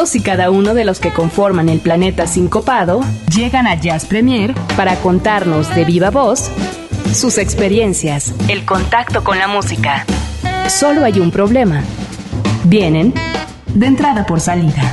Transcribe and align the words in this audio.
Todos 0.00 0.16
y 0.16 0.22
cada 0.22 0.50
uno 0.50 0.72
de 0.72 0.86
los 0.86 0.98
que 0.98 1.12
conforman 1.12 1.68
el 1.68 1.78
planeta 1.78 2.26
sincopado 2.26 3.02
llegan 3.36 3.66
a 3.66 3.74
Jazz 3.74 4.06
Premier 4.06 4.54
para 4.74 4.96
contarnos 4.96 5.74
de 5.74 5.84
viva 5.84 6.08
voz 6.08 6.50
sus 7.12 7.36
experiencias, 7.36 8.32
el 8.48 8.64
contacto 8.64 9.22
con 9.22 9.38
la 9.38 9.46
música. 9.46 10.06
Solo 10.70 11.04
hay 11.04 11.20
un 11.20 11.30
problema. 11.30 11.82
Vienen 12.64 13.12
de 13.74 13.86
entrada 13.86 14.24
por 14.24 14.40
salida. 14.40 14.90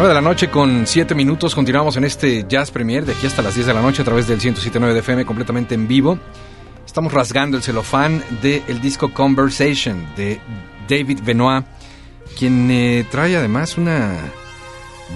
9 0.00 0.08
de 0.08 0.14
la 0.14 0.22
noche 0.22 0.48
con 0.48 0.86
7 0.86 1.14
minutos. 1.14 1.54
Continuamos 1.54 1.94
en 1.98 2.04
este 2.04 2.46
Jazz 2.48 2.70
Premier 2.70 3.04
de 3.04 3.12
aquí 3.12 3.26
hasta 3.26 3.42
las 3.42 3.54
10 3.54 3.66
de 3.66 3.74
la 3.74 3.82
noche 3.82 4.00
a 4.00 4.06
través 4.06 4.26
del 4.26 4.40
107.9 4.40 4.94
de 4.94 5.00
FM 5.00 5.26
completamente 5.26 5.74
en 5.74 5.86
vivo. 5.86 6.18
Estamos 6.90 7.12
rasgando 7.12 7.56
el 7.56 7.62
celofán 7.62 8.20
del 8.42 8.80
disco 8.80 9.14
Conversation 9.14 10.08
de 10.16 10.40
David 10.88 11.20
Benoit, 11.24 11.64
quien 12.36 12.68
eh, 12.68 13.06
trae 13.08 13.36
además 13.36 13.78
una 13.78 14.16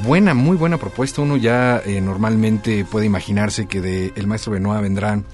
buena, 0.04 0.34
muy 0.34 0.56
buena 0.56 0.78
propuesta. 0.78 1.20
Uno 1.20 1.37
ya 1.37 1.82
eh, 1.84 2.00
normalmente 2.00 2.84
puede 2.84 3.06
imaginarse 3.06 3.66
que 3.66 3.81
de 3.81 4.12
el 4.14 4.28
maestro 4.28 4.52
Benoit 4.52 4.82
vendrán 4.82 5.25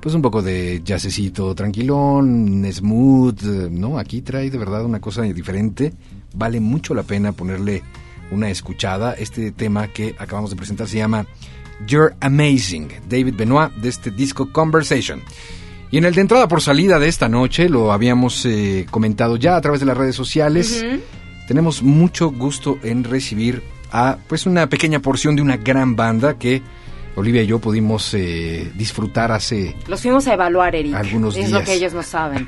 pues 0.00 0.14
un 0.14 0.22
poco 0.22 0.40
de 0.40 0.82
jazzecito 0.84 1.52
tranquilón, 1.56 2.64
smooth, 2.72 3.42
¿no? 3.72 3.98
Aquí 3.98 4.22
trae 4.22 4.50
de 4.50 4.58
verdad 4.58 4.84
una 4.84 5.00
cosa 5.00 5.22
diferente. 5.22 5.92
Vale 6.32 6.60
mucho 6.60 6.94
la 6.94 7.02
pena 7.02 7.32
ponerle 7.32 7.82
una 8.30 8.48
escuchada. 8.50 9.14
Este 9.14 9.50
tema 9.50 9.88
que 9.88 10.14
acabamos 10.16 10.50
de 10.50 10.56
presentar 10.56 10.86
se 10.86 10.98
llama 10.98 11.26
You're 11.88 12.14
Amazing, 12.20 12.88
David 13.08 13.34
Benoit, 13.36 13.72
de 13.72 13.88
este 13.88 14.12
disco 14.12 14.52
Conversation. 14.52 15.22
Y 15.90 15.98
en 15.98 16.04
el 16.04 16.14
de 16.14 16.20
entrada 16.20 16.48
por 16.48 16.60
salida 16.60 16.98
de 16.98 17.08
esta 17.08 17.28
noche, 17.28 17.68
lo 17.68 17.92
habíamos 17.92 18.44
eh, 18.44 18.86
comentado 18.90 19.36
ya 19.36 19.56
a 19.56 19.60
través 19.60 19.80
de 19.80 19.86
las 19.86 19.96
redes 19.96 20.14
sociales, 20.16 20.84
tenemos 21.46 21.82
mucho 21.82 22.30
gusto 22.30 22.78
en 22.82 23.04
recibir 23.04 23.62
a 23.90 24.18
pues 24.28 24.44
una 24.46 24.68
pequeña 24.68 25.00
porción 25.00 25.34
de 25.34 25.40
una 25.42 25.56
gran 25.56 25.96
banda 25.96 26.38
que 26.38 26.60
Olivia 27.16 27.42
y 27.42 27.46
yo 27.46 27.58
pudimos 27.58 28.12
eh, 28.14 28.70
disfrutar 28.76 29.32
hace... 29.32 29.74
Los 29.88 30.02
fuimos 30.02 30.28
a 30.28 30.34
evaluar, 30.34 30.76
Eric. 30.76 30.94
Algunos 30.94 31.36
es 31.36 31.48
días. 31.48 31.52
lo 31.58 31.64
que 31.64 31.72
ellos 31.74 31.92
no 31.94 32.02
saben. 32.02 32.46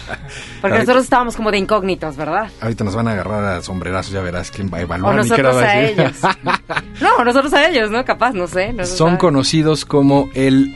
Porque 0.60 0.78
nosotros 0.80 1.04
estábamos 1.04 1.34
como 1.36 1.50
de 1.50 1.58
incógnitos, 1.58 2.16
¿verdad? 2.16 2.50
Ahorita 2.60 2.84
nos 2.84 2.94
van 2.94 3.08
a 3.08 3.12
agarrar 3.12 3.44
a 3.44 3.62
sombrerazos, 3.62 4.12
ya 4.12 4.20
verás 4.20 4.50
quién 4.50 4.68
va 4.70 4.78
a 4.78 4.80
O 4.80 4.84
evaluar. 4.84 5.12
qué 5.14 5.16
nosotros 5.28 5.56
a 5.56 5.80
ellos. 5.80 6.12
No, 7.00 7.24
nosotros 7.24 7.52
a 7.54 7.68
ellos, 7.68 7.90
¿no? 7.90 8.04
Capaz, 8.04 8.32
no 8.34 8.46
sé. 8.48 8.72
no 8.72 8.84
Son 8.84 9.08
sabe. 9.10 9.18
conocidos 9.18 9.84
como 9.86 10.28
el 10.34 10.74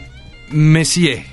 Messier, 0.50 1.24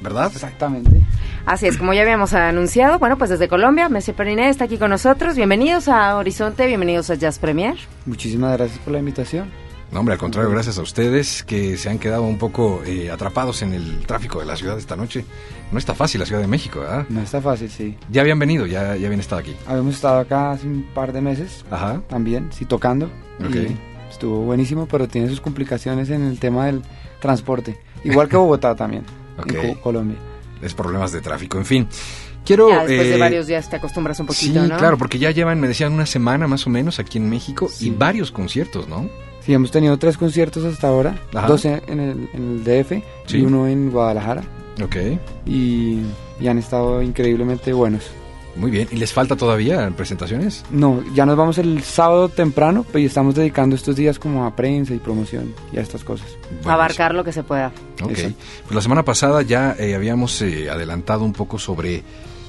¿verdad? 0.00 0.30
Exactamente. 0.32 1.00
Así 1.46 1.66
es, 1.66 1.76
como 1.76 1.92
ya 1.94 2.02
habíamos 2.02 2.32
anunciado, 2.32 2.98
bueno, 2.98 3.16
pues 3.18 3.30
desde 3.30 3.48
Colombia, 3.48 3.88
Messi 3.88 4.12
Periné 4.12 4.48
está 4.48 4.64
aquí 4.64 4.78
con 4.78 4.90
nosotros. 4.90 5.36
Bienvenidos 5.36 5.88
a 5.88 6.16
Horizonte, 6.16 6.66
bienvenidos 6.66 7.10
a 7.10 7.14
Jazz 7.14 7.38
Premier. 7.38 7.76
Muchísimas 8.06 8.56
gracias 8.56 8.78
por 8.80 8.92
la 8.92 8.98
invitación. 8.98 9.50
No, 9.90 9.98
hombre, 10.00 10.12
al 10.12 10.20
contrario, 10.20 10.50
gracias 10.50 10.78
a 10.78 10.82
ustedes 10.82 11.42
que 11.42 11.76
se 11.76 11.90
han 11.90 11.98
quedado 11.98 12.22
un 12.22 12.38
poco 12.38 12.80
eh, 12.86 13.10
atrapados 13.10 13.62
en 13.62 13.72
el 13.72 14.06
tráfico 14.06 14.38
de 14.38 14.46
la 14.46 14.54
ciudad 14.54 14.78
esta 14.78 14.94
noche. 14.94 15.24
No 15.72 15.78
está 15.78 15.94
fácil 15.94 16.20
la 16.20 16.26
Ciudad 16.26 16.40
de 16.40 16.46
México, 16.46 16.78
¿verdad? 16.80 17.06
No 17.08 17.20
está 17.20 17.40
fácil, 17.40 17.68
sí. 17.68 17.96
Ya 18.08 18.20
habían 18.20 18.38
venido, 18.38 18.66
ya, 18.66 18.94
ya 18.94 19.06
habían 19.06 19.18
estado 19.18 19.40
aquí. 19.40 19.56
Habíamos 19.66 19.96
estado 19.96 20.20
acá 20.20 20.52
hace 20.52 20.68
un 20.68 20.84
par 20.94 21.12
de 21.12 21.20
meses 21.20 21.64
Ajá. 21.72 22.02
también, 22.08 22.50
sí, 22.52 22.66
tocando. 22.66 23.06
Ok. 23.44 23.54
Y 23.56 23.76
estuvo 24.08 24.42
buenísimo, 24.42 24.86
pero 24.86 25.08
tiene 25.08 25.28
sus 25.28 25.40
complicaciones 25.40 26.08
en 26.10 26.22
el 26.22 26.38
tema 26.38 26.66
del 26.66 26.82
transporte. 27.20 27.76
Igual 28.04 28.28
que 28.28 28.36
Bogotá 28.36 28.76
también, 28.76 29.04
Ok. 29.40 29.52
en 29.54 29.74
Co- 29.74 29.80
Colombia. 29.80 30.16
Es 30.62 30.74
problemas 30.74 31.12
de 31.12 31.20
tráfico, 31.20 31.58
en 31.58 31.64
fin. 31.64 31.88
Quiero... 32.44 32.68
ya 32.70 32.84
después 32.86 33.08
de 33.08 33.16
eh, 33.16 33.18
varios 33.18 33.46
días 33.46 33.68
te 33.68 33.76
acostumbras 33.76 34.18
un 34.20 34.26
poquito, 34.26 34.62
Sí, 34.62 34.68
¿no? 34.68 34.76
claro, 34.78 34.96
porque 34.98 35.18
ya 35.18 35.30
llevan, 35.30 35.60
me 35.60 35.68
decían, 35.68 35.92
una 35.92 36.06
semana 36.06 36.46
más 36.46 36.66
o 36.66 36.70
menos 36.70 36.98
aquí 36.98 37.18
en 37.18 37.28
México 37.28 37.70
y 37.80 37.90
varios 37.90 38.30
conciertos, 38.32 38.88
¿no? 38.88 39.08
Sí, 39.44 39.52
hemos 39.54 39.70
tenido 39.70 39.98
tres 39.98 40.16
conciertos 40.18 40.64
hasta 40.64 40.88
ahora, 40.88 41.18
Ajá. 41.34 41.46
dos 41.46 41.64
en 41.64 41.80
en 41.86 42.00
el, 42.00 42.28
en 42.34 42.42
el 42.52 42.64
DF 42.64 43.02
Sí. 43.26 43.38
y 43.38 43.42
uno 43.42 43.66
en 43.68 43.90
Guadalajara. 43.90 44.42
Ok, 44.82 44.96
Y, 45.46 46.00
y 46.40 46.48
han 46.48 46.58
estado 46.58 47.02
increíblemente 47.02 47.72
buenos. 47.72 48.10
Muy 48.60 48.70
bien. 48.70 48.88
¿Y 48.90 48.96
les 48.96 49.12
falta 49.12 49.36
todavía 49.36 49.90
presentaciones? 49.96 50.64
No, 50.70 51.02
ya 51.14 51.24
nos 51.24 51.36
vamos 51.36 51.58
el 51.58 51.82
sábado 51.82 52.28
temprano, 52.28 52.84
pero 52.92 53.06
estamos 53.06 53.34
dedicando 53.34 53.74
estos 53.74 53.96
días 53.96 54.18
como 54.18 54.44
a 54.44 54.54
prensa 54.54 54.94
y 54.94 54.98
promoción 54.98 55.54
y 55.72 55.78
a 55.78 55.80
estas 55.80 56.04
cosas. 56.04 56.28
Abarcar 56.64 57.14
lo 57.14 57.24
que 57.24 57.32
se 57.32 57.42
pueda. 57.42 57.72
Ok. 58.02 58.10
Exacto. 58.10 58.36
Pues 58.64 58.74
la 58.74 58.82
semana 58.82 59.04
pasada 59.04 59.42
ya 59.42 59.74
eh, 59.78 59.94
habíamos 59.94 60.40
eh, 60.42 60.70
adelantado 60.70 61.24
un 61.24 61.32
poco 61.32 61.58
sobre 61.58 62.04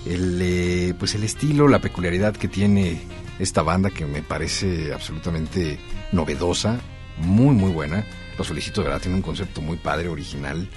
el, 0.05 0.39
eh, 0.41 0.93
pues 0.99 1.15
el 1.15 1.23
estilo, 1.23 1.67
la 1.67 1.79
peculiaridad 1.79 2.35
que 2.35 2.47
tiene 2.47 2.99
esta 3.39 3.61
banda 3.63 3.89
que 3.89 4.05
me 4.05 4.21
parece 4.21 4.93
absolutamente 4.93 5.79
novedosa, 6.11 6.79
muy 7.17 7.55
muy 7.55 7.71
buena. 7.71 8.05
Los 8.37 8.47
felicito, 8.47 8.81
de 8.81 8.87
verdad, 8.87 9.01
tiene 9.01 9.17
un 9.17 9.21
concepto 9.21 9.61
muy 9.61 9.77
padre, 9.77 10.09
original. 10.09 10.67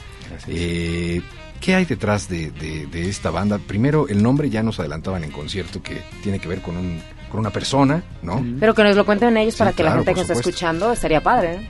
Eh, 0.48 1.22
¿Qué 1.64 1.75
hay 1.75 1.87
detrás 1.87 2.28
de, 2.28 2.50
de- 2.50 2.87
de 2.87 3.08
esta 3.08 3.31
banda? 3.31 3.58
Primero, 3.58 4.06
el 4.08 4.22
nombre 4.22 4.50
ya 4.50 4.62
nos 4.62 4.78
adelantaban 4.81 5.25
en 5.25 5.31
concierto 5.31 5.82
que 5.82 6.02
tiene 6.22 6.38
que 6.38 6.46
ver 6.46 6.61
con, 6.61 6.76
un, 6.76 7.00
con 7.31 7.40
una 7.40 7.49
persona, 7.50 8.02
¿no? 8.22 8.44
Pero 8.61 8.75
que 8.75 8.84
nos 8.84 8.94
lo 8.96 9.06
cuenten 9.06 9.34
ellos 9.38 9.55
Sí, 9.55 9.58
para 9.61 9.72
que 9.72 9.82
la 9.82 9.90
claro, 9.93 10.00
gente 10.05 10.11
por 10.11 10.14
que 10.16 10.20
está 10.20 10.34
supuesto. 10.34 10.50
escuchando 10.50 10.93
estaría 10.93 11.22
padre, 11.22 11.56
¿no? 11.56 11.62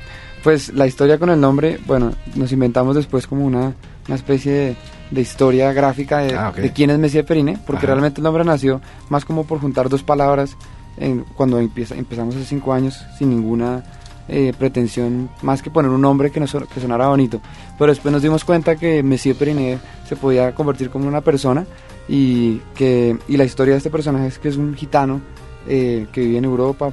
Pues 0.42 0.72
la 0.74 0.86
historia 0.88 1.18
con 1.18 1.30
el 1.30 1.40
nombre, 1.40 1.78
bueno, 1.86 2.12
nos 2.34 2.50
inventamos 2.50 2.96
después 2.96 3.26
como 3.28 3.44
una, 3.46 3.72
una 4.08 4.16
especie 4.16 4.52
de, 4.52 4.76
de 5.12 5.20
historia 5.20 5.72
gráfica 5.72 6.18
de, 6.18 6.34
Ah, 6.34 6.48
ok. 6.50 6.56
de 6.56 6.72
quién 6.72 6.90
es 6.90 6.98
Messier 6.98 7.24
Perine, 7.24 7.56
porque 7.64 7.86
Ajá. 7.86 7.94
realmente 7.94 8.18
el 8.20 8.24
nombre 8.24 8.44
nació 8.44 8.80
más 9.08 9.24
como 9.24 9.44
por 9.46 9.60
juntar 9.60 9.88
dos 9.88 10.02
palabras 10.02 10.56
en- 10.96 11.24
cuando 11.36 11.58
empieza, 11.60 11.94
empezamos 11.94 12.34
hace 12.34 12.44
cinco 12.46 12.74
años 12.74 13.00
sin 13.16 13.30
ninguna 13.30 13.84
eh, 14.28 14.52
pretensión 14.58 15.28
más 15.42 15.62
que 15.62 15.70
poner 15.70 15.90
un 15.90 16.00
nombre 16.00 16.30
que, 16.30 16.40
nos, 16.40 16.52
que 16.52 16.80
sonara 16.80 17.08
bonito. 17.08 17.40
Pero 17.78 17.90
después 17.92 18.12
nos 18.12 18.22
dimos 18.22 18.44
cuenta 18.44 18.76
que 18.76 19.02
Messier 19.02 19.36
Perine 19.36 19.78
se 20.08 20.16
podía 20.16 20.54
convertir 20.54 20.90
como 20.90 21.06
una 21.08 21.20
persona 21.20 21.66
y, 22.08 22.58
que, 22.74 23.16
y 23.28 23.36
la 23.36 23.44
historia 23.44 23.72
de 23.74 23.78
este 23.78 23.90
personaje 23.90 24.26
es 24.26 24.38
que 24.38 24.48
es 24.48 24.56
un 24.56 24.74
gitano 24.74 25.20
eh, 25.68 26.06
que 26.12 26.20
vive 26.20 26.38
en 26.38 26.44
Europa 26.44 26.92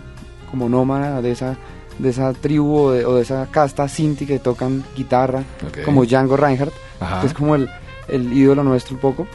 como 0.49 0.67
nómada 0.69 1.21
de 1.21 1.31
esa 1.31 1.57
de 1.99 2.09
esa 2.09 2.33
tribu 2.33 2.75
o 2.77 2.91
de, 2.91 3.05
o 3.05 3.15
de 3.15 3.21
esa 3.21 3.45
casta 3.51 3.87
sinti 3.87 4.25
que 4.25 4.39
tocan 4.39 4.83
guitarra, 4.95 5.43
Ok. 5.67 5.83
como 5.85 6.03
Django 6.05 6.35
Reinhardt, 6.35 6.73
Ajá. 6.99 7.21
que 7.21 7.27
es 7.27 7.33
como 7.33 7.53
el, 7.53 7.69
el 8.07 8.33
ídolo 8.33 8.63
nuestro 8.63 8.95
un 8.95 9.01
poco. 9.01 9.27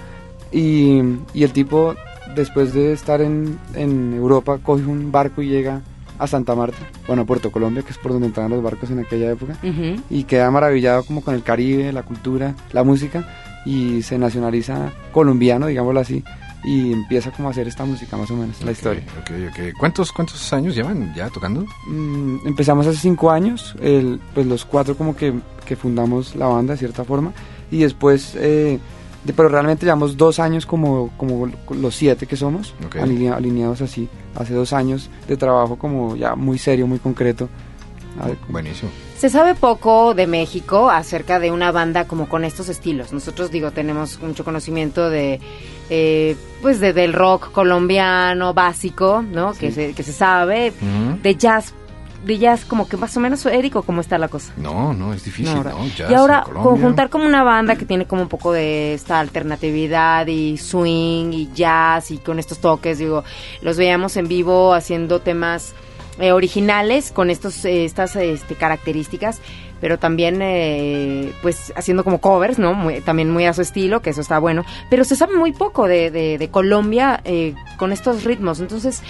Y, 0.50 1.00
y 1.32 1.44
el 1.44 1.52
tipo, 1.52 1.94
después 2.34 2.72
de 2.72 2.92
estar 2.92 3.20
en, 3.20 3.58
en 3.74 4.14
Europa, 4.14 4.58
coge 4.62 4.84
un 4.84 5.12
barco 5.12 5.42
y 5.42 5.48
llega 5.48 5.82
a 6.18 6.26
Santa 6.26 6.54
Marta, 6.54 6.78
bueno, 7.06 7.22
a 7.22 7.24
Puerto 7.26 7.50
Colombia, 7.50 7.82
que 7.82 7.90
es 7.92 7.98
por 7.98 8.12
donde 8.12 8.26
entraban 8.28 8.50
los 8.52 8.62
barcos 8.62 8.90
en 8.90 8.98
aquella 9.00 9.30
época, 9.30 9.56
Ujú. 9.62 10.00
y 10.10 10.24
queda 10.24 10.50
maravillado 10.50 11.04
como 11.04 11.22
con 11.22 11.34
el 11.34 11.42
Caribe, 11.42 11.92
la 11.92 12.02
cultura, 12.02 12.54
la 12.72 12.84
música, 12.84 13.28
y 13.64 14.02
se 14.02 14.18
nacionaliza 14.18 14.92
colombiano, 15.12 15.66
digámoslo 15.66 16.00
así, 16.00 16.22
y 16.64 16.92
empieza 16.92 17.30
como 17.30 17.48
a 17.48 17.50
hacer 17.52 17.68
esta 17.68 17.84
música 17.84 18.16
más 18.16 18.30
o 18.30 18.36
menos, 18.36 18.60
la 18.60 18.70
Ok, 18.70 18.76
historia. 18.76 19.02
Ok, 19.20 19.30
ok. 19.50 19.78
¿Cuántos, 19.78 20.12
¿Cuántos 20.12 20.52
años 20.52 20.74
llevan 20.74 21.14
ya 21.14 21.28
tocando? 21.30 21.64
Mm, 21.88 22.46
empezamos 22.46 22.86
hace 22.86 22.98
cinco 22.98 23.30
años, 23.30 23.74
el- 23.80 24.20
pues 24.34 24.46
los 24.46 24.64
cuatro 24.64 24.96
como 24.96 25.14
que, 25.16 25.32
que 25.64 25.76
fundamos 25.76 26.34
la 26.36 26.46
banda 26.46 26.72
de 26.74 26.78
cierta 26.78 27.04
forma 27.04 27.32
y 27.70 27.78
después, 27.78 28.34
eh, 28.36 28.78
pero 29.34 29.48
realmente 29.48 29.86
llevamos 29.86 30.16
dos 30.16 30.38
años 30.38 30.66
como, 30.66 31.10
como 31.16 31.50
los 31.70 31.94
siete 31.94 32.26
que 32.26 32.36
somos, 32.36 32.74
alineados 32.98 33.80
así, 33.80 34.08
hace 34.34 34.54
dos 34.54 34.72
años 34.72 35.10
de 35.26 35.36
trabajo 35.36 35.76
como 35.76 36.16
ya 36.16 36.34
muy 36.34 36.58
serio, 36.58 36.86
muy 36.86 36.98
concreto. 36.98 37.48
Buenísimo. 38.48 38.90
Se 39.18 39.30
sabe 39.30 39.54
poco 39.54 40.14
de 40.14 40.26
México 40.26 40.90
acerca 40.90 41.38
de 41.38 41.50
una 41.50 41.72
banda 41.72 42.06
como 42.06 42.28
con 42.28 42.44
estos 42.44 42.68
estilos. 42.68 43.12
Nosotros, 43.12 43.50
digo, 43.50 43.70
tenemos 43.70 44.20
mucho 44.20 44.44
conocimiento 44.44 45.08
de, 45.08 45.40
eh, 45.90 46.36
pues, 46.60 46.80
de, 46.80 46.92
del 46.92 47.12
rock 47.12 47.50
colombiano 47.52 48.52
básico, 48.52 49.22
¿no? 49.22 49.54
Que, 49.54 49.72
se, 49.72 49.94
que 49.94 50.02
se 50.02 50.12
sabe. 50.12 50.72
De 51.22 51.34
jazz, 51.34 51.72
de 52.24 52.38
jazz 52.38 52.64
como 52.64 52.88
que 52.88 52.96
más 52.96 53.16
o 53.16 53.20
menos, 53.20 53.44
Érico, 53.46 53.82
¿cómo 53.82 54.00
está 54.00 54.18
la 54.18 54.28
cosa? 54.28 54.52
No, 54.56 54.92
no, 54.94 55.12
es 55.12 55.24
difícil, 55.24 55.54
No, 55.54 55.62
¿no? 55.62 55.70
ahora- 55.70 55.88
Jazz 55.96 56.10
y 56.10 56.14
ahora, 56.14 56.44
en 56.48 56.54
conjuntar 56.62 57.08
como 57.10 57.24
una 57.24 57.42
banda 57.44 57.76
que 57.76 57.84
tiene 57.84 58.06
como 58.06 58.22
un 58.22 58.28
poco 58.28 58.52
de 58.52 58.94
esta 58.94 59.20
alternatividad 59.20 60.26
y 60.26 60.56
swing 60.56 61.32
y 61.32 61.50
jazz 61.54 62.10
y 62.10 62.18
con 62.18 62.38
estos 62.38 62.58
toques, 62.58 62.98
digo, 62.98 63.22
los 63.62 63.76
veíamos 63.76 64.16
en 64.16 64.28
vivo 64.28 64.74
haciendo 64.74 65.20
temas 65.20 65.74
eh, 66.18 66.32
originales 66.32 67.12
con 67.12 67.28
estos 67.30 67.64
eh, 67.64 67.84
estas 67.84 68.16
este, 68.16 68.54
características, 68.54 69.40
pero 69.80 69.98
también 69.98 70.40
eh, 70.40 71.32
pues 71.42 71.72
haciendo 71.76 72.02
como 72.02 72.20
covers, 72.22 72.58
¿no? 72.58 72.72
Muy- 72.74 73.02
también 73.02 73.30
muy 73.30 73.44
a 73.44 73.52
su 73.52 73.60
estilo, 73.62 74.00
que 74.00 74.10
eso 74.10 74.22
está 74.22 74.38
bueno, 74.38 74.64
pero 74.88 75.04
se 75.04 75.14
sabe 75.14 75.36
muy 75.36 75.52
poco 75.52 75.86
de, 75.86 76.10
de- 76.10 76.38
de 76.38 76.48
Colombia 76.48 77.20
eh, 77.24 77.54
con 77.76 77.92
estos 77.92 78.24
ritmos, 78.24 78.60
entonces, 78.60 79.02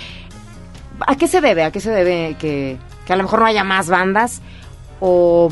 ¿a 1.07 1.17
qué 1.17 1.29
se 1.29 1.41
debe? 1.41 1.63
¿A 1.63 1.71
qué 1.71 1.79
se 1.81 1.91
debe 1.91 2.37
que, 2.41 2.77
que 3.07 3.13
a 3.13 3.17
lo 3.17 3.23
mejor 3.23 3.41
no 3.41 3.47
haya 3.47 3.65
más 3.65 3.89
bandas? 3.89 4.41
O, 5.01 5.49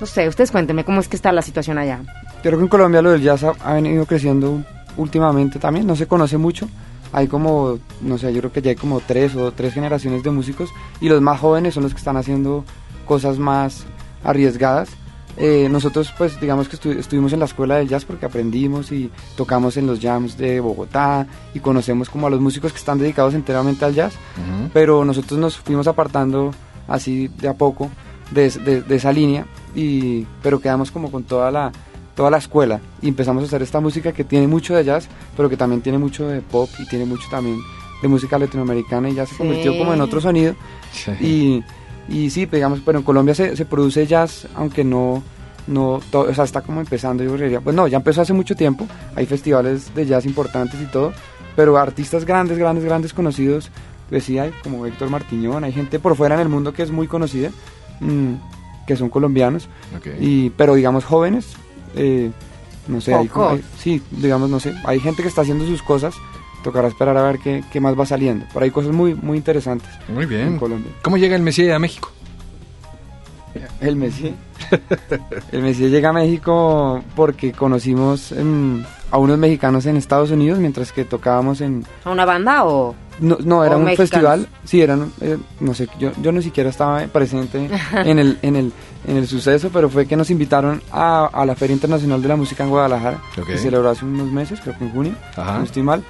no 0.00 0.06
sé, 0.06 0.28
ustedes 0.28 0.50
cuéntenme 0.50 0.84
cómo 0.84 1.00
es 1.00 1.08
que 1.08 1.16
está 1.16 1.32
la 1.32 1.42
situación 1.42 1.78
allá. 1.78 2.00
Creo 2.42 2.58
que 2.58 2.62
en 2.64 2.68
Colombia 2.68 3.02
lo 3.02 3.10
del 3.12 3.22
jazz 3.22 3.42
ha, 3.44 3.52
ha 3.64 3.74
venido 3.74 4.06
creciendo 4.06 4.62
últimamente 4.96 5.58
también, 5.58 5.86
no 5.86 5.96
se 5.96 6.06
conoce 6.06 6.36
mucho. 6.38 6.68
Hay 7.12 7.28
como, 7.28 7.78
no 8.02 8.18
sé, 8.18 8.32
yo 8.32 8.40
creo 8.40 8.52
que 8.52 8.62
ya 8.62 8.70
hay 8.70 8.76
como 8.76 9.00
tres 9.00 9.34
o 9.36 9.52
tres 9.52 9.72
generaciones 9.74 10.22
de 10.22 10.30
músicos 10.30 10.70
y 11.00 11.08
los 11.08 11.20
más 11.22 11.40
jóvenes 11.40 11.74
son 11.74 11.82
los 11.84 11.92
que 11.92 11.98
están 11.98 12.16
haciendo 12.16 12.64
cosas 13.06 13.38
más 13.38 13.84
arriesgadas. 14.24 14.88
Eh, 15.38 15.68
nosotros 15.70 16.12
pues 16.16 16.40
digamos 16.40 16.66
que 16.68 16.76
estu- 16.78 16.96
estuvimos 16.98 17.32
en 17.34 17.40
la 17.40 17.44
escuela 17.44 17.76
del 17.76 17.88
jazz 17.88 18.06
porque 18.06 18.24
aprendimos 18.24 18.90
y 18.90 19.10
tocamos 19.36 19.76
en 19.76 19.86
los 19.86 20.00
jams 20.00 20.38
de 20.38 20.60
Bogotá 20.60 21.26
y 21.52 21.60
conocemos 21.60 22.08
como 22.08 22.26
a 22.26 22.30
los 22.30 22.40
músicos 22.40 22.72
que 22.72 22.78
están 22.78 22.98
dedicados 22.98 23.34
enteramente 23.34 23.84
al 23.84 23.94
jazz 23.94 24.14
Ujú. 24.14 24.70
pero 24.72 25.04
nosotros 25.04 25.38
nos 25.38 25.58
fuimos 25.58 25.86
apartando 25.88 26.52
así 26.88 27.28
de 27.28 27.48
a 27.48 27.54
poco 27.54 27.90
de, 28.30 28.46
es- 28.46 28.64
de- 28.64 28.82
de 28.82 28.96
esa 28.96 29.12
línea 29.12 29.46
y 29.74 30.26
pero 30.42 30.60
quedamos 30.60 30.90
como 30.90 31.10
con 31.10 31.24
toda 31.24 31.50
la 31.50 31.72
toda 32.14 32.30
la 32.30 32.38
escuela 32.38 32.80
y 33.02 33.08
empezamos 33.08 33.42
a 33.42 33.46
hacer 33.46 33.62
esta 33.62 33.78
música 33.80 34.12
que 34.12 34.24
tiene 34.24 34.46
mucho 34.46 34.74
de 34.74 34.84
jazz 34.84 35.08
pero 35.36 35.48
que 35.50 35.56
también 35.56 35.82
tiene 35.82 35.98
mucho 35.98 36.26
de 36.28 36.40
pop 36.40 36.68
y 36.78 36.86
tiene 36.86 37.04
mucho 37.04 37.28
también 37.30 37.58
de 38.02 38.08
música 38.08 38.38
latinoamericana 38.38 39.08
y 39.10 39.14
ya 39.14 39.26
se 39.26 39.32
Sí. 39.32 39.38
convirtió 39.38 39.76
como 39.78 39.92
en 39.94 40.00
otro 40.00 40.20
sonido 40.20 40.54
Sí. 40.92 41.12
y, 42.08 42.14
y 42.14 42.30
sí, 42.30 42.46
digamos, 42.46 42.80
pero 42.84 42.98
en 42.98 43.04
Colombia 43.04 43.34
se, 43.34 43.56
se 43.56 43.64
produce 43.64 44.06
jazz, 44.06 44.46
aunque 44.54 44.84
no, 44.84 45.22
no, 45.66 46.00
to- 46.10 46.20
o 46.30 46.34
sea, 46.34 46.44
está 46.44 46.60
como 46.62 46.80
empezando, 46.80 47.24
yo 47.24 47.36
diría, 47.36 47.60
pues 47.60 47.74
no, 47.74 47.86
ya 47.88 47.96
empezó 47.98 48.22
hace 48.22 48.32
mucho 48.32 48.54
tiempo, 48.54 48.86
hay 49.14 49.26
festivales 49.26 49.94
de 49.94 50.06
jazz 50.06 50.24
importantes 50.24 50.80
y 50.80 50.86
todo, 50.86 51.12
pero 51.56 51.76
artistas 51.78 52.24
grandes, 52.24 52.58
grandes, 52.58 52.84
grandes 52.84 53.12
conocidos, 53.12 53.70
pues 54.08 54.24
sí 54.24 54.38
hay, 54.38 54.52
como 54.62 54.86
Héctor 54.86 55.10
Martiñón, 55.10 55.64
hay 55.64 55.72
gente 55.72 55.98
por 55.98 56.16
fuera 56.16 56.34
en 56.36 56.40
el 56.42 56.48
mundo 56.48 56.72
que 56.72 56.82
es 56.82 56.90
muy 56.90 57.06
conocida, 57.08 57.50
mm, 58.00 58.32
que 58.86 58.96
son 58.96 59.08
colombianos, 59.08 59.68
Ok. 59.96 60.06
y, 60.20 60.50
pero 60.50 60.74
digamos 60.74 61.04
jóvenes, 61.04 61.48
eh, 61.96 62.30
no 62.88 63.00
sé, 63.00 63.14
hay, 63.14 63.28
hay- 63.34 63.64
sí, 63.78 64.02
digamos, 64.12 64.48
no 64.50 64.60
sé, 64.60 64.74
hay 64.84 65.00
gente 65.00 65.22
que 65.22 65.28
está 65.28 65.40
haciendo 65.42 65.66
sus 65.66 65.82
cosas, 65.82 66.14
tocará 66.62 66.88
esperar 66.88 67.16
a 67.16 67.22
ver 67.22 67.38
qué, 67.38 67.64
qué 67.72 67.80
más 67.80 67.98
va 67.98 68.06
saliendo, 68.06 68.44
pero 68.52 68.64
hay 68.64 68.70
cosas 68.70 68.92
muy, 68.92 69.14
muy 69.14 69.36
interesantes 69.38 69.88
Muy 70.08 70.24
en 70.24 70.28
bien. 70.28 70.58
Colombia. 70.58 70.92
¿Cómo 71.02 71.16
llega 71.16 71.34
el 71.36 71.42
Mesías 71.42 71.74
a 71.74 71.78
México? 71.78 72.10
El 73.80 73.96
Messi. 73.96 74.34
el 75.52 75.62
Mesías 75.62 75.90
llega 75.90 76.10
a 76.10 76.12
México 76.12 77.02
porque 77.14 77.52
conocimos 77.52 78.32
em, 78.32 78.84
a 79.10 79.16
unos 79.18 79.38
mexicanos 79.38 79.86
en 79.86 79.96
Estados 79.96 80.30
Unidos 80.30 80.58
mientras 80.58 80.92
que 80.92 81.04
tocábamos 81.04 81.60
en... 81.62 81.84
¿A 82.04 82.10
una 82.10 82.24
banda 82.26 82.64
o...? 82.66 82.94
No, 83.20 83.38
no 83.42 83.64
era 83.64 83.76
¿O 83.76 83.78
un 83.78 83.84
mexicanos? 83.84 84.10
festival, 84.10 84.48
sí, 84.64 84.80
eran, 84.82 85.10
eh, 85.20 85.38
no 85.60 85.72
sé, 85.74 85.88
yo, 85.98 86.10
yo 86.20 86.32
ni 86.32 86.42
siquiera 86.42 86.68
estaba 86.70 87.00
presente 87.06 87.68
en 87.92 88.18
el, 88.18 88.38
en, 88.42 88.56
el, 88.56 88.72
en 89.06 89.16
el 89.16 89.26
suceso, 89.26 89.70
pero 89.72 89.88
fue 89.88 90.06
que 90.06 90.16
nos 90.16 90.30
invitaron 90.30 90.82
a, 90.92 91.26
a 91.26 91.46
la 91.46 91.54
Feria 91.54 91.74
Internacional 91.74 92.20
de 92.20 92.28
la 92.28 92.36
Música 92.36 92.64
en 92.64 92.70
Guadalajara, 92.70 93.20
que 93.34 93.56
se 93.56 93.58
celebró 93.64 93.88
hace 93.90 94.04
unos 94.04 94.30
meses, 94.30 94.60
creo 94.62 94.76
que 94.76 94.84
en 94.84 94.92
junio, 94.92 95.12
Ajá. 95.36 95.58
no 95.58 95.64
estoy 95.64 95.82
mal, 95.82 96.02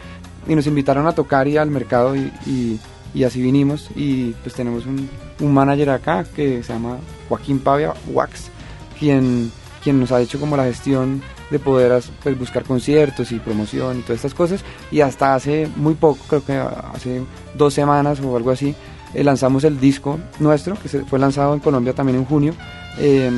y 0.49 0.55
nos 0.55 0.67
invitaron 0.67 1.07
a 1.07 1.13
tocar 1.13 1.47
y 1.49 1.57
al 1.57 1.71
mercado 1.71 2.17
y, 2.17 2.33
y, 2.47 2.81
y 3.15 3.25
así 3.25 3.41
vinimos 3.41 3.89
y 3.95 4.33
pues 4.43 4.55
tenemos 4.55 4.85
un, 4.87 5.09
un 5.41 5.55
manager 5.55 5.91
acá 5.91 6.25
que 6.25 6.63
se 6.63 6.73
llama 6.73 6.97
Joaquín 7.29 7.59
Pavia 7.61 7.95
Wax, 8.13 8.51
quien, 8.99 9.51
quien 9.83 10.01
nos 10.01 10.11
ha 10.13 10.21
hecho 10.21 10.39
como 10.41 10.57
la 10.57 10.65
gestión 10.65 11.23
de 11.51 11.59
poder 11.59 12.03
pues, 12.23 12.39
buscar 12.39 12.65
conciertos 12.65 13.31
y 13.33 13.39
promoción 13.39 13.99
y 13.99 14.03
todas 14.03 14.17
estas 14.17 14.35
cosas 14.35 14.65
y 14.91 15.01
hasta 15.01 15.35
hace 15.35 15.69
muy 15.77 15.95
poco, 15.95 16.19
creo 16.29 16.45
que 16.45 16.55
hace 16.95 17.23
dos 17.55 17.73
semanas 17.75 18.19
o 18.21 18.37
algo 18.37 18.51
así, 18.51 18.75
eh, 19.15 19.23
lanzamos 19.23 19.63
el 19.65 19.79
disco 19.81 20.19
nuestro 20.41 20.75
que 20.81 20.89
se, 20.89 21.05
fue 21.05 21.19
lanzado 21.19 21.55
en 21.55 21.61
Colombia 21.61 21.93
también 21.93 22.19
en 22.19 22.25
junio 22.25 22.55
eh, 22.99 23.31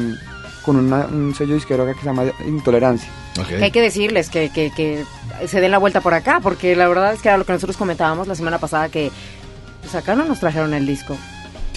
con 0.64 0.76
una- 0.76 1.06
un 1.06 1.34
sello 1.34 1.54
disquero 1.54 1.86
que 1.86 1.94
se 1.94 2.04
llama 2.04 2.24
Intolerancia. 2.46 3.08
Que 3.58 3.64
hay 3.64 3.70
que 3.70 3.80
decirles 3.82 4.28
que, 4.30 4.50
que, 4.50 4.70
que 4.74 5.04
se 5.46 5.60
den 5.60 5.70
la 5.70 5.78
vuelta 5.78 6.00
por 6.00 6.12
acá, 6.14 6.40
porque 6.42 6.74
la 6.76 6.88
verdad 6.88 7.12
es 7.14 7.22
que 7.22 7.28
era 7.28 7.38
lo 7.38 7.44
que 7.46 7.52
nosotros 7.52 7.76
comentábamos 7.76 8.26
la 8.28 8.34
semana 8.34 8.58
pasada, 8.58 8.88
que 8.88 9.10
pues 9.80 9.94
acá 9.94 10.14
no 10.16 10.24
nos 10.24 10.40
trajeron 10.40 10.74
el 10.74 10.86
disco. 10.86 11.16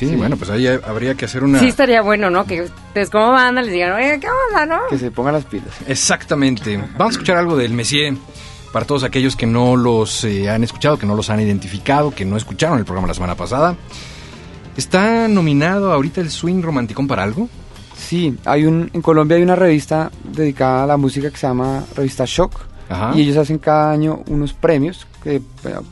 Sí, 0.07 0.15
bueno, 0.15 0.35
pues 0.35 0.49
ahí 0.49 0.65
habría 0.65 1.13
que 1.13 1.25
hacer 1.25 1.43
una... 1.43 1.59
Sí 1.59 1.67
estaría 1.67 2.01
bueno, 2.01 2.31
¿no? 2.31 2.45
Que 2.45 2.63
ustedes 2.63 3.11
como 3.11 3.29
banda 3.33 3.61
les 3.61 3.71
digan, 3.71 3.91
oye, 3.91 4.19
¿qué 4.19 4.27
onda, 4.49 4.65
no? 4.65 4.79
Que 4.89 4.97
se 4.97 5.11
pongan 5.11 5.35
las 5.35 5.45
pilas. 5.45 5.69
Exactamente. 5.87 6.75
Vamos 6.97 6.99
a 6.99 7.11
escuchar 7.11 7.37
algo 7.37 7.55
del 7.55 7.71
Messier 7.73 8.15
para 8.73 8.85
todos 8.85 9.03
aquellos 9.03 9.35
que 9.35 9.45
no 9.45 9.75
los 9.75 10.23
eh, 10.23 10.49
han 10.49 10.63
escuchado, 10.63 10.97
que 10.97 11.05
no 11.05 11.13
los 11.13 11.29
han 11.29 11.39
identificado, 11.39 12.15
que 12.15 12.25
no 12.25 12.35
escucharon 12.35 12.79
el 12.79 12.85
programa 12.85 13.09
la 13.09 13.13
semana 13.13 13.35
pasada. 13.35 13.75
¿Está 14.75 15.27
nominado 15.27 15.93
ahorita 15.93 16.19
el 16.19 16.31
Swing 16.31 16.63
Romanticón 16.63 17.07
para 17.07 17.21
algo? 17.21 17.47
Sí, 17.95 18.35
hay 18.45 18.65
un, 18.65 18.89
en 18.91 19.03
Colombia 19.03 19.37
hay 19.37 19.43
una 19.43 19.55
revista 19.55 20.11
dedicada 20.23 20.85
a 20.85 20.87
la 20.87 20.97
música 20.97 21.29
que 21.29 21.37
se 21.37 21.45
llama 21.45 21.83
Revista 21.95 22.23
Shock 22.25 22.59
Ajá. 22.89 23.11
y 23.15 23.21
ellos 23.21 23.37
hacen 23.37 23.59
cada 23.59 23.91
año 23.91 24.23
unos 24.29 24.53
premios 24.53 25.05
que, 25.23 25.35
eh, 25.35 25.41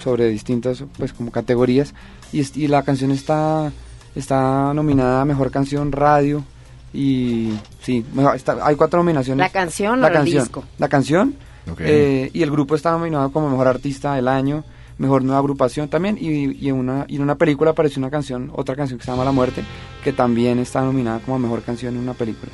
sobre 0.04 0.30
distintas 0.30 0.84
pues 0.98 1.14
como 1.14 1.30
categorías 1.30 1.94
y, 2.34 2.44
y 2.60 2.68
la 2.68 2.82
canción 2.82 3.12
está 3.12 3.72
está 4.16 4.74
nominada 4.74 5.22
a 5.22 5.26
mejor 5.26 5.52
canción 5.52 5.92
radio 5.92 6.44
y 6.94 7.54
sí 7.82 8.06
mejor- 8.14 8.36
está- 8.36 8.58
hay 8.66 8.76
cuatro 8.76 9.00
nominaciones 9.00 9.46
La 9.46 9.50
canción 9.52 10.02
la 10.02 10.08
o 10.08 10.10
el 10.10 10.16
canción 10.16 10.44
disco. 10.44 10.64
la 10.78 10.88
canción 10.88 11.36
eh, 11.80 12.30
y 12.34 12.42
el 12.42 12.50
grupo 12.52 12.76
está 12.76 12.92
nominado 12.92 13.32
como 13.32 13.50
mejor 13.50 13.68
artista 13.68 14.16
del 14.16 14.28
año 14.28 14.64
mejor 14.98 15.24
nueva 15.24 15.38
agrupación 15.40 15.88
también 15.88 16.18
y, 16.20 16.52
y 16.66 16.68
en 16.70 16.76
una 16.76 17.06
y 17.08 17.16
en 17.18 17.22
una 17.22 17.36
película 17.36 17.72
apareció 17.72 18.00
una 18.02 18.10
canción 18.10 18.52
otra 18.56 18.76
canción 18.76 18.98
que 19.00 19.06
se 19.06 19.12
llama 19.12 19.24
La 19.24 19.32
Muerte 19.32 19.64
que 20.04 20.12
también 20.14 20.60
está 20.60 20.82
nominada 20.82 21.20
como 21.20 21.38
mejor 21.40 21.62
canción 21.62 21.94
en 21.96 22.02
una 22.02 22.14
película. 22.14 22.52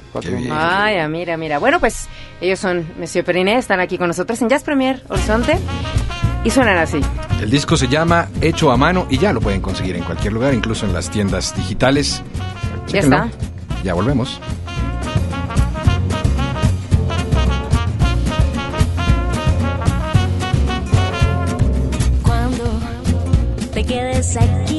Ay, 0.51 0.97
ah, 0.97 1.07
mira, 1.07 1.37
mira. 1.37 1.59
Bueno, 1.59 1.79
pues 1.79 2.07
ellos 2.41 2.57
son 2.59 2.85
Monsieur 2.99 3.23
Periné, 3.23 3.57
están 3.57 3.79
aquí 3.79 3.97
con 3.99 4.07
nosotros 4.07 4.41
en 4.41 4.49
Jazz 4.49 4.63
Premier 4.63 5.03
Horizonte 5.09 5.57
y 6.45 6.49
suenan 6.51 6.77
así. 6.77 7.01
El 7.41 7.49
disco 7.49 7.75
se 7.75 7.89
llama 7.89 8.29
Hecho 8.39 8.71
a 8.71 8.77
Mano 8.77 9.07
y 9.09 9.17
ya 9.17 9.33
lo 9.33 9.41
pueden 9.41 9.59
conseguir 9.59 9.97
en 9.97 10.03
cualquier 10.03 10.31
lugar, 10.31 10.53
incluso 10.53 10.85
en 10.85 10.93
las 10.93 11.09
tiendas 11.09 11.53
digitales. 11.57 12.23
Ya 12.87 13.01
Chéquenlo. 13.01 13.25
está. 13.25 13.37
Ya 13.83 13.93
volvemos. 13.93 14.39
Cuando 22.23 22.63
te 23.73 23.83
quedes 23.83 24.37
aquí, 24.37 24.74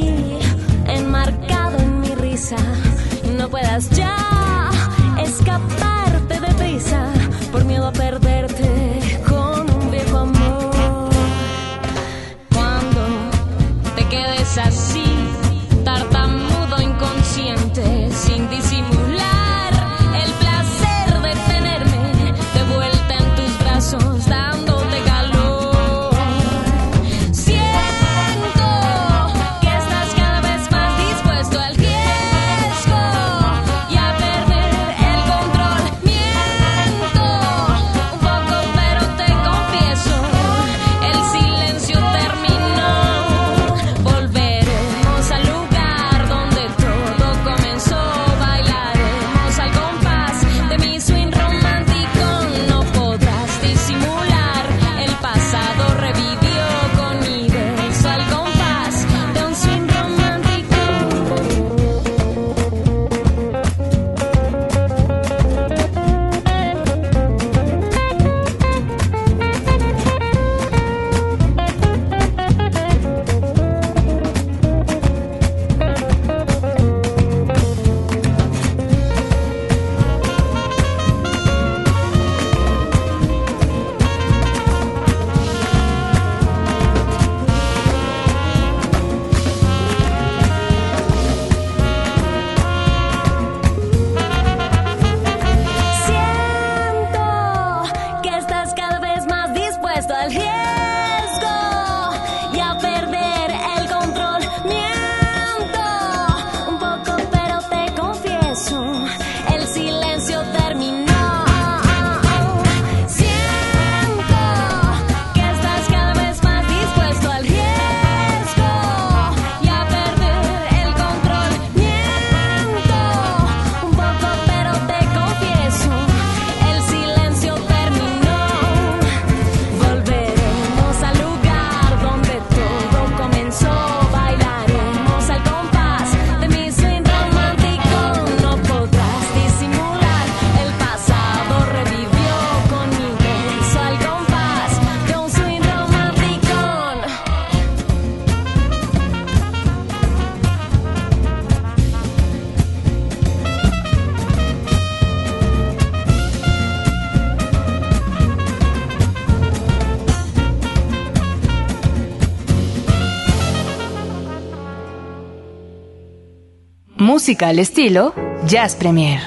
música 167.17 167.49
al 167.49 167.59
estilo 167.59 168.15
Jazz 168.47 168.75
Premier. 168.75 169.19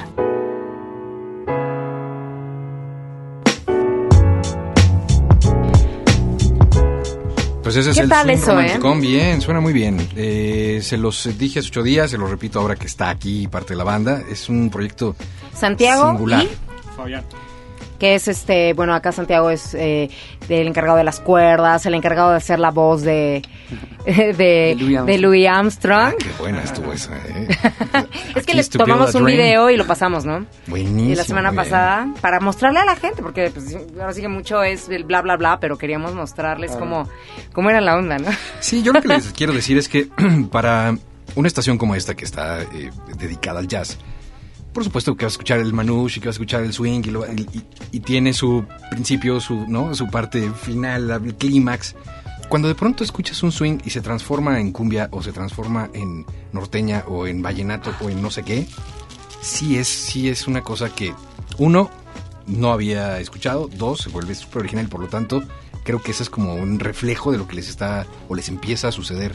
Pues 7.64 7.74
ese 7.74 7.90
es 7.90 7.98
el 7.98 8.08
tal 8.08 8.30
eso. 8.30 8.60
Eh? 8.60 8.78
Bien, 9.00 9.40
suena 9.40 9.58
muy 9.58 9.72
bien. 9.72 10.08
Eh, 10.14 10.78
se 10.84 10.98
los 10.98 11.36
dije 11.36 11.58
hace 11.58 11.68
ocho 11.68 11.82
días, 11.82 12.12
se 12.12 12.16
los 12.16 12.30
repito 12.30 12.60
ahora 12.60 12.76
que 12.76 12.86
está 12.86 13.10
aquí 13.10 13.48
parte 13.48 13.70
de 13.70 13.78
la 13.78 13.84
banda. 13.84 14.22
Es 14.30 14.48
un 14.48 14.70
proyecto 14.70 15.16
Santiago 15.52 16.10
singular. 16.10 16.44
Y... 16.44 16.96
Fabián 16.96 17.24
que 18.00 18.14
es 18.14 18.26
este, 18.26 18.72
bueno, 18.72 18.94
acá 18.94 19.12
Santiago 19.12 19.50
es 19.50 19.74
eh, 19.74 20.08
el 20.48 20.66
encargado 20.66 20.96
de 20.96 21.04
las 21.04 21.20
cuerdas, 21.20 21.84
el 21.84 21.94
encargado 21.94 22.30
de 22.30 22.38
hacer 22.38 22.58
la 22.58 22.70
voz 22.70 23.02
de 23.02 23.42
de, 24.06 24.74
Louis 24.78 24.96
Armstrong. 24.96 25.06
de 25.06 25.18
Louis 25.18 25.46
Armstrong. 25.46 26.14
Ah, 26.14 26.14
qué 26.18 26.30
buena 26.40 26.62
estuvo 26.62 26.92
esa, 26.92 27.14
¿eh? 27.18 27.48
es 28.34 28.46
que 28.46 28.54
le 28.54 28.64
tomamos 28.64 29.14
un 29.14 29.26
video 29.26 29.68
y 29.70 29.76
lo 29.76 29.86
pasamos, 29.86 30.24
¿no? 30.24 30.46
Buenísimo. 30.66 31.12
Y 31.12 31.14
la 31.14 31.24
semana 31.24 31.50
bien. 31.50 31.62
pasada, 31.62 32.08
para 32.22 32.40
mostrarle 32.40 32.80
a 32.80 32.86
la 32.86 32.96
gente, 32.96 33.22
porque 33.22 33.50
pues, 33.50 33.76
ahora 34.00 34.14
sí 34.14 34.22
que 34.22 34.28
mucho 34.28 34.62
es 34.62 34.88
el 34.88 35.04
bla, 35.04 35.20
bla, 35.20 35.36
bla, 35.36 35.60
pero 35.60 35.76
queríamos 35.76 36.14
mostrarles 36.14 36.72
cómo, 36.72 37.08
cómo 37.52 37.68
era 37.68 37.82
la 37.82 37.96
onda, 37.96 38.18
¿no? 38.18 38.30
Sí, 38.60 38.82
yo 38.82 38.92
lo 38.92 39.02
que 39.02 39.08
les 39.08 39.32
quiero 39.32 39.52
decir 39.52 39.76
es 39.76 39.88
que 39.88 40.08
para 40.50 40.96
una 41.34 41.48
estación 41.48 41.76
como 41.76 41.94
esta 41.94 42.14
que 42.14 42.24
está 42.24 42.62
eh, 42.62 42.90
dedicada 43.18 43.60
al 43.60 43.68
jazz, 43.68 43.98
por 44.72 44.84
supuesto 44.84 45.16
que 45.16 45.24
vas 45.24 45.32
a 45.32 45.34
escuchar 45.34 45.58
el 45.58 45.72
manouche 45.72 46.18
y 46.18 46.20
que 46.20 46.28
vas 46.28 46.34
a 46.34 46.38
escuchar 46.38 46.62
el 46.62 46.72
swing 46.72 47.02
y, 47.92 48.00
tiene 48.00 48.32
su 48.32 48.64
principio, 48.90 49.40
su, 49.40 49.66
¿no? 49.66 49.94
su 49.94 50.06
parte 50.08 50.50
final, 50.52 51.10
el 51.10 51.34
clímax. 51.34 51.94
Cuando 52.48 52.68
de 52.68 52.74
pronto 52.74 53.04
escuchas 53.04 53.42
un 53.42 53.52
swing 53.52 53.78
y 53.84 53.90
se 53.90 54.00
transforma 54.00 54.60
en 54.60 54.72
cumbia 54.72 55.08
o 55.12 55.22
se 55.22 55.32
transforma 55.32 55.88
en 55.94 56.26
norteña 56.52 57.04
o 57.06 57.26
en 57.26 57.42
vallenato 57.42 57.92
o 58.00 58.10
en 58.10 58.20
no 58.22 58.30
sé 58.30 58.42
qué, 58.42 58.66
sí 59.40 59.76
es, 59.76 59.86
sí 59.88 60.28
es 60.28 60.46
una 60.48 60.62
cosa 60.62 60.92
que 60.94 61.14
uno 61.58 61.90
no 62.46 62.72
había 62.72 63.20
escuchado, 63.20 63.68
dos 63.76 64.00
se 64.00 64.08
vuelve 64.10 64.34
súper 64.34 64.60
original, 64.62 64.88
por 64.88 65.00
lo 65.00 65.06
tanto 65.06 65.42
creo 65.84 66.02
que 66.02 66.10
ese 66.10 66.24
es 66.24 66.30
como 66.30 66.54
un 66.54 66.80
reflejo 66.80 67.30
de 67.30 67.38
lo 67.38 67.46
que 67.46 67.54
les 67.56 67.68
está 67.68 68.06
o 68.28 68.34
les 68.34 68.48
empieza 68.48 68.88
a 68.88 68.92
suceder 68.92 69.32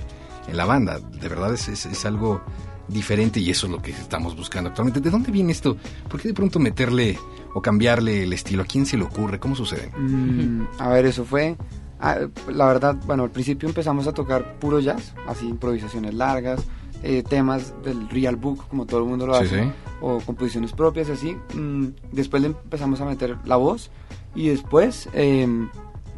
en 0.48 0.58
la 0.58 0.66
banda. 0.66 1.00
De 1.00 1.28
verdad 1.30 1.54
es- 1.54 1.68
es 1.70 2.06
algo 2.06 2.42
diferente 2.88 3.40
y 3.40 3.50
eso 3.50 3.68
es 3.68 3.72
lo 3.72 3.82
que 3.82 3.92
estamos 3.92 4.36
buscando 4.36 4.70
actualmente. 4.70 5.00
¿De 5.02 5.10
dónde 5.10 5.32
viene 5.32 5.52
esto? 5.52 5.78
¿Por 6.10 6.22
qué 6.22 6.30
de 6.30 6.34
pronto 6.34 6.60
meterle 6.60 7.18
o 7.54 7.62
cambiarle 7.62 8.24
el 8.24 8.34
estilo? 8.34 8.64
¿A 8.64 8.66
quién 8.66 8.86
se 8.86 8.98
le 8.98 9.04
ocurre? 9.04 9.40
¿Cómo 9.40 9.56
sucede? 9.56 9.92
Mm, 9.98 10.64
a 10.80 10.90
ver, 10.90 11.06
eso 11.06 11.26
fue. 11.26 11.56
ah, 12.00 12.20
la 12.50 12.66
verdad, 12.68 12.96
bueno, 13.06 13.24
al 13.24 13.32
principio 13.32 13.68
empezamos 13.70 14.06
a 14.08 14.14
tocar 14.14 14.60
puro 14.60 14.80
jazz, 14.80 15.14
así 15.28 15.48
improvisaciones 15.48 16.14
largas, 16.14 16.62
eh, 17.04 17.24
temas 17.24 17.74
del 17.84 18.10
real 18.10 18.36
book, 18.36 18.68
como 18.68 18.86
todo 18.86 19.00
el 19.02 19.06
mundo 19.06 19.26
lo 19.28 19.36
Sí, 19.40 19.46
hace, 19.46 19.64
sí. 19.64 19.70
o 20.02 20.20
composiciones 20.20 20.72
propias, 20.74 21.08
y 21.10 21.12
así. 21.14 21.38
Mm, 21.54 21.88
después 22.12 22.42
le 22.42 22.50
empezamos 22.50 23.00
a 23.02 23.06
meter 23.06 23.38
la 23.46 23.56
voz, 23.56 23.90
y 24.36 24.50
después, 24.50 25.08
em, 25.14 25.70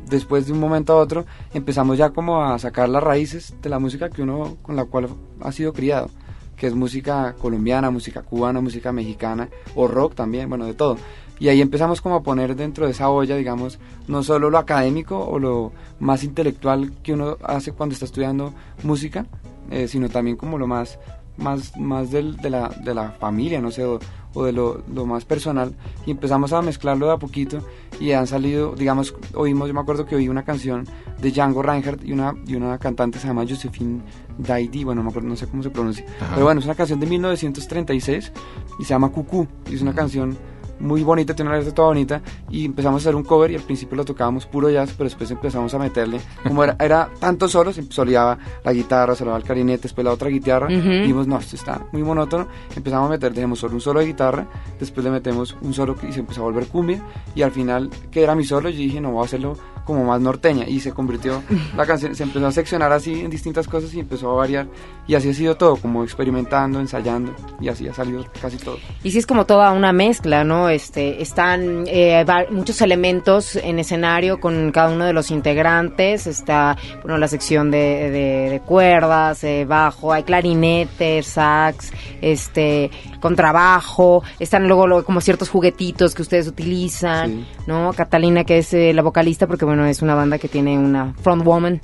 después 0.10 0.48
de 0.48 0.54
un 0.54 0.60
momento 0.60 0.94
a 0.94 0.96
otro, 0.98 1.26
empezamos 1.54 1.98
ya 1.98 2.10
como 2.10 2.44
a 2.44 2.58
sacar 2.60 2.90
las 2.90 3.04
raíces 3.04 3.54
de 3.62 3.70
la 3.70 3.78
música 3.80 4.10
que 4.10 4.22
uno 4.24 4.58
con 4.62 4.76
la 4.76 4.86
cual 4.86 5.10
ha 5.42 5.52
sido 5.52 5.74
criado 5.74 6.10
que 6.58 6.68
es 6.68 6.76
música 6.76 7.36
colombiana, 7.40 7.90
música 7.92 8.24
cubana, 8.24 8.60
música 8.60 8.92
mexicana 8.92 9.48
o 9.76 9.88
rock 9.88 10.16
también, 10.16 10.50
bueno, 10.50 10.66
de 10.66 10.74
todo. 10.74 10.98
Y 11.40 11.50
ahí 11.50 11.62
empezamos 11.62 12.02
como 12.02 12.16
a 12.16 12.24
poner 12.24 12.56
dentro 12.56 12.86
de 12.86 12.92
esa 12.94 13.10
olla, 13.10 13.36
digamos, 13.36 13.78
no 14.08 14.24
solo 14.24 14.50
lo 14.50 14.58
académico 14.58 15.20
o 15.20 15.38
lo 15.38 15.72
más 16.00 16.24
intelectual 16.24 16.92
que 17.04 17.14
uno 17.14 17.38
hace 17.44 17.72
cuando 17.74 17.94
está 17.94 18.06
estudiando 18.06 18.54
música, 18.84 19.28
eh, 19.70 19.88
sino 19.88 20.10
también 20.10 20.36
como 20.36 20.58
lo 20.58 20.66
más, 20.66 20.98
más, 21.38 21.78
más 21.78 22.10
del- 22.10 22.38
de, 22.38 22.50
la, 22.50 22.70
de 22.70 22.94
la 22.96 23.12
familia, 23.12 23.62
no 23.62 23.70
sé, 23.70 23.86
o, 23.86 24.00
o 24.34 24.44
de 24.46 24.52
lo, 24.52 24.82
lo 24.92 25.06
más 25.06 25.26
personal. 25.26 25.76
Y 26.08 26.12
empezamos 26.12 26.54
a 26.54 26.62
mezclarlo 26.64 27.06
de 27.06 27.14
a 27.14 27.18
poquito 27.18 27.60
y 28.00 28.12
han 28.12 28.28
salido, 28.28 28.76
digamos, 28.76 29.16
oímos, 29.34 29.68
yo 29.68 29.74
me 29.74 29.80
acuerdo 29.80 30.06
que 30.06 30.16
oí 30.16 30.30
una 30.30 30.44
canción 30.44 30.86
de 31.22 31.32
Django 31.32 31.62
Reinhardt 31.62 32.04
y 32.04 32.14
una, 32.14 32.36
y 32.46 32.56
una 32.56 32.78
cantante 32.78 33.20
se 33.20 33.28
llama 33.28 33.46
Josephine 33.48 34.02
Daidi, 34.38 34.84
bueno, 34.84 35.00
no, 35.00 35.06
me 35.06 35.10
acuerdo, 35.10 35.30
no 35.30 35.36
sé 35.36 35.48
cómo 35.48 35.64
se 35.64 35.70
pronuncia. 35.70 36.06
Ajá. 36.20 36.34
Pero 36.34 36.46
bueno, 36.46 36.60
es 36.60 36.66
una 36.66 36.76
canción 36.76 37.00
de 37.00 37.08
1936 37.08 38.32
y 38.80 38.84
se 38.84 38.90
llama 38.90 39.10
Cucú. 39.10 39.48
Y 39.70 39.76
es 39.76 39.82
una 39.82 39.94
canción 39.94 40.38
muy 40.80 41.04
bonita, 41.04 41.36
tiene 41.36 41.50
una 41.50 41.58
letra 41.58 41.74
toda 41.74 41.90
bonita. 41.90 42.22
Y 42.50 42.66
empezamos 42.66 43.02
a 43.02 43.04
hacer 43.04 43.16
un 43.16 43.24
cover 43.24 43.52
y 43.52 43.56
al 43.56 43.64
principio 43.64 43.96
lo 43.96 44.06
tocábamos 44.06 44.46
puro 44.46 44.70
jazz, 44.70 44.94
pero 44.98 45.06
después 45.06 45.30
empezamos 45.32 45.74
a 45.74 45.80
meterle, 45.80 46.20
como 46.44 46.64
era, 46.64 46.76
era 46.80 47.10
tanto 47.20 47.48
solo, 47.48 47.74
se 47.74 47.84
soleaba 47.92 48.38
la 48.64 48.74
guitarra, 48.74 49.16
soleaba 49.16 49.38
el 49.38 49.44
clarinete, 49.44 49.84
después 49.84 50.06
la 50.06 50.12
otra 50.12 50.30
guitarra. 50.30 50.68
Ujú. 50.68 50.76
Y 50.76 51.00
dijimos, 51.02 51.28
no, 51.28 51.38
esto 51.38 51.56
está 51.56 51.86
muy 51.92 52.04
monótono. 52.04 52.48
Empezamos 52.76 53.08
a 53.08 53.12
meter, 53.12 53.34
dejemos 53.34 53.60
solo 53.60 53.76
un 53.76 53.82
solo 53.82 54.00
de 54.00 54.08
guitarra, 54.08 54.48
después 54.80 55.04
le 55.04 55.12
metemos 55.12 55.56
un 55.62 55.74
solo 55.74 55.96
y 56.08 56.12
se 56.12 56.20
empezó 56.20 56.42
a 56.42 56.44
volver 56.46 56.68
cumbia. 56.68 57.02
Y 57.36 57.42
al 57.42 57.52
final, 57.52 57.90
que 58.12 58.24
era 58.24 58.36
mi 58.36 58.44
solo, 58.44 58.70
yo 58.70 58.78
dije, 58.78 59.02
no, 59.02 59.12
voy 59.12 59.24
a 59.24 59.26
hacerlo 59.26 59.58
como 59.88 60.04
más 60.04 60.22
norteña. 60.22 60.68
Y 60.68 60.82
se 60.82 60.92
convirtió, 60.92 61.42
la 61.76 61.86
canción 61.88 62.14
se 62.14 62.22
empezó 62.24 62.46
a 62.46 62.52
seccionar 62.52 62.92
así 62.92 63.22
en 63.22 63.32
distintas 63.32 63.68
cosas 63.68 63.92
y 63.96 64.00
empezó 64.02 64.30
a 64.32 64.36
variar. 64.36 64.68
Y 65.08 65.16
así 65.16 65.30
ha 65.30 65.34
sido 65.34 65.56
todo, 65.56 65.78
como 65.78 66.04
experimentando, 66.04 66.80
ensayando. 66.80 67.34
Y 67.60 67.70
así 67.70 67.88
ha 67.88 67.94
salido 67.94 68.26
casi 68.42 68.58
todo. 68.58 68.78
Y 69.04 69.12
sí 69.12 69.18
es 69.18 69.26
como 69.26 69.46
toda 69.46 69.72
una 69.72 69.94
mezcla, 69.94 70.44
¿no? 70.44 70.70
Este, 70.70 71.22
están 71.22 71.86
eh, 71.88 72.24
muchos 72.52 72.82
elementos 72.82 73.56
en 73.56 73.80
escenario 73.80 74.40
con 74.40 74.72
cada 74.72 74.90
uno 74.94 75.06
de 75.06 75.14
los 75.14 75.32
integrantes. 75.32 76.28
Está, 76.28 76.78
bueno, 77.02 77.18
la 77.18 77.28
sección 77.30 77.72
de, 77.72 77.78
de- 78.12 78.50
de 78.52 78.60
cuerdas, 78.60 79.44
eh, 79.46 79.64
bajo, 79.66 80.12
hay 80.12 80.24
clarinete, 80.24 81.24
sax, 81.24 81.94
este, 82.22 82.92
contrabajo. 83.22 84.24
Están 84.40 84.68
luego, 84.68 84.88
luego 84.88 85.06
como 85.06 85.22
ciertos 85.22 85.50
juguetitos 85.50 86.14
que 86.14 86.22
ustedes 86.22 86.48
utilizan, 86.48 87.30
Sí. 87.30 87.46
¿no? 87.68 87.92
Catalina, 87.96 88.44
que 88.44 88.58
es 88.60 88.74
eh, 88.74 88.94
la 88.94 89.02
vocalista, 89.02 89.48
porque 89.48 89.64
bueno, 89.66 89.77
es 89.86 90.02
una 90.02 90.16
banda 90.16 90.38
que 90.38 90.48
tiene 90.48 90.78
una 90.78 91.14
frontwoman, 91.22 91.80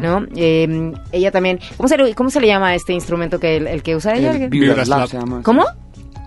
¿no? 0.00 0.24
Eh, 0.36 0.92
ella 1.12 1.30
también, 1.30 1.60
¿cómo 1.76 1.88
se, 1.88 1.96
le, 1.98 2.14
¿cómo 2.14 2.30
se 2.30 2.40
le 2.40 2.46
llama 2.46 2.68
a 2.68 2.74
este 2.74 2.92
instrumento 2.92 3.38
que 3.40 3.56
el, 3.56 3.66
el 3.66 3.82
que 3.82 3.96
usa 3.96 4.14
ella? 4.14 4.32
El 4.32 4.48
Vibra 4.48 4.68
Vibra 4.70 4.84
Slap 4.84 4.98
Slap. 4.98 5.08
se 5.10 5.18
llama. 5.18 5.42
¿Cómo? 5.42 5.64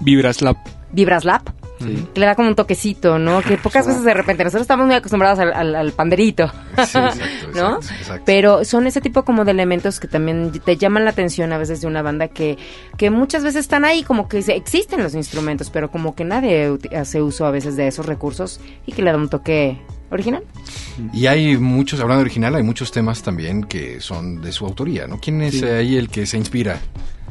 Vibraslap. 0.02 0.58
Vibraslap. 0.92 1.50
Sí. 1.80 2.08
Que 2.12 2.20
le 2.22 2.26
da 2.26 2.34
como 2.34 2.48
un 2.48 2.56
toquecito, 2.56 3.20
¿no? 3.20 3.40
Que 3.44 3.56
pocas 3.58 3.86
veces 3.86 4.04
de 4.04 4.14
repente, 4.16 4.44
nosotros 4.44 4.64
estamos 4.64 4.88
muy 4.88 4.96
acostumbrados 4.96 5.38
al, 5.38 5.54
al- 5.54 5.76
al 5.76 5.92
panderito, 5.92 6.48
Sí, 6.48 6.82
exacto, 6.82 7.20
¿no? 7.56 7.76
exacto, 7.76 7.94
exacto. 8.00 8.24
Pero 8.26 8.66
son 8.66 8.88
ese 8.88 9.00
tipo 9.00 9.24
como 9.24 9.46
de 9.46 9.52
elementos 9.52 10.00
que 10.00 10.08
también 10.08 10.52
te 10.52 10.76
llaman 10.76 11.06
la 11.06 11.12
atención 11.12 11.54
a 11.54 11.60
veces 11.60 11.80
de 11.82 11.86
una 11.86 12.02
banda 12.02 12.30
que, 12.30 12.58
que 12.98 13.12
muchas 13.12 13.44
veces 13.44 13.60
están 13.62 13.86
ahí, 13.86 14.02
como 14.02 14.28
que 14.28 14.40
existen 14.40 15.04
los 15.04 15.14
instrumentos, 15.14 15.70
pero 15.70 15.92
como 15.92 16.16
que 16.16 16.26
nadie 16.26 16.80
hace 16.98 17.22
uso 17.22 17.46
a 17.46 17.52
veces 17.52 17.76
de 17.76 17.86
esos 17.88 18.08
recursos 18.08 18.60
y 18.88 18.94
que 18.94 19.04
le 19.04 19.12
da 19.12 19.18
un 19.18 19.30
toque 19.30 19.80
original. 20.10 20.44
Y 21.14 21.28
hay 21.28 21.58
muchos, 21.58 22.00
hablando 22.00 22.20
de 22.20 22.26
original, 22.26 22.56
hay 22.56 22.64
muchos 22.64 22.92
temas 22.92 23.22
también 23.22 23.64
que 23.64 24.00
son 24.02 24.42
de 24.42 24.52
su 24.52 24.66
autoría, 24.66 25.08
¿no? 25.08 25.20
¿Quién 25.20 25.42
es 25.42 25.60
Sí. 25.60 25.66
ahí 25.66 25.96
el 25.98 26.10
que 26.10 26.26
se 26.26 26.38
inspira? 26.38 26.80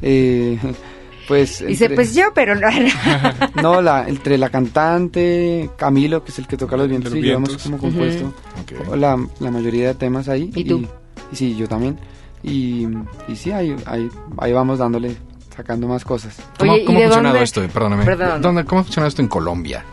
Eh, 0.02 0.58
pues. 1.28 1.64
Dice, 1.66 1.90
pues 1.90 2.14
yo, 2.14 2.32
pero 2.34 2.54
no. 2.54 2.68
No, 3.62 3.80
la, 3.82 4.06
entre 4.08 4.38
la 4.38 4.50
cantante, 4.50 5.70
Camilo, 5.76 6.22
que 6.22 6.30
es 6.30 6.38
el 6.38 6.46
que 6.46 6.56
toca 6.56 6.76
los 6.76 6.88
vientos, 6.88 7.12
Los 7.12 7.18
y 7.22 7.26
yo 7.26 7.38
vientos. 7.38 7.62
como 7.62 7.78
compuesto 7.78 8.32
la, 8.96 9.18
la 9.40 9.50
mayoría 9.50 9.88
de 9.88 9.94
temas 9.94 10.28
ahí. 10.28 10.50
¿Y 10.54 10.64
tú? 10.64 10.86
Y, 11.32 11.36
sí, 11.36 11.56
yo 11.56 11.66
también. 11.66 11.98
Y, 12.42 12.86
y 13.26 13.34
sí, 13.36 13.50
ahí, 13.50 13.74
ahí, 13.86 14.08
ahí 14.38 14.52
vamos 14.52 14.78
dándole, 14.78 15.16
sacando 15.56 15.88
más 15.88 16.04
cosas. 16.04 16.36
¿Cómo, 16.58 16.72
Oye, 16.72 16.82
¿y 16.82 16.84
cómo 16.84 16.98
ha 16.98 17.02
funcionado 17.02 17.34
dónde- 17.34 17.44
esto? 17.44 17.62
Perdóname. 17.72 18.04
Perdón. 18.04 18.42
¿Dónde- 18.42 18.64
¿Cómo 18.64 18.80
ha 18.82 18.84
funcionado 18.84 19.08
esto 19.08 19.22
en 19.22 19.28
Colombia? 19.28 19.84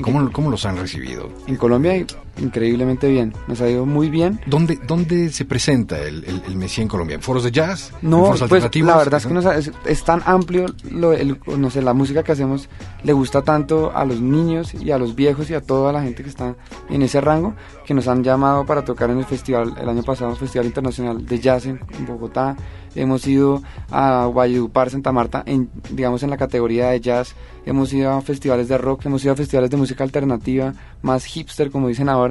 ¿Cómo, 0.00 0.32
¿Cómo 0.32 0.50
los 0.50 0.64
han 0.64 0.78
recibido? 0.78 1.28
En 1.46 1.56
Colombia, 1.56 2.06
increíblemente 2.38 3.08
bien. 3.08 3.32
Nos 3.46 3.60
ha 3.60 3.68
ido 3.68 3.86
muy 3.86 4.10
bien. 4.10 4.40
¿Dónde, 4.46 4.78
dónde 4.86 5.30
se 5.30 5.44
presenta 5.44 5.98
el, 6.00 6.24
el, 6.24 6.42
el 6.46 6.56
Messi 6.56 6.82
en 6.82 6.88
Colombia? 6.88 7.14
¿En 7.16 7.22
foros 7.22 7.44
de 7.44 7.50
jazz? 7.52 7.92
¿En 8.02 8.10
No, 8.10 8.24
foros 8.26 8.40
pues 8.48 8.62
la 8.74 8.96
verdad 8.96 9.20
es 9.20 9.26
que 9.26 9.34
nos 9.34 9.46
ha- 9.46 9.56
es, 9.56 9.70
es 9.86 10.04
tan 10.04 10.22
amplio, 10.24 10.66
lo, 10.90 11.12
el- 11.12 11.38
no 11.58 11.70
sé, 11.70 11.82
la 11.82 11.94
música 11.94 12.22
que 12.22 12.32
hacemos 12.32 12.68
le 13.04 13.12
gusta 13.12 13.42
tanto 13.42 13.92
a 13.94 14.04
los 14.04 14.20
niños 14.20 14.74
y 14.74 14.90
a 14.90 14.98
los 14.98 15.14
viejos 15.14 15.50
y 15.50 15.54
a 15.54 15.60
toda 15.60 15.92
la 15.92 16.02
gente 16.02 16.22
que 16.22 16.28
está 16.30 16.54
en 16.88 17.02
ese 17.02 17.20
rango, 17.20 17.54
que 17.86 17.94
nos 17.94 18.08
han 18.08 18.22
llamado 18.24 18.64
para 18.64 18.84
tocar 18.84 19.10
en 19.10 19.18
el 19.18 19.24
festival, 19.24 19.74
el 19.80 19.88
año 19.88 20.02
pasado, 20.02 20.34
Festival 20.36 20.66
Internacional 20.66 21.24
de 21.26 21.38
Jazz 21.40 21.66
en, 21.66 21.80
en 21.98 22.06
Bogotá. 22.06 22.56
Hemos 22.94 23.26
ido 23.26 23.62
a 23.90 24.26
Valledupar, 24.34 24.90
Santa 24.90 25.12
Marta, 25.12 25.42
en, 25.46 25.70
digamos 25.90 26.22
en 26.22 26.28
la 26.30 26.36
categoría 26.36 26.88
de 26.90 27.00
jazz. 27.00 27.34
Hemos 27.64 27.90
ido 27.94 28.12
a 28.12 28.20
festivales 28.20 28.68
de 28.68 28.76
rock, 28.76 29.06
hemos 29.06 29.24
ido 29.24 29.32
a 29.32 29.36
festivales 29.36 29.70
de 29.70 29.78
música 29.78 30.04
alternativa, 30.04 30.74
más 31.00 31.24
hipster, 31.24 31.70
como 31.70 31.88
dicen 31.88 32.10
ahora. 32.10 32.21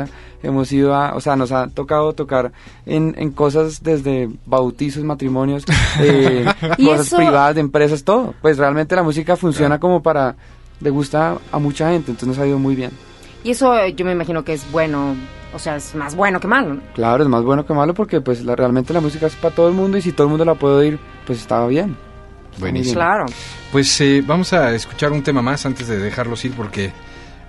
Hemos 0.44 0.72
ido 0.72 0.96
a, 0.96 1.16
o 1.16 1.22
sea, 1.22 1.36
nos 1.36 1.52
ha 1.52 1.68
tocado 1.68 2.14
tocar 2.14 2.52
en, 2.86 3.14
en 3.18 3.32
cosas 3.32 3.84
desde 3.84 4.30
bautizos, 4.46 5.04
matrimonios, 5.04 5.66
eh, 6.00 6.46
Y 6.78 6.86
cosas 6.86 7.08
eso- 7.08 7.18
privadas, 7.18 7.56
de 7.56 7.62
empresas, 7.62 8.04
todo. 8.04 8.34
Pues 8.42 8.58
realmente 8.58 8.96
la 8.96 9.04
música 9.04 9.36
funciona 9.36 9.80
como 9.80 10.02
para, 10.02 10.36
le 10.80 10.90
gusta 10.90 11.38
a 11.52 11.60
mucha 11.60 11.90
gente, 11.92 12.12
entonces 12.12 12.28
nos 12.30 12.40
ha 12.40 12.48
ido 12.48 12.58
muy 12.58 12.76
bien. 12.76 12.92
Y 13.44 13.52
eso 13.52 13.76
eh, 13.76 13.94
yo 13.94 14.06
me 14.06 14.12
imagino 14.14 14.44
que 14.44 14.54
es 14.54 14.72
bueno, 14.72 15.16
o 15.54 15.60
sea, 15.60 15.76
es 15.76 15.94
más 15.96 16.16
bueno 16.16 16.40
que 16.40 16.48
malo. 16.48 16.76
¿no? 16.76 16.82
Claro, 16.94 17.24
es 17.24 17.30
más 17.30 17.44
bueno 17.44 17.66
que 17.66 17.74
malo 17.74 17.94
porque 17.94 18.22
pues 18.22 18.44
la- 18.44 18.56
realmente 18.56 18.94
la 18.94 19.02
música 19.02 19.28
es 19.28 19.36
para 19.36 19.54
todo 19.54 19.68
el 19.68 19.74
mundo 19.74 19.98
y 19.98 20.02
si 20.02 20.12
todo 20.12 20.26
el 20.26 20.30
mundo 20.30 20.46
la 20.46 20.56
puede 20.56 20.76
oír, 20.76 21.00
pues 21.26 21.40
está 21.40 21.66
bien. 21.68 21.98
Buenísimo. 22.60 22.96
Claro. 22.96 23.26
Pues 23.72 24.00
eh, 24.02 24.24
vamos 24.26 24.52
a 24.54 24.74
escuchar 24.76 25.12
un 25.12 25.24
tema 25.24 25.42
más 25.42 25.66
antes 25.66 25.88
de 25.88 25.98
dejarlos 25.98 26.44
ir 26.46 26.54
porque 26.54 26.92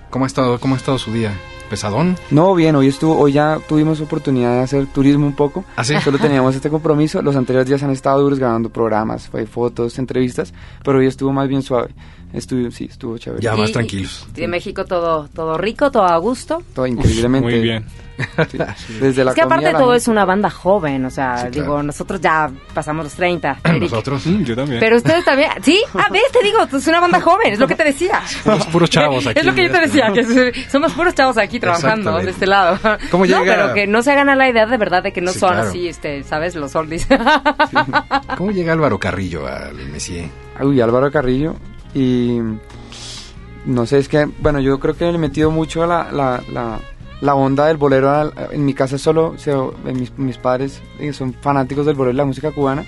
¿cómo 0.09 0.25
ha 0.25 0.27
estado, 0.27 0.59
cómo 0.59 0.75
ha 0.75 0.77
estado 0.77 0.97
su 0.97 1.11
día? 1.11 1.33
Pesadón. 1.73 2.15
No, 2.29 2.53
bien, 2.53 2.75
hoy 2.75 2.87
estuvo, 2.87 3.17
hoy 3.17 3.31
ya 3.31 3.57
tuvimos 3.67 3.99
oportunidad 3.99 4.53
de 4.57 4.59
hacer 4.61 4.85
turismo 4.85 5.25
un 5.25 5.33
poco. 5.33 5.65
¿Ah, 5.75 5.83
sí? 5.83 5.95
Solo 6.03 6.19
teníamos 6.19 6.53
este 6.59 6.69
compromiso. 6.69 7.19
Los 7.23 7.35
anteriores 7.35 7.67
días 7.67 7.81
han 7.81 7.89
estado 7.89 8.21
duros 8.21 8.37
grabando 8.37 8.69
programas, 8.69 9.27
fue 9.27 9.47
fotos, 9.47 9.97
entrevistas, 9.97 10.53
pero 10.83 10.99
hoy 10.99 11.07
estuvo 11.07 11.33
más 11.33 11.47
bien 11.47 11.63
suave. 11.63 11.89
Estuvo, 12.33 12.71
sí, 12.71 12.85
estuvo 12.89 13.17
chévere. 13.17 13.41
Ya 13.43 13.55
más 13.55 13.69
Y- 13.69 13.73
tranquilos. 13.73 14.27
y 14.35 14.41
de 14.41 14.47
México 14.47 14.85
todo, 14.85 15.27
todo 15.35 15.57
rico, 15.57 15.91
todo 15.91 16.03
a 16.05 16.17
gusto. 16.17 16.63
Todo 16.73 16.87
increíblemente. 16.87 17.47
Muy 17.47 17.61
bien. 17.61 17.85
sí. 18.77 18.93
Desde 18.99 19.23
la 19.23 19.31
es 19.31 19.35
que 19.35 19.41
aparte 19.41 19.71
la 19.71 19.79
todo 19.79 19.95
es 19.95 20.07
una 20.07 20.23
banda 20.23 20.49
joven, 20.49 21.03
o 21.05 21.09
sea, 21.09 21.35
Sí, 21.37 21.41
claro. 21.47 21.51
digo, 21.51 21.83
nosotros 21.83 22.21
ya 22.21 22.49
pasamos 22.73 23.05
los 23.05 23.13
30. 23.13 23.57
Eric. 23.63 23.81
Nosotros, 23.83 24.25
Mm, 24.25 24.43
yo 24.43 24.55
también. 24.55 24.79
Pero 24.79 24.97
ustedes 24.97 25.25
también, 25.25 25.49
¿sí? 25.63 25.79
Ah, 25.95 26.07
ves, 26.11 26.21
te 26.31 26.43
digo, 26.43 26.59
es 26.71 26.87
una 26.87 26.99
banda 26.99 27.19
joven, 27.21 27.53
es 27.53 27.59
lo 27.59 27.67
que 27.67 27.75
te 27.75 27.83
decía. 27.83 28.21
puros, 28.43 28.65
puros 28.67 28.89
chavos 28.89 29.25
aquí. 29.27 29.39
Es 29.39 29.45
lo 29.45 29.53
que 29.55 29.63
yo 29.67 29.71
te 29.71 29.79
decía, 29.79 30.11
que 30.13 30.53
somos 30.71 30.93
puros 30.93 31.13
chavos 31.15 31.37
aquí 31.37 31.59
trabajando 31.59 32.17
de 32.19 32.29
este 32.31 32.45
lado. 32.47 32.79
¿Cómo 33.11 33.25
No, 33.25 33.39
llega- 33.43 33.55
pero 33.55 33.73
que 33.73 33.87
no 33.87 34.01
se 34.03 34.11
hagan 34.11 34.29
a 34.29 34.35
la 34.35 34.47
idea 34.49 34.65
de 34.67 34.77
verdad 34.77 35.01
de 35.03 35.11
que 35.13 35.21
no 35.21 35.31
Sí, 35.33 35.39
son 35.39 35.53
claro. 35.53 35.69
así, 35.69 35.87
este, 35.87 36.23
¿sabes? 36.23 36.55
Los 36.55 36.75
oldies. 36.75 37.07
¿Cómo 38.37 38.51
llega 38.51 38.73
Álvaro 38.73 38.99
Carrillo 38.99 39.47
al 39.47 39.75
Messier? 39.91 40.29
Uy, 40.61 40.79
Álvaro 40.81 41.11
Carrillo. 41.11 41.55
Y 41.93 42.39
no 43.65 43.85
sé, 43.85 43.99
es 43.99 44.07
que, 44.09 44.25
bueno, 44.39 44.59
yo 44.59 44.79
creo 44.79 44.95
que 44.95 45.05
le 45.05 45.15
he 45.15 45.17
metido 45.17 45.51
mucho 45.51 45.85
la, 45.85 46.11
la, 46.11 46.43
la, 46.51 46.79
la 47.21 47.35
onda 47.35 47.67
del 47.67 47.77
bolero. 47.77 48.31
en 48.51 48.65
mi 48.65 48.73
casa 48.73 48.97
solo, 48.97 49.35
mis, 49.93 50.17
mis 50.17 50.37
padres 50.37 50.81
eh, 50.99 51.13
son 51.13 51.33
fanáticos 51.33 51.85
del 51.85 51.95
bolero 51.95 52.13
y 52.13 52.17
la 52.17 52.25
música 52.25 52.51
cubana. 52.51 52.85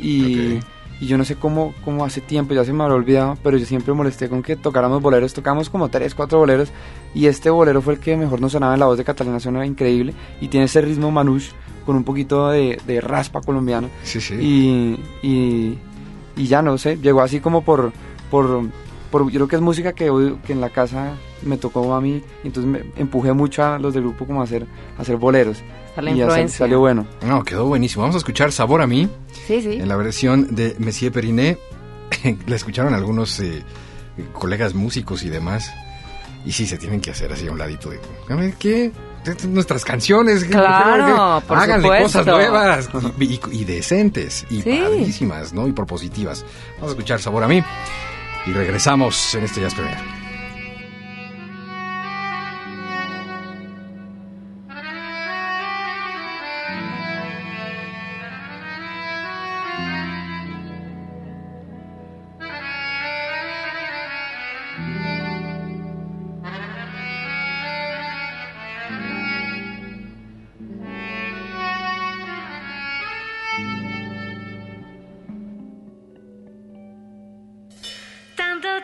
Y, 0.00 0.58
y 1.00 1.06
yo 1.06 1.16
no 1.16 1.24
sé 1.24 1.36
cómo, 1.36 1.74
cómo 1.84 2.04
hace 2.04 2.20
tiempo, 2.20 2.54
ya 2.54 2.64
se 2.64 2.72
me 2.72 2.82
había 2.84 2.96
olvidado, 2.96 3.38
pero 3.42 3.56
yo 3.56 3.64
siempre 3.64 3.94
molesté 3.94 4.28
con 4.28 4.42
que 4.42 4.56
tocáramos 4.56 5.00
boleros. 5.00 5.32
Tocamos 5.32 5.70
como 5.70 5.88
tres, 5.88 6.14
cuatro 6.14 6.38
boleros. 6.38 6.70
Y 7.14 7.26
este 7.26 7.50
bolero 7.50 7.80
fue 7.80 7.94
el 7.94 8.00
que 8.00 8.16
mejor 8.16 8.40
nos 8.40 8.52
sonaba 8.52 8.74
en 8.74 8.80
la 8.80 8.86
voz 8.86 8.98
de 8.98 9.04
Catalina, 9.04 9.40
suena 9.40 9.64
increíble. 9.64 10.12
Y 10.40 10.48
tiene 10.48 10.66
ese 10.66 10.80
ritmo 10.80 11.10
manouche 11.10 11.52
con 11.86 11.96
un 11.96 12.04
poquito 12.04 12.50
de, 12.50 12.78
de 12.86 13.00
raspa 13.00 13.40
colombiana. 13.40 13.88
Sí, 14.02 14.20
sí. 14.20 14.34
Y, 14.34 15.26
y, 15.26 15.78
y 16.36 16.46
ya 16.46 16.60
no 16.60 16.76
sé, 16.76 16.98
llegó 16.98 17.22
así 17.22 17.40
como 17.40 17.62
por, 17.62 17.92
por, 18.30 18.62
por 19.10 19.22
yo 19.30 19.30
creo 19.38 19.48
que 19.48 19.56
es 19.56 19.62
música 19.62 19.92
que, 19.92 20.34
que 20.46 20.52
en 20.52 20.60
la 20.60 20.70
casa 20.70 21.14
me 21.42 21.56
tocó 21.56 21.94
a 21.94 22.00
mí, 22.00 22.22
entonces 22.44 22.70
me 22.70 22.84
empujé 23.00 23.32
mucho 23.32 23.62
a 23.64 23.78
los 23.78 23.94
del 23.94 24.02
grupo 24.04 24.26
como 24.26 24.40
a 24.40 24.44
hacer, 24.44 24.66
a 24.98 25.02
hacer 25.02 25.16
boleros. 25.16 25.58
La 25.96 26.12
y 26.12 26.16
ya 26.16 26.48
salió 26.48 26.78
bueno. 26.78 27.06
No, 27.26 27.42
quedó 27.42 27.66
buenísimo. 27.66 28.02
Vamos 28.02 28.14
a 28.14 28.18
escuchar 28.18 28.52
Sabor 28.52 28.82
a 28.82 28.86
mí 28.86 29.08
Sí, 29.48 29.60
sí. 29.60 29.72
en 29.80 29.88
la 29.88 29.96
versión 29.96 30.54
de 30.54 30.76
Messier 30.78 31.10
Periné. 31.10 31.58
la 32.46 32.54
escucharon 32.54 32.94
algunos 32.94 33.40
eh, 33.40 33.64
colegas 34.32 34.74
músicos 34.74 35.24
y 35.24 35.28
demás. 35.28 35.72
Y 36.46 36.52
sí, 36.52 36.66
se 36.66 36.78
tienen 36.78 37.00
que 37.00 37.10
hacer 37.10 37.32
así 37.32 37.48
a 37.48 37.50
un 37.50 37.58
ladito 37.58 37.90
de... 37.90 37.98
A 38.28 38.36
ver, 38.36 38.54
¿qué? 38.54 38.92
Nuestras 39.48 39.84
canciones. 39.84 40.44
Claro, 40.44 41.40
¿Qué? 41.40 41.46
por 41.48 41.58
Háganle 41.58 41.82
supuesto. 41.88 42.18
cosas 42.20 42.26
nuevas 42.26 42.88
y, 43.18 43.24
y- 43.34 43.40
y 43.50 43.64
decentes 43.64 44.46
y 44.50 44.62
Sí. 44.62 44.78
padrísimas, 44.80 45.52
¿no? 45.52 45.66
Y 45.66 45.72
propositivas. 45.72 46.44
Vamos 46.76 46.90
a 46.90 46.92
escuchar 46.92 47.20
Sabor 47.20 47.42
a 47.42 47.48
mí 47.48 47.60
y 48.48 48.52
regresamos 48.52 49.34
en 49.34 49.44
este 49.44 49.60
Jazz 49.60 49.74
Premier. 49.74 50.17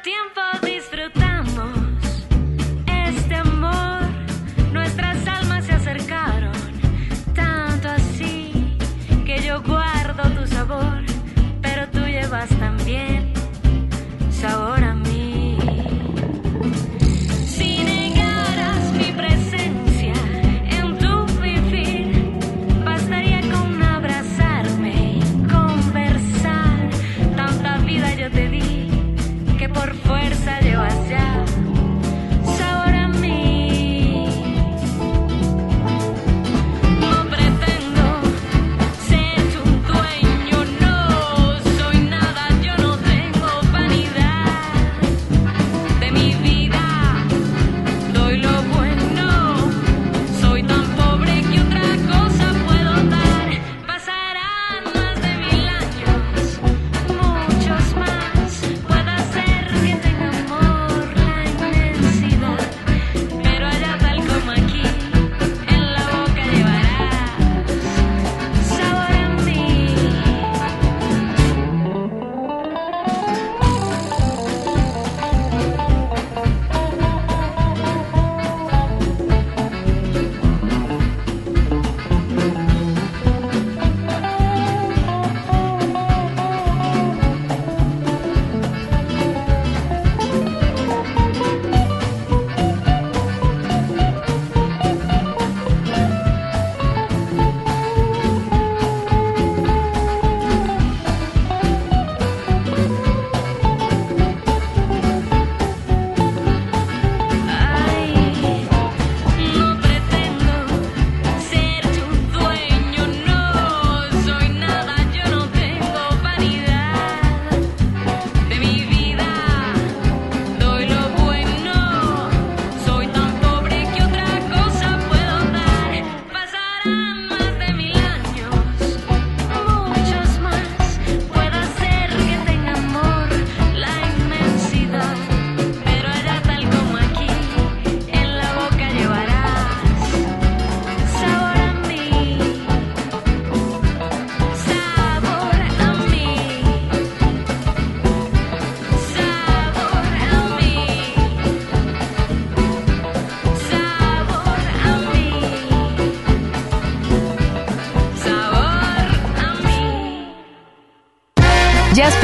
Tiempo 0.05 0.43
disfrutamos. 0.63 1.73
Este 2.87 3.37
amor, 3.37 4.03
nuestras 4.71 5.27
almas 5.27 5.65
se 5.65 5.73
acercaron, 5.73 6.53
tanto 7.35 7.89
así 7.89 8.77
que 9.25 9.41
yo 9.41 9.63
guardo 9.63 10.23
tu 10.39 10.47
sabor, 10.47 11.03
pero 11.63 11.89
tú 11.89 12.01
llevas 12.01 12.51
también 12.59 13.24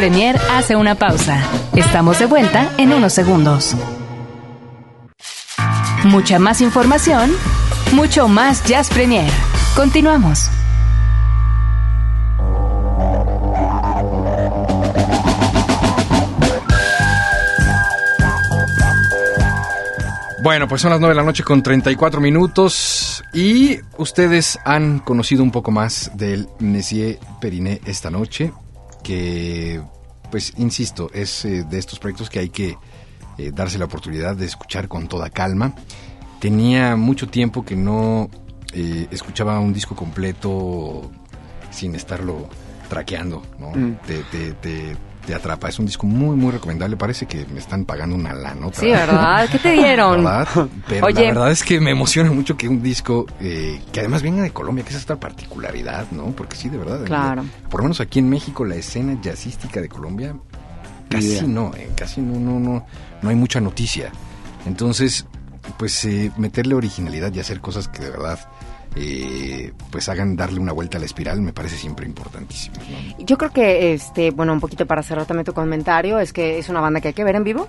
Premier 0.01 0.41
hace 0.51 0.77
una 0.77 0.95
pausa. 0.95 1.43
Estamos 1.77 2.19
de 2.19 2.25
vuelta 2.25 2.73
en 2.79 2.95
unos 2.95 3.13
segundos. 3.13 3.77
Mucha 6.05 6.39
más 6.39 6.63
información, 6.63 7.31
mucho 7.93 8.27
más 8.27 8.65
Jazz 8.65 8.89
Premier. 8.89 9.31
Continuamos. 9.77 10.49
Bueno, 20.43 20.67
pues 20.67 20.81
son 20.81 20.93
las 20.93 21.01
9 21.01 21.15
de 21.15 21.21
la 21.21 21.25
noche 21.27 21.43
con 21.43 21.63
34 21.63 22.23
minutos 22.23 23.23
y 23.35 23.81
ustedes 23.99 24.59
han 24.65 25.01
conocido 25.01 25.43
un 25.43 25.51
poco 25.51 25.71
más 25.71 26.11
del 26.15 26.49
Messier 26.59 27.19
Periné 27.39 27.83
esta 27.85 28.09
noche, 28.09 28.51
que, 29.11 29.83
pues, 30.31 30.53
insisto, 30.57 31.11
es 31.13 31.45
eh, 31.45 31.65
de 31.69 31.79
estos 31.81 31.99
proyectos 31.99 32.31
que 32.31 32.39
hay 32.39 32.49
que 32.49 32.77
eh, 33.39 33.51
darse 33.53 33.77
la 33.77 33.87
oportunidad 33.87 34.37
de 34.37 34.47
escuchar 34.47 34.87
con 34.87 35.09
toda 35.09 35.31
calma. 35.31 35.75
Tenía 36.39 36.95
mucho 36.95 37.27
tiempo 37.29 37.65
que 37.65 37.75
no 37.75 38.31
eh, 38.73 39.09
escuchaba 39.11 39.59
un 39.59 39.73
disco 39.73 39.97
completo 39.97 41.11
sin 41.73 41.97
estarlo 41.97 42.49
traqueando, 42.89 43.43
¿no? 43.59 43.71
Mm. 43.71 43.97
Te, 44.07 44.23
te- 44.31 44.53
te- 44.53 44.97
te 45.31 45.37
atrapa. 45.37 45.69
Es 45.69 45.79
un 45.79 45.87
disco 45.87 46.07
muy, 46.07 46.37
muy 46.37 46.51
recomendable. 46.51 46.97
Parece 46.97 47.27
que 47.27 47.47
me 47.47 47.61
están 47.61 47.85
pagando 47.85 48.17
una 48.17 48.35
lanota. 48.35 48.81
Sí, 48.81 48.91
¿verdad? 48.91 49.49
¿Qué 49.49 49.59
te 49.61 49.73
dieron? 49.73 50.25
¿verdad? 50.25 50.49
Pero 50.89 51.07
Oye. 51.07 51.23
la 51.23 51.29
verdad 51.29 51.51
es 51.53 51.63
que 51.63 51.81
me 51.81 51.93
emociona 51.93 52.33
mucho 52.33 52.57
que 52.57 52.69
un 52.69 52.83
disco 52.83 53.27
eh, 53.41 53.81
que 53.93 54.01
además 54.01 54.23
venga 54.23 54.43
de 54.43 54.51
Colombia, 54.51 54.85
que 54.85 54.91
es 54.91 54.97
esta 54.97 55.21
particularidad, 55.21 56.11
¿no? 56.11 56.27
Porque 56.33 56.57
sí, 56.57 56.69
de 56.69 56.79
verdad. 56.79 57.05
Claro. 57.05 57.45
Por 57.71 57.81
lo 57.81 57.85
menos 57.85 58.01
aquí 58.01 58.19
en 58.19 58.29
México, 58.29 58.65
la 58.65 58.75
escena 58.75 59.21
jazzística 59.23 59.81
de 59.81 59.89
Colombia, 59.89 60.35
casi 61.09 61.47
no, 61.47 61.73
eh, 61.77 61.91
casi 61.95 62.21
no, 62.21 62.41
no, 62.41 62.59
no, 62.59 62.85
no 63.23 63.29
hay 63.29 63.37
mucha 63.37 63.61
noticia. 63.61 64.11
Entonces, 64.67 65.27
pues 65.79 66.05
eh, 66.07 66.33
meterle 66.39 66.75
originalidad 66.75 67.33
y 67.33 67.39
hacer 67.39 67.61
cosas 67.61 67.87
que 67.87 68.03
de 68.03 68.11
verdad, 68.11 68.41
eh, 68.97 69.73
pues 69.91 70.09
hagan 70.09 70.37
darle 70.37 70.61
una 70.61 70.73
vuelta 70.73 70.97
a 70.99 71.01
la 71.01 71.07
espiral, 71.07 71.41
me 71.41 71.53
parece 71.53 71.77
siempre 71.77 72.07
importantísimo. 72.07 72.77
¿no? 73.19 73.25
Yo 73.25 73.39
creo 73.39 73.51
que, 73.53 73.93
este, 73.93 74.31
bueno, 74.31 74.53
un 74.53 74.61
poquito 74.61 74.87
para 74.87 75.03
cerrar 75.03 75.27
también 75.27 75.45
tu 75.45 75.53
comentario, 75.53 76.19
es 76.19 76.33
que 76.33 76.59
es 76.59 76.69
una 76.69 76.81
banda 76.81 77.01
que 77.01 77.09
hay 77.09 77.15
que 77.15 77.25
ver 77.25 77.37
en 77.37 77.45
vivo, 77.45 77.69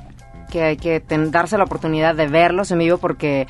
que 0.49 0.63
hay 0.63 0.77
que 0.77 0.99
ten- 0.99 1.31
darse 1.31 1.57
la 1.57 1.63
oportunidad 1.65 2.15
de 2.15 2.27
verlos 2.27 2.71
en 2.71 2.79
vivo 2.79 2.97
porque... 2.97 3.47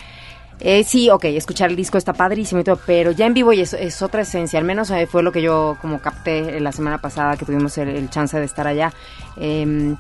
eh, 0.60 0.84
sí, 0.84 1.10
ok, 1.10 1.26
escuchar 1.26 1.72
el 1.72 1.76
disco 1.76 1.98
está 1.98 2.14
padrísimo 2.14 2.62
y 2.62 2.64
todo, 2.64 2.80
pero 2.86 3.10
ya 3.12 3.26
en 3.26 3.34
vivo 3.34 3.52
y 3.54 3.62
es, 3.62 3.74
es 3.74 4.02
otra 4.04 4.22
esencia. 4.22 4.60
Al 4.60 4.66
menos 4.66 4.92
eh, 4.92 5.08
fue 5.08 5.24
lo 5.24 5.32
que 5.32 5.42
yo 5.42 5.78
como 5.82 6.00
capté 6.00 6.60
la 6.60 6.72
semana 6.72 7.00
pasada 7.00 7.36
que 7.38 7.46
tuvimos 7.46 7.76
el, 7.80 7.88
el 7.90 8.10
chance 8.12 8.38
de 8.38 8.46
estar 8.46 8.68
allá. 8.68 8.94
Em, 9.38 9.96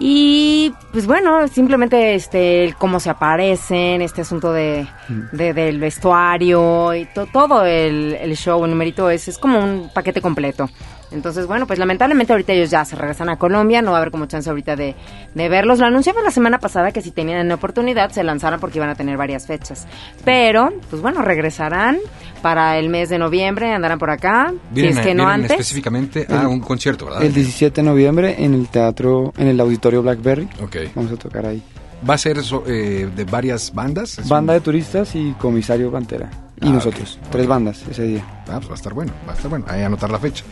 y 0.00 0.72
pues 0.92 1.06
bueno, 1.06 1.46
simplemente 1.48 2.14
este 2.14 2.74
cómo 2.78 3.00
se 3.00 3.10
aparecen, 3.10 4.00
este 4.02 4.20
asunto 4.22 4.52
de, 4.52 4.86
de- 5.32 5.52
del 5.54 5.78
vestuario 5.80 6.94
y 6.94 7.04
to- 7.06 7.26
todo 7.26 7.64
el, 7.64 8.16
el 8.20 8.36
show, 8.36 8.64
el 8.64 8.70
numerito 8.70 9.10
es, 9.10 9.28
es 9.28 9.38
como 9.38 9.58
un 9.58 9.90
paquete 9.92 10.20
completo. 10.20 10.68
Entonces, 11.10 11.46
bueno, 11.46 11.66
pues 11.66 11.78
lamentablemente 11.78 12.32
ahorita 12.32 12.52
ellos 12.52 12.70
ya 12.70 12.84
se 12.84 12.94
regresan 12.94 13.28
a 13.30 13.36
Colombia, 13.38 13.80
no 13.80 13.92
va 13.92 13.96
a 13.98 14.00
haber 14.00 14.10
como 14.10 14.26
chance 14.26 14.50
ahorita 14.50 14.76
de, 14.76 14.94
de 15.34 15.48
verlos. 15.48 15.78
Lo 15.78 15.86
anunciamos 15.86 16.22
la 16.22 16.30
semana 16.30 16.58
pasada 16.58 16.90
que 16.92 17.00
si 17.00 17.10
tenían 17.12 17.48
la 17.48 17.54
oportunidad 17.54 18.10
se 18.10 18.22
lanzaran 18.22 18.60
porque 18.60 18.78
iban 18.78 18.90
a 18.90 18.94
tener 18.94 19.16
varias 19.16 19.46
fechas. 19.46 19.86
Pero, 20.24 20.72
pues 20.90 21.00
bueno, 21.00 21.22
regresarán 21.22 21.98
para 22.42 22.78
el 22.78 22.88
mes 22.90 23.08
de 23.08 23.18
noviembre, 23.18 23.72
andarán 23.72 23.98
por 23.98 24.10
acá, 24.10 24.52
si 24.52 24.74
Vienen, 24.82 24.98
es 24.98 25.04
que 25.06 25.14
no 25.14 25.26
antes. 25.28 25.50
específicamente 25.52 26.26
a 26.28 26.46
un 26.46 26.60
concierto, 26.60 27.06
¿verdad? 27.06 27.22
El 27.22 27.32
17 27.32 27.80
de 27.80 27.86
noviembre 27.88 28.36
en 28.38 28.54
el 28.54 28.68
teatro, 28.68 29.32
en 29.38 29.48
el 29.48 29.58
auditorio 29.60 30.02
Blackberry. 30.02 30.48
Ok. 30.62 30.76
Vamos 30.94 31.12
a 31.12 31.16
tocar 31.16 31.46
ahí. 31.46 31.62
¿Va 32.08 32.14
a 32.14 32.18
ser 32.18 32.42
so- 32.44 32.62
eh, 32.66 33.08
de 33.16 33.24
varias 33.24 33.72
bandas? 33.74 34.20
Banda 34.28 34.52
un- 34.52 34.58
de 34.58 34.64
turistas 34.64 35.14
y 35.16 35.32
comisario 35.32 35.90
Pantera. 35.90 36.30
Y 36.60 36.68
Ah, 36.68 36.72
nosotros. 36.72 37.18
Tres 37.30 37.46
bandas 37.46 37.82
ese 37.90 38.02
día. 38.02 38.24
Ah, 38.48 38.56
pues 38.58 38.68
va 38.68 38.72
a 38.72 38.74
estar 38.74 38.92
bueno, 38.94 39.12
va 39.26 39.32
a 39.32 39.36
estar 39.36 39.48
bueno. 39.50 39.64
Ahí 39.68 39.82
anotar 39.82 40.10
la 40.10 40.18
fecha. 40.18 40.44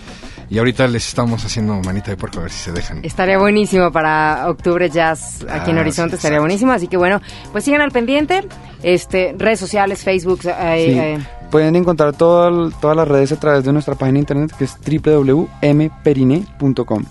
Y 0.48 0.58
ahorita 0.58 0.86
les 0.86 1.08
estamos 1.08 1.44
haciendo 1.44 1.74
manita 1.82 2.12
de 2.12 2.16
puerco 2.16 2.38
a 2.38 2.42
ver 2.42 2.52
si 2.52 2.60
se 2.60 2.70
dejan. 2.72 3.00
Estaría 3.04 3.36
buenísimo 3.38 3.90
para 3.90 4.48
octubre 4.48 4.88
jazz 4.88 5.44
aquí 5.50 5.72
en 5.72 5.78
Ah, 5.78 5.80
Horizonte, 5.80 6.12
sí, 6.12 6.16
estaría 6.18 6.38
buenísimo. 6.38 6.70
Así 6.72 6.86
que 6.88 6.96
bueno, 6.96 7.20
pues 7.52 7.64
sigan 7.64 7.80
al 7.80 7.90
pendiente. 7.90 8.46
Este, 8.82 9.34
redes 9.36 9.58
sociales, 9.58 10.04
Facebook, 10.04 10.40
eh, 10.44 10.84
Sí. 10.86 10.98
eh, 10.98 11.18
Pueden 11.50 11.74
encontrar 11.76 12.12
todo 12.12 12.70
todas 12.70 12.96
las 12.96 13.08
redes 13.08 13.32
a 13.32 13.40
través 13.40 13.64
de 13.64 13.72
nuestra 13.72 13.94
página 13.94 14.14
de 14.14 14.18
internet 14.20 14.52
que 14.58 14.64
es 14.64 14.76
www.mperine.com. 14.84 17.04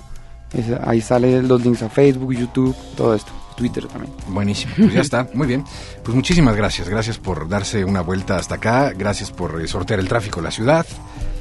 Ahí 0.86 1.02
salen 1.02 1.48
los 1.48 1.64
links 1.64 1.82
a 1.84 1.90
Facebook, 1.90 2.34
YouTube, 2.34 2.76
todo 2.96 3.16
esto. 3.16 3.32
Twitter 3.56 3.86
también. 3.88 4.14
Buenísimo, 4.28 4.74
pues 4.78 4.94
ya 4.94 5.02
está, 5.02 5.28
muy 5.34 5.48
bien. 5.48 5.64
Pues 6.04 6.16
muchísimas 6.16 6.56
gracias, 6.56 6.90
gracias 6.90 7.18
por 7.18 7.48
darse 7.48 7.84
una 7.86 8.02
vuelta 8.02 8.38
hasta 8.38 8.56
acá, 8.56 8.92
gracias 8.96 9.32
por 9.32 9.62
eh, 9.62 9.68
sortear 9.68 10.00
el 10.00 10.08
tráfico 10.08 10.40
de 10.40 10.44
la 10.46 10.52
ciudad 10.52 10.86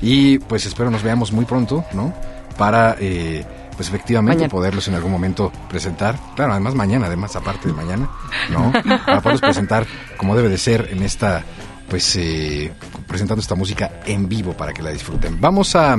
y 0.00 0.38
pues 0.38 0.66
espero 0.66 0.90
nos 0.90 1.03
veamos 1.03 1.33
muy 1.33 1.44
pronto, 1.44 1.85
¿no? 1.92 2.12
Para, 2.57 2.96
eh, 3.00 3.44
pues 3.77 3.88
efectivamente 3.88 4.38
Mañana. 4.38 4.50
poderlos 4.50 4.87
en 4.88 4.94
algún 4.94 5.11
momento 5.11 5.50
presentar. 5.68 6.18
Claro, 6.37 6.53
además 6.53 6.74
mañana, 6.74 7.07
además 7.07 7.35
aparte 7.37 7.68
de 7.68 7.74
mañana, 7.74 8.09
¿no? 8.50 8.72
Para 8.72 9.20
poderlos 9.20 9.40
presentar 9.40 9.87
como 10.16 10.37
debe 10.37 10.48
de 10.48 10.59
ser 10.59 10.88
en 10.92 11.03
esta, 11.03 11.42
pues 11.88 12.14
eh, 12.16 12.72
presentando 13.09 13.40
esta 13.40 13.55
música 13.57 14.00
en 14.07 14.29
vivo 14.29 14.53
para 14.53 14.72
que 14.72 14.83
la 14.83 14.90
disfruten. 14.90 15.40
Vamos 15.40 15.74
a 15.74 15.96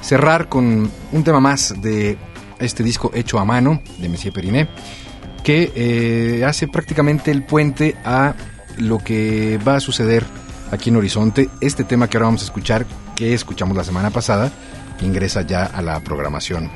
cerrar 0.00 0.48
con 0.48 0.90
un 1.12 1.24
tema 1.24 1.40
más 1.40 1.80
de 1.80 2.18
este 2.58 2.82
disco 2.82 3.10
hecho 3.14 3.38
a 3.38 3.44
mano 3.44 3.82
de 3.98 4.08
Messier 4.08 4.32
Periné 4.32 4.68
que 5.42 5.72
eh, 5.74 6.44
hace 6.44 6.68
prácticamente 6.68 7.30
el 7.30 7.42
puente 7.42 7.96
a 8.04 8.34
lo 8.78 8.98
que 8.98 9.58
va 9.66 9.76
a 9.76 9.80
suceder 9.80 10.24
aquí 10.70 10.90
en 10.90 10.96
Horizonte. 10.96 11.48
Este 11.60 11.84
tema 11.84 12.08
que 12.08 12.16
ahora 12.16 12.26
vamos 12.26 12.42
a 12.42 12.46
escuchar, 12.46 12.86
que 13.16 13.34
escuchamos 13.34 13.76
la 13.76 13.84
semana 13.84 14.10
pasada, 14.10 14.50
ingresa 15.00 15.42
ya 15.42 15.64
a 15.64 15.82
la 15.82 16.00
programación 16.00 16.70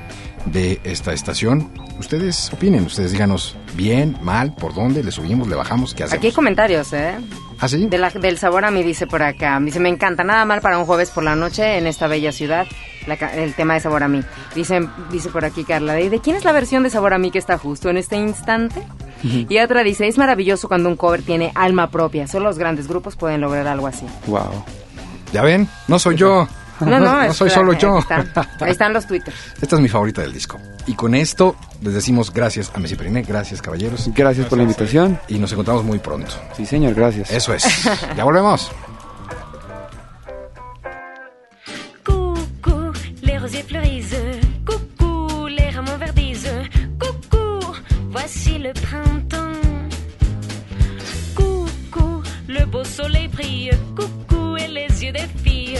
de 0.47 0.81
esta 0.85 1.13
estación. 1.13 1.71
Ustedes 1.99 2.53
opinen, 2.53 2.85
ustedes 2.87 3.13
díganos 3.13 3.57
bien, 3.75 4.19
mal, 4.23 4.55
por 4.55 4.75
dónde, 4.75 5.03
le 5.03 5.11
subimos, 5.11 5.49
le 5.49 5.55
bajamos, 5.57 5.95
¿qué 5.95 6.05
hacemos? 6.05 6.19
aquí 6.19 6.27
hay 6.29 6.33
comentarios, 6.33 6.93
¿eh? 6.93 7.15
¿Ah, 7.59 7.69
sí? 7.69 7.87
De 7.87 7.97
la- 7.99 8.11
del 8.11 8.37
sabor 8.39 8.65
a 8.67 8.71
mí 8.71 8.83
dice 8.83 9.07
por 9.07 9.23
acá. 9.23 9.59
Dice, 9.63 9.81
me 9.81 9.89
encanta, 9.89 10.25
nada 10.25 10.45
mal 10.45 10.61
para 10.61 10.79
un 10.79 10.85
jueves 10.85 11.11
por 11.11 11.25
la 11.25 11.35
noche 11.37 11.79
en 11.79 11.87
esta 11.87 12.07
bella 12.07 12.33
ciudad. 12.33 12.67
la 13.07 13.15
el 13.15 13.55
tema 13.55 13.75
de 13.75 13.81
sabor 13.81 14.03
a 14.03 14.09
mí. 14.09 14.21
Dice, 14.55 14.81
dice 15.13 15.29
por 15.31 15.45
aquí 15.45 15.63
Carla, 15.65 15.93
¿de, 15.95 16.11
de 16.11 16.19
quién 16.21 16.35
es 16.37 16.45
la 16.45 16.51
versión 16.53 16.83
de 16.83 16.91
sabor 16.91 17.15
a 17.15 17.19
mí 17.19 17.31
que 17.31 17.39
está 17.39 17.57
justo 17.57 17.89
en 17.89 17.97
este 17.99 18.17
instante? 18.17 18.83
Y 19.23 19.59
otra 19.61 19.83
dice, 19.85 20.07
es 20.09 20.19
maravilloso 20.19 20.67
cuando 20.69 20.89
un 20.89 20.97
cover 20.97 21.23
tiene 21.23 21.51
alma 21.55 21.91
propia. 21.91 22.27
Solo 22.27 22.47
los 22.47 22.59
grandes 22.59 22.89
grupos 22.89 23.15
pueden 23.17 23.41
lograr 23.41 23.67
algo 23.69 23.87
así. 23.87 24.05
Wow. 24.27 24.65
Ya 25.33 25.43
ven, 25.43 25.69
no 25.89 25.99
soy 25.99 26.17
yo. 26.17 26.47
No, 26.81 27.01
no, 27.01 27.23
es- 27.25 27.37
soy 27.37 27.51
solo 27.51 27.73
ahí 27.73 27.79
yo. 27.79 27.99
están. 27.99 28.31
Ahí 28.61 28.71
están 28.71 28.93
los 28.93 29.07
twitters. 29.07 29.37
Esta 29.61 29.77
es 29.77 29.83
mi 29.83 29.89
favorita 29.89 30.23
del 30.23 30.33
disco. 30.33 30.59
Y 30.87 30.95
con 30.95 31.15
esto 31.15 31.57
les 31.83 31.95
decimos 31.95 32.33
gracias 32.33 32.71
a 32.75 32.79
Messi 32.79 32.95
Periné, 32.97 33.23
gracias 33.23 33.61
caballeros. 33.63 34.09
Gracias 34.15 34.47
por 34.47 34.59
la 34.59 34.63
invitación. 34.65 35.19
Y 35.29 35.39
nos 35.39 35.51
encontramos 35.53 35.85
muy 35.85 35.99
pronto. 35.99 36.33
Sí, 36.57 36.65
señor, 36.67 36.95
gracias. 36.95 37.31
Eso 37.31 37.53
es. 37.55 37.65
Ya 38.17 38.25
volvemos. 38.25 38.71
Coucou, 42.05 42.93
les 43.23 43.39
rosiers 43.41 43.63
fleurissent. 43.67 44.17
Coucou, 44.65 45.47
les 45.49 45.71
rameaux 45.75 45.99
verdissent. 45.99 46.49
Coucou, 46.99 47.61
voici 48.11 48.59
le 48.59 48.73
printemps. 48.73 49.57
Coucou, 51.35 52.23
le 52.49 52.65
beau 52.67 52.85
soleil 52.85 53.29
brille. 53.29 53.71
Coucou, 53.97 54.57
et 54.57 54.69
les 54.69 54.89
yeux 55.05 55.13
des 55.13 55.29
filles. 55.43 55.79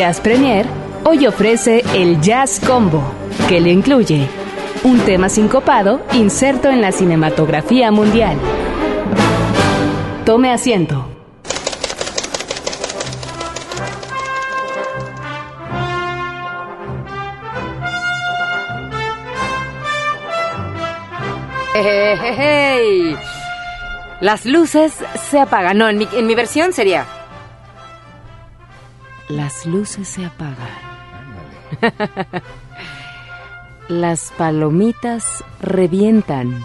Jazz 0.00 0.18
Premier 0.22 0.64
hoy 1.04 1.26
ofrece 1.26 1.84
el 1.94 2.22
Jazz 2.22 2.58
Combo, 2.58 3.02
que 3.50 3.60
le 3.60 3.70
incluye 3.70 4.26
un 4.82 4.98
tema 5.00 5.28
sincopado 5.28 6.00
inserto 6.14 6.70
en 6.70 6.80
la 6.80 6.90
cinematografía 6.90 7.90
mundial. 7.90 8.38
Tome 10.24 10.52
asiento. 10.52 11.06
Ejejejey. 21.74 23.18
Las 24.22 24.46
luces 24.46 24.94
se 25.30 25.40
apagan. 25.40 25.76
No, 25.76 25.90
en 25.90 25.98
mi, 25.98 26.08
en 26.14 26.26
mi 26.26 26.34
versión 26.34 26.72
sería. 26.72 27.19
Las 29.30 29.66
luces 29.66 30.08
se 30.08 30.24
apagan. 30.26 30.68
Las 33.88 34.32
palomitas 34.36 35.44
revientan. 35.60 36.62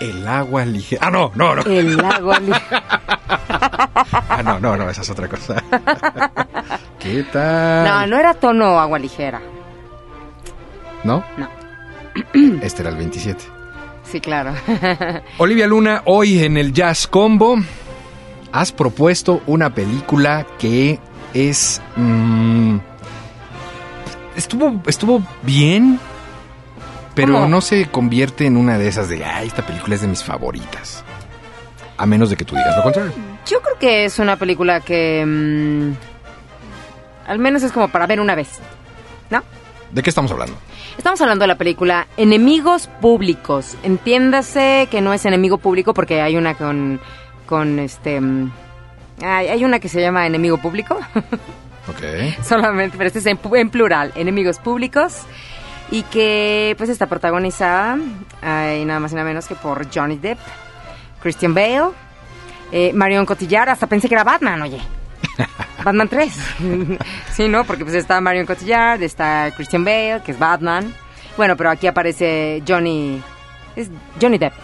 El 0.00 0.26
agua 0.28 0.64
ligera. 0.66 1.06
Ah, 1.06 1.10
no, 1.10 1.32
no, 1.34 1.54
no. 1.56 1.62
El 1.62 2.02
agua. 2.04 2.38
li- 2.40 2.52
Ah, 4.28 4.42
no, 4.42 4.60
no, 4.60 4.76
no, 4.76 4.88
esa 4.90 5.00
es 5.02 5.10
otra 5.10 5.28
cosa. 5.28 5.62
¿Qué 6.98 7.22
tal? 7.32 7.84
No, 7.86 8.06
no 8.06 8.18
era 8.18 8.34
tono 8.34 8.78
agua 8.78 8.98
ligera. 8.98 9.40
¿No? 11.04 11.24
No. 11.36 11.48
Este 12.62 12.82
era 12.82 12.90
el 12.90 12.96
27. 12.96 13.44
Sí, 14.04 14.20
claro. 14.20 14.52
Olivia 15.38 15.66
Luna, 15.66 16.02
hoy 16.04 16.44
en 16.44 16.56
el 16.56 16.72
Jazz 16.72 17.06
Combo 17.06 17.56
has 18.60 18.72
propuesto 18.72 19.42
una 19.46 19.74
película 19.74 20.46
que 20.58 20.98
es... 21.34 21.82
mm, 21.96 22.78
estuvo, 24.34 24.80
estuvo 24.86 25.22
bien, 25.42 26.00
pero 27.14 27.34
¿Cómo? 27.34 27.48
no 27.48 27.60
se 27.60 27.86
convierte 27.86 28.46
en 28.46 28.56
una 28.56 28.78
de 28.78 28.88
esas 28.88 29.08
de, 29.10 29.24
ay, 29.24 29.48
esta 29.48 29.64
película 29.64 29.94
es 29.94 30.00
de 30.00 30.08
mis 30.08 30.24
favoritas. 30.24 31.04
A 31.98 32.06
menos 32.06 32.30
de 32.30 32.36
que 32.36 32.44
tú 32.44 32.56
digas 32.56 32.76
lo 32.76 32.82
contrario. 32.82 33.12
Yo 33.46 33.60
creo 33.60 33.78
que 33.78 34.04
es 34.04 34.18
una 34.18 34.36
película 34.36 34.80
que. 34.80 35.24
mm, 35.26 35.92
al 37.26 37.38
menos 37.38 37.62
es 37.62 37.72
como 37.72 37.88
para 37.88 38.06
ver 38.06 38.20
una 38.20 38.34
vez. 38.34 38.58
¿No? 39.30 39.42
¿De 39.92 40.02
qué 40.02 40.10
estamos 40.10 40.30
hablando? 40.30 40.56
Estamos 40.98 41.20
hablando 41.20 41.42
de 41.44 41.48
la 41.48 41.56
película 41.56 42.06
Enemigos 42.16 42.88
Públicos. 43.00 43.76
Entiéndase 43.82 44.88
que 44.90 45.00
no 45.00 45.14
es 45.14 45.24
enemigo 45.24 45.58
público 45.58 45.94
porque 45.94 46.20
hay 46.20 46.36
una 46.36 46.54
con. 46.54 47.00
Con 47.46 47.78
este. 47.78 48.20
mm, 48.20 48.52
Hay, 49.22 49.64
una 49.64 49.78
que 49.78 49.88
se 49.88 50.00
llama 50.00 50.26
Enemigo 50.26 50.58
Público. 50.58 50.98
Ok. 51.88 52.42
Solamente, 52.42 52.96
pero 52.98 53.06
este 53.06 53.20
es 53.20 53.26
en, 53.26 53.70
plural. 53.70 54.12
Enemigos 54.16 54.58
Públicos. 54.58 55.22
Y 55.88 56.02
que 56.02 56.74
pues 56.76 56.90
está 56.90 57.06
protagonizada. 57.06 57.96
ay, 58.42 58.84
nada 58.84 58.98
más 58.98 59.12
y 59.12 59.14
nada 59.14 59.24
menos 59.24 59.46
que 59.46 59.54
por 59.54 59.86
Johnny 59.94 60.16
Depp, 60.16 60.40
Christian 61.22 61.54
Bale, 61.54 61.90
eh, 62.72 62.92
Marion 62.92 63.24
Cotillard. 63.24 63.68
Hasta 63.68 63.86
pensé 63.86 64.08
que 64.08 64.16
era 64.16 64.24
Batman, 64.24 64.62
oye. 64.62 64.80
Batman 65.84 66.08
3. 66.08 66.32
sí, 67.32 67.46
¿no? 67.46 67.62
Porque 67.62 67.84
pues 67.84 67.94
está 67.94 68.20
Marion 68.20 68.46
Cotillard, 68.46 69.00
está 69.04 69.52
Christian 69.54 69.84
Bale, 69.84 70.22
que 70.24 70.32
es 70.32 70.38
Batman. 70.40 70.92
Bueno, 71.36 71.56
pero 71.56 71.70
aquí 71.70 71.86
aparece 71.86 72.64
Johnny... 72.66 73.22
Es 73.76 73.90
Johnny 74.20 74.38
Depp. 74.38 74.54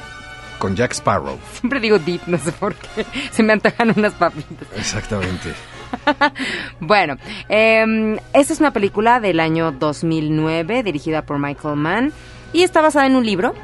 Con 0.63 0.77
Jack 0.77 0.93
Sparrow. 0.93 1.37
Siempre 1.55 1.81
digo 1.81 1.99
Depp, 1.99 2.29
no 2.29 2.39
sé 2.39 2.53
por 2.53 2.77
qué. 2.77 3.05
Se 3.33 3.43
me 3.43 3.53
antojan 3.53 3.93
unas 3.97 4.13
papitas. 4.15 4.69
Exactamente. 4.77 5.53
Bueno, 6.81 7.17
eh, 7.51 8.17
esta 8.33 8.53
es 8.55 8.61
una 8.61 8.73
película 8.73 9.21
del 9.21 9.41
año 9.41 9.73
2009 9.73 10.85
dirigida 10.85 11.21
por 11.23 11.39
Michael 11.39 11.77
Mann 11.77 12.13
y 12.55 12.63
está 12.63 12.81
basada 12.81 13.07
en 13.07 13.17
un 13.17 13.27
libro 13.27 13.55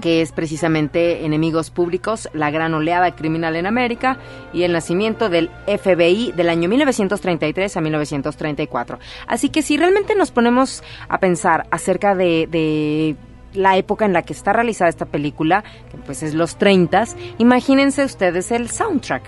que 0.00 0.22
es 0.22 0.32
precisamente 0.32 1.24
Enemigos 1.24 1.70
Públicos, 1.70 2.28
la 2.32 2.50
gran 2.50 2.72
oleada 2.74 3.14
criminal 3.14 3.56
en 3.56 3.66
América 3.66 4.18
y 4.52 4.62
el 4.62 4.72
nacimiento 4.72 5.28
del 5.28 5.50
FBI 5.66 6.32
del 6.32 6.48
año 6.48 6.68
1933 6.68 7.76
a 7.76 7.80
1934. 7.80 8.98
Así 9.26 9.50
que 9.50 9.62
si 9.62 9.76
realmente 9.76 10.14
nos 10.14 10.30
ponemos 10.30 10.82
a 11.08 11.18
pensar 11.18 11.66
acerca 11.70 12.14
de, 12.14 12.48
de 12.50 13.16
la 13.54 13.76
época 13.76 14.04
en 14.04 14.12
la 14.12 14.22
que 14.22 14.32
está 14.32 14.52
realizada 14.52 14.88
esta 14.88 15.06
película, 15.06 15.64
que 15.90 15.96
pues 15.98 16.22
es 16.22 16.34
los 16.34 16.56
30, 16.56 17.04
imagínense 17.38 18.04
ustedes 18.04 18.50
el 18.52 18.70
soundtrack. 18.70 19.22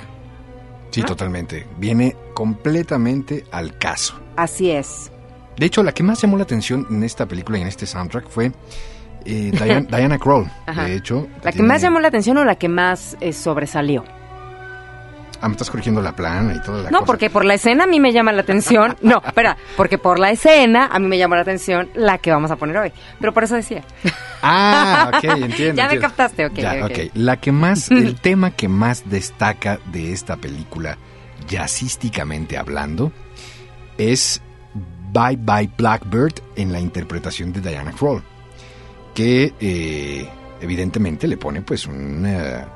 Sí, 0.91 1.03
totalmente. 1.03 1.67
Viene 1.79 2.15
completamente 2.35 3.45
al 3.51 3.77
caso. 3.79 4.15
Así 4.37 4.71
es. 4.71 5.11
De 5.57 5.67
hecho, 5.67 5.83
la 5.83 5.93
que 5.93 6.03
más 6.03 6.21
llamó 6.21 6.37
la 6.37 6.45
atención 6.45 6.87
en 6.91 7.03
esta 7.03 7.27
película 7.27 7.59
y 7.59 7.63
en 7.63 7.69
este 7.69 7.87
soundtrack 7.87 8.29
fue 8.29 8.53
eh, 9.25 9.51
Diana, 9.65 9.81
Diana 9.97 10.19
Kroll. 10.19 10.51
De 10.67 10.95
hecho, 10.97 11.27
¿La 11.43 11.51
que 11.51 11.59
tiene- 11.59 11.69
más 11.69 11.83
llamó 11.83 12.01
la 12.01 12.09
atención 12.09 12.37
o 12.39 12.45
la 12.45 12.55
que 12.57 12.69
más 12.69 13.17
eh, 13.21 13.33
sobresalió? 13.33 14.05
Ah, 15.43 15.49
me 15.49 15.53
estás 15.55 15.71
corrigiendo 15.71 16.01
la 16.01 16.15
plana 16.15 16.55
y 16.55 16.61
toda 16.61 16.85
la 16.85 16.91
No, 16.91 16.99
cosa. 17.01 17.07
porque 17.07 17.29
por 17.29 17.45
la 17.45 17.55
escena 17.55 17.85
a 17.85 17.87
mí 17.89 17.99
me 17.99 18.13
llama 18.13 18.33
la 18.33 18.43
atención. 18.43 18.97
No, 19.03 19.21
espera, 19.27 19.57
porque 19.77 19.99
por 19.99 20.19
la 20.21 20.31
escena 20.31 20.89
a 20.93 20.99
mí 21.01 21.09
me 21.09 21.19
llama 21.19 21.35
la 21.37 21.43
atención 21.43 21.91
la 21.95 22.19
que 22.19 22.31
vamos 22.31 22.51
a 22.53 22.57
poner 22.57 22.77
hoy. 22.77 22.93
Pero 23.21 23.35
por 23.35 23.43
eso 23.45 23.57
decía. 23.57 23.83
Ah, 24.43 25.11
ok, 25.13 25.25
entiendo. 25.37 25.75
Ya 25.83 25.89
me 25.89 25.99
captaste, 25.99 26.47
ok, 26.47 26.55
Ya, 26.55 26.85
ok. 26.85 26.91
ok. 26.93 26.99
La 27.15 27.37
que 27.39 27.51
más, 27.53 27.91
el 27.91 28.15
tema 28.21 28.53
que 28.53 28.69
más 28.69 29.11
destaca 29.11 29.79
de 29.87 30.13
esta 30.13 30.37
película, 30.37 30.97
jazzísticamente 31.49 32.57
hablando, 32.57 33.13
es 33.99 34.41
Bye 35.13 35.37
Bye 35.37 35.71
Blackbird 35.77 36.35
en 36.57 36.73
la 36.73 36.81
interpretación 36.81 37.53
de 37.53 37.61
Diana 37.61 37.93
Kroll, 37.93 38.23
que 39.15 39.53
eh, 39.61 40.29
evidentemente 40.61 41.27
le 41.27 41.37
pone 41.37 41.63
pues 41.63 41.87
una 41.87 42.69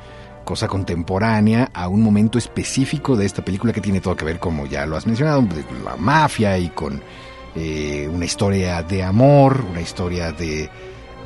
cosa 0.46 0.66
contemporánea 0.68 1.68
a 1.74 1.88
un 1.88 2.00
momento 2.02 2.38
específico 2.38 3.16
de 3.16 3.26
esta 3.26 3.44
película 3.44 3.74
que 3.74 3.82
tiene 3.82 4.00
todo 4.00 4.16
que 4.16 4.24
ver, 4.24 4.38
como 4.38 4.64
ya 4.64 4.86
lo 4.86 4.96
has 4.96 5.06
mencionado, 5.06 5.42
de 5.42 5.62
la 5.84 5.96
mafia 5.96 6.56
y 6.56 6.70
con 6.70 7.02
eh, 7.54 8.08
una 8.10 8.24
historia 8.24 8.82
de 8.82 9.02
amor, 9.02 9.62
una 9.70 9.82
historia 9.82 10.32
de, 10.32 10.70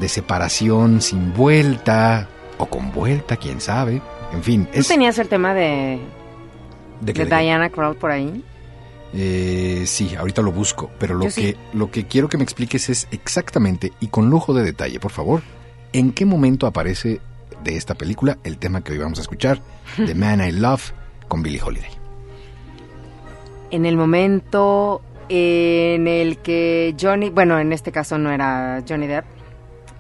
de 0.01 0.09
separación 0.09 1.01
sin 1.01 1.33
vuelta 1.35 2.29
o 2.59 2.67
con 2.67 2.91
vuelta, 2.93 3.37
quién 3.37 3.61
sabe. 3.61 4.01
En 4.33 4.43
fin, 4.43 4.67
¿Tú 4.73 4.81
es 4.81 4.89
tenías 4.89 5.19
el 5.19 5.29
tema 5.29 5.55
de, 5.55 6.01
de 7.01 7.13
que- 7.13 7.25
de 7.27 7.37
Diana 7.39 7.69
Krall 7.71 7.97
por 7.97 8.11
ahí? 8.11 8.43
Eh, 9.13 9.83
sí, 9.87 10.15
ahorita 10.17 10.41
lo 10.41 10.53
busco, 10.53 10.91
pero 10.99 11.15
lo 11.15 11.25
Yo 11.25 11.31
sí. 11.31 11.41
que 11.43 11.57
lo 11.73 11.91
que 11.91 12.07
quiero 12.07 12.29
que 12.29 12.37
me 12.39 12.45
expliques 12.45 12.89
es 12.89 13.09
exactamente 13.11 13.93
y 14.01 14.07
con 14.07 14.31
lujo 14.31 14.55
de 14.55 14.63
detalle, 14.63 15.01
por 15.01 15.11
favor, 15.11 15.43
en 15.93 16.13
qué 16.13 16.25
momento 16.25 16.67
aparece 16.69 17.21
de 17.63 17.77
esta 17.77 17.95
película 17.95 18.39
el 18.45 18.59
tema 18.59 18.83
que 18.83 18.93
hoy 18.93 18.99
vamos 18.99 19.19
a 19.19 19.23
escuchar, 19.23 19.61
The 19.97 20.15
Man 20.15 20.41
I 20.41 20.53
Love, 20.53 20.93
con 21.29 21.43
Billie 21.43 21.63
Holiday. 21.63 21.91
En 23.71 23.87
el 23.87 23.97
momento 23.97 25.01
en 25.29 26.09
el 26.09 26.39
que 26.39 26.95
Johnny, 27.01 27.31
bueno, 27.31 27.59
en 27.61 27.73
este 27.73 27.93
caso 27.93 28.19
no 28.19 28.33
era 28.33 28.83
Johnny 28.89 29.07
Depp, 29.07 29.25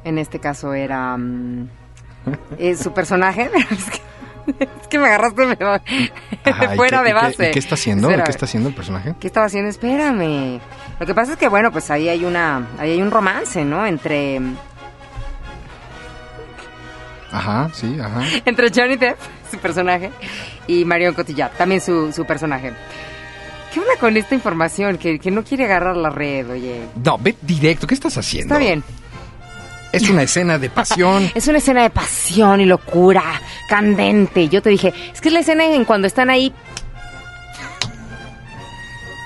en 0.04 0.18
este 0.18 0.40
caso 0.40 0.74
era 0.74 1.16
mm, 1.16 1.68
eh, 2.58 2.74
su 2.76 2.92
personaje. 2.92 3.48
es, 3.70 3.90
que, 3.90 4.64
es 4.64 4.88
que 4.88 4.98
me 4.98 5.06
agarraste 5.06 5.42
Ajá, 6.44 6.74
¿y 6.74 6.76
fuera 6.76 6.98
qué- 6.98 7.04
de 7.04 7.10
y 7.10 7.12
qué- 7.12 7.14
base. 7.14 7.48
¿Y 7.48 7.52
qué 7.52 7.58
está 7.60 7.74
haciendo? 7.76 8.08
¿Y 8.08 8.10
Espérame. 8.10 8.24
¿Qué 8.26 8.30
está 8.32 8.44
haciendo 8.46 8.68
el 8.70 8.74
personaje? 8.74 9.14
¿Qué 9.20 9.26
estaba 9.28 9.46
haciendo? 9.46 9.70
Espérame. 9.70 10.60
Lo 10.98 11.06
que 11.06 11.14
pasa 11.14 11.32
es 11.32 11.38
que, 11.38 11.48
bueno, 11.48 11.70
pues 11.70 11.90
ahí 11.92 12.08
hay 12.08 12.24
una, 12.24 12.66
ahí 12.78 12.90
hay 12.92 13.02
un 13.02 13.10
romance, 13.12 13.64
¿no? 13.64 13.86
Entre, 13.86 14.40
Ajá, 17.32 17.70
sí, 17.72 17.96
ajá. 18.00 18.22
entre 18.44 18.70
Johnny 18.74 18.96
Depp, 18.96 19.18
su 19.50 19.58
personaje, 19.58 20.10
y 20.66 20.84
Marion 20.84 21.14
Cotillard, 21.14 21.52
también 21.52 21.80
su, 21.80 22.12
su 22.12 22.24
personaje. 22.24 22.72
¿Qué 23.72 23.78
onda 23.78 23.92
con 24.00 24.16
esta 24.16 24.34
información? 24.34 24.98
Que, 24.98 25.18
que 25.20 25.30
no 25.30 25.44
quiere 25.44 25.64
agarrar 25.64 25.96
la 25.96 26.10
red, 26.10 26.50
oye. 26.50 26.86
No, 27.04 27.18
ve 27.18 27.36
directo, 27.40 27.86
¿qué 27.86 27.94
estás 27.94 28.16
haciendo? 28.18 28.54
Está 28.54 28.58
bien. 28.58 28.82
Es 29.92 30.08
una 30.08 30.22
escena 30.22 30.58
de 30.58 30.70
pasión. 30.70 31.30
Es 31.34 31.48
una 31.48 31.58
escena 31.58 31.82
de 31.82 31.90
pasión 31.90 32.60
y 32.60 32.64
locura, 32.64 33.22
candente. 33.68 34.48
Yo 34.48 34.62
te 34.62 34.70
dije, 34.70 34.92
es 35.12 35.20
que 35.20 35.28
es 35.28 35.34
la 35.34 35.40
escena 35.40 35.64
en 35.64 35.84
cuando 35.84 36.06
están 36.06 36.30
ahí 36.30 36.52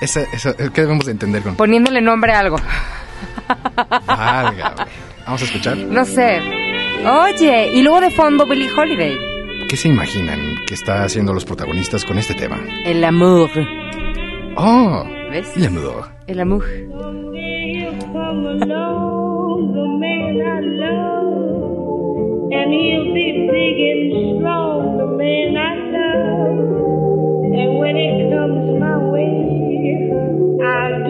Esa, 0.01 0.21
esa, 0.33 0.55
¿Qué 0.55 0.81
debemos 0.81 1.05
de 1.05 1.11
entender 1.11 1.43
con 1.43 1.55
poniéndole 1.55 2.01
nombre 2.01 2.33
a 2.33 2.39
algo. 2.39 2.57
Válgame. 4.07 4.85
Vamos 5.25 5.41
a 5.41 5.45
escuchar. 5.45 5.77
No 5.77 6.05
sé. 6.05 6.41
Oye, 7.07 7.71
y 7.71 7.83
luego 7.83 8.01
de 8.01 8.09
fondo 8.09 8.47
Billie 8.47 8.69
Holiday. 8.71 9.15
¿Qué 9.69 9.77
se 9.77 9.89
imaginan 9.89 10.39
que 10.67 10.73
está 10.73 11.03
haciendo 11.03 11.33
los 11.33 11.45
protagonistas 11.45 12.03
con 12.03 12.17
este 12.17 12.33
tema? 12.33 12.59
El 12.83 13.03
amor. 13.03 13.49
Oh, 14.57 15.03
¿Ves? 15.29 15.55
el 15.55 15.65
amor. 15.67 16.05
El 16.25 16.39
amor. 16.39 16.63
then 22.49 22.71
he'll 22.71 23.13
be 23.13 23.47
big 23.51 23.77
and 23.91 24.39
strong, 24.39 24.97
the 24.97 25.05
man 25.05 25.57
I 25.57 25.75
love. 25.93 26.57
And 27.53 27.77
when 27.77 27.95
it 27.97 28.31
comes 28.33 28.79
my 28.79 28.97
way, 29.13 30.09
I'll 30.65 31.04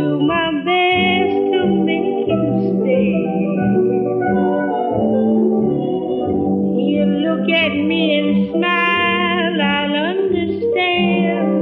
look 7.45 7.55
at 7.55 7.73
me 7.75 8.17
and 8.17 8.49
smile, 8.49 9.61
I'll 9.61 9.93
understand. 9.93 11.59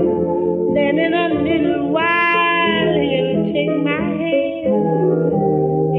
Then 0.76 0.98
in 1.00 1.14
a 1.14 1.28
little 1.44 1.90
while, 1.90 2.94
he'll 2.94 3.54
take 3.54 3.76
my 3.84 4.00
hand. 4.00 5.34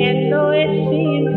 And 0.01 0.33
though 0.33 0.53
it 0.53 0.71
seems 0.91 1.34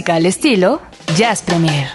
Música 0.00 0.14
al 0.14 0.24
estilo 0.24 0.80
Jazz 1.14 1.42
Premier. 1.42 1.88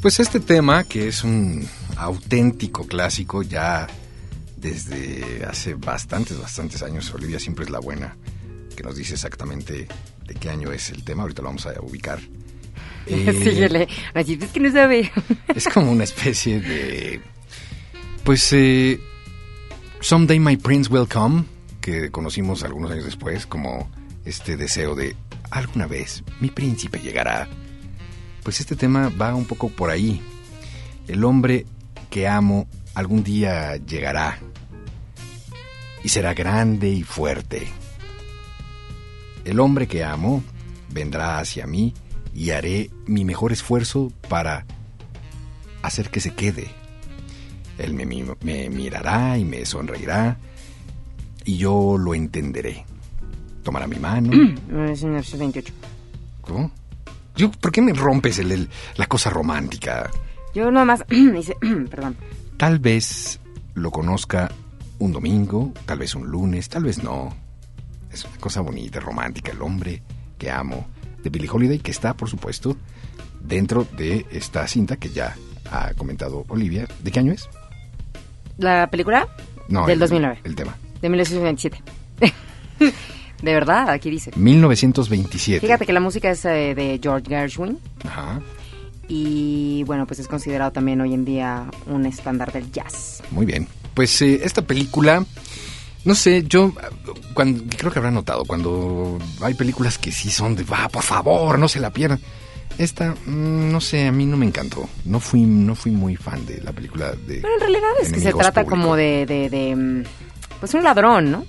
Pues 0.00 0.20
este 0.20 0.40
tema, 0.40 0.84
que 0.84 1.08
es 1.08 1.22
un 1.22 1.68
auténtico 1.98 2.86
clásico 2.86 3.42
ya 3.42 3.86
desde 4.56 5.44
hace 5.44 5.74
bastantes, 5.74 6.40
bastantes 6.40 6.82
años, 6.82 7.12
Olivia 7.12 7.38
siempre 7.38 7.66
es 7.66 7.70
la 7.70 7.78
buena, 7.78 8.16
que 8.74 8.82
nos 8.82 8.96
dice 8.96 9.12
exactamente 9.12 9.86
de 10.26 10.34
qué 10.34 10.48
año 10.48 10.72
es 10.72 10.88
el 10.88 11.04
tema, 11.04 11.24
ahorita 11.24 11.42
lo 11.42 11.48
vamos 11.48 11.66
a 11.66 11.74
ubicar. 11.82 12.18
Eh, 13.08 13.32
Síguele. 13.44 13.86
Así 14.14 14.38
es 14.40 14.50
que 14.50 14.60
no 14.60 14.72
sabe. 14.72 15.12
es 15.54 15.68
como 15.68 15.92
una 15.92 16.04
especie 16.04 16.58
de... 16.58 17.20
Pues... 18.24 18.50
Eh, 18.54 18.98
Someday 20.00 20.40
My 20.40 20.56
Prince 20.56 20.90
Will 20.90 21.06
Come, 21.06 21.44
que 21.80 22.10
conocimos 22.10 22.64
algunos 22.64 22.90
años 22.90 23.04
después 23.04 23.46
como 23.46 23.88
este 24.26 24.56
deseo 24.56 24.94
de 24.94 25.16
alguna 25.50 25.86
vez 25.86 26.22
mi 26.40 26.50
príncipe 26.50 26.98
llegará. 26.98 27.48
Pues 28.42 28.60
este 28.60 28.76
tema 28.76 29.10
va 29.20 29.34
un 29.34 29.46
poco 29.46 29.70
por 29.70 29.90
ahí. 29.90 30.20
El 31.08 31.24
hombre 31.24 31.64
que 32.10 32.28
amo 32.28 32.68
algún 32.94 33.22
día 33.22 33.76
llegará 33.76 34.38
y 36.02 36.08
será 36.08 36.34
grande 36.34 36.90
y 36.90 37.02
fuerte. 37.02 37.66
El 39.44 39.60
hombre 39.60 39.86
que 39.86 40.04
amo 40.04 40.42
vendrá 40.90 41.38
hacia 41.38 41.66
mí 41.66 41.94
y 42.34 42.50
haré 42.50 42.90
mi 43.06 43.24
mejor 43.24 43.52
esfuerzo 43.52 44.12
para 44.28 44.66
hacer 45.82 46.10
que 46.10 46.20
se 46.20 46.34
quede. 46.34 46.68
Él 47.78 47.94
me, 47.94 48.06
me 48.06 48.70
mirará 48.70 49.38
y 49.38 49.44
me 49.44 49.64
sonreirá 49.64 50.38
y 51.44 51.58
yo 51.58 51.96
lo 51.98 52.14
entenderé. 52.14 52.84
Tomará 53.66 53.88
mi 53.88 53.96
mano. 53.98 54.30
1928. 54.30 55.72
¿Cómo? 56.40 56.70
Yo, 57.34 57.50
¿Por 57.50 57.72
qué 57.72 57.82
me 57.82 57.92
rompes 57.92 58.38
el- 58.38 58.52
el- 58.52 58.68
la 58.96 59.06
cosa 59.08 59.28
romántica? 59.28 60.08
Yo 60.54 60.70
nada 60.70 60.86
más 60.86 61.04
hice, 61.10 61.56
perdón. 61.90 62.16
Tal 62.56 62.78
vez 62.78 63.40
lo 63.74 63.90
conozca 63.90 64.52
un 65.00 65.10
domingo, 65.10 65.72
tal 65.84 65.98
vez 65.98 66.14
un 66.14 66.28
lunes, 66.28 66.68
tal 66.68 66.84
vez 66.84 67.02
no. 67.02 67.34
Es 68.12 68.24
una 68.24 68.36
cosa 68.36 68.60
bonita, 68.60 69.00
romántica, 69.00 69.50
el 69.50 69.60
hombre 69.60 70.00
que 70.38 70.48
amo 70.48 70.86
de 71.24 71.28
Billie 71.30 71.50
Holiday, 71.50 71.80
que 71.80 71.90
está, 71.90 72.14
por 72.14 72.30
supuesto, 72.30 72.76
dentro 73.40 73.84
de 73.96 74.26
esta 74.30 74.68
cinta 74.68 74.96
que 74.96 75.08
ya 75.10 75.34
ha 75.72 75.92
comentado 75.94 76.44
Olivia. 76.50 76.86
¿De 77.02 77.10
qué 77.10 77.18
año 77.18 77.32
es? 77.32 77.48
¿La 78.58 78.88
película? 78.92 79.26
No, 79.68 79.86
Del 79.86 79.94
el- 79.94 79.98
2009. 79.98 80.38
El 80.44 80.54
tema. 80.54 80.76
De 81.02 81.08
1927. 81.08 81.82
de 83.42 83.52
verdad, 83.54 83.90
aquí 83.90 84.10
dice. 84.10 84.30
1927. 84.36 85.60
Fíjate 85.60 85.86
que 85.86 85.92
la 85.92 86.00
música 86.00 86.30
es 86.30 86.44
eh, 86.44 86.74
de 86.74 86.98
George 87.02 87.26
Gershwin 87.28 87.78
Ajá, 88.04 88.40
y 89.08 89.84
bueno, 89.84 90.06
pues 90.06 90.18
es 90.18 90.28
considerado 90.28 90.72
también 90.72 91.00
hoy 91.00 91.14
en 91.14 91.24
día 91.24 91.70
un 91.86 92.06
estándar 92.06 92.52
del 92.52 92.70
jazz. 92.72 93.22
muy 93.30 93.46
bien. 93.46 93.68
Pues 93.94 94.20
eh, 94.20 94.40
esta 94.42 94.62
película, 94.62 95.24
no 96.04 96.14
sé, 96.14 96.44
yo 96.46 96.72
cuando, 97.32 97.64
creo 97.76 97.92
que 97.92 97.98
habrá 97.98 98.10
notado, 98.10 98.44
cuando 98.44 99.18
hay 99.40 99.54
películas 99.54 99.96
que 99.96 100.12
sí 100.12 100.30
son 100.30 100.54
de, 100.54 100.64
va, 100.64 100.88
por 100.88 101.02
favor, 101.02 101.58
no 101.58 101.68
se 101.68 101.80
la 101.80 101.90
pierdan. 101.90 102.20
Esta, 102.78 103.14
mm, 103.24 103.72
no 103.72 103.80
sé, 103.80 104.06
a 104.06 104.12
mí 104.12 104.26
no 104.26 104.36
me 104.36 104.44
encantó. 104.44 104.86
No 105.04 105.18
fui, 105.20 105.42
no 105.42 105.74
fui 105.74 105.92
muy 105.92 106.16
fan 106.16 106.44
de 106.44 106.60
la 106.62 106.72
película 106.72 107.12
de... 107.12 107.38
Pero 107.40 107.54
en 107.54 107.60
realidad 107.60 107.90
es 108.02 108.12
que 108.12 108.20
se 108.20 108.34
trata 108.34 108.64
como 108.64 108.96
de, 108.96 109.24
de, 109.24 109.48
de, 109.48 109.74
mm, 109.74 110.02
pues 110.60 110.74
un 110.74 110.82
ladrón, 110.84 111.30
¿no? 111.30 111.46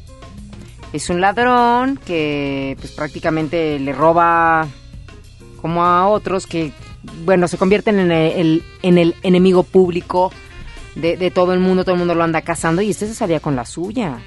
Es 0.93 1.09
un 1.09 1.21
ladrón 1.21 1.99
que 2.05 2.77
pues 2.79 2.91
prácticamente 2.91 3.77
le 3.79 3.93
roba 3.93 4.67
como 5.61 5.83
a 5.83 6.07
otros 6.07 6.47
que, 6.47 6.71
bueno, 7.25 7.47
se 7.47 7.57
convierten 7.57 7.99
en 7.99 8.11
el, 8.11 8.63
en 8.81 8.97
el 8.97 9.15
enemigo 9.21 9.63
público 9.63 10.31
de, 10.95 11.17
de 11.17 11.31
todo 11.31 11.53
el 11.53 11.59
mundo, 11.59 11.83
todo 11.83 11.95
el 11.95 11.99
mundo 11.99 12.15
lo 12.15 12.23
anda 12.23 12.41
cazando 12.41 12.81
y 12.81 12.91
este 12.91 13.07
se 13.07 13.15
salía 13.15 13.39
con 13.39 13.55
la 13.55 13.65
suya. 13.65 14.17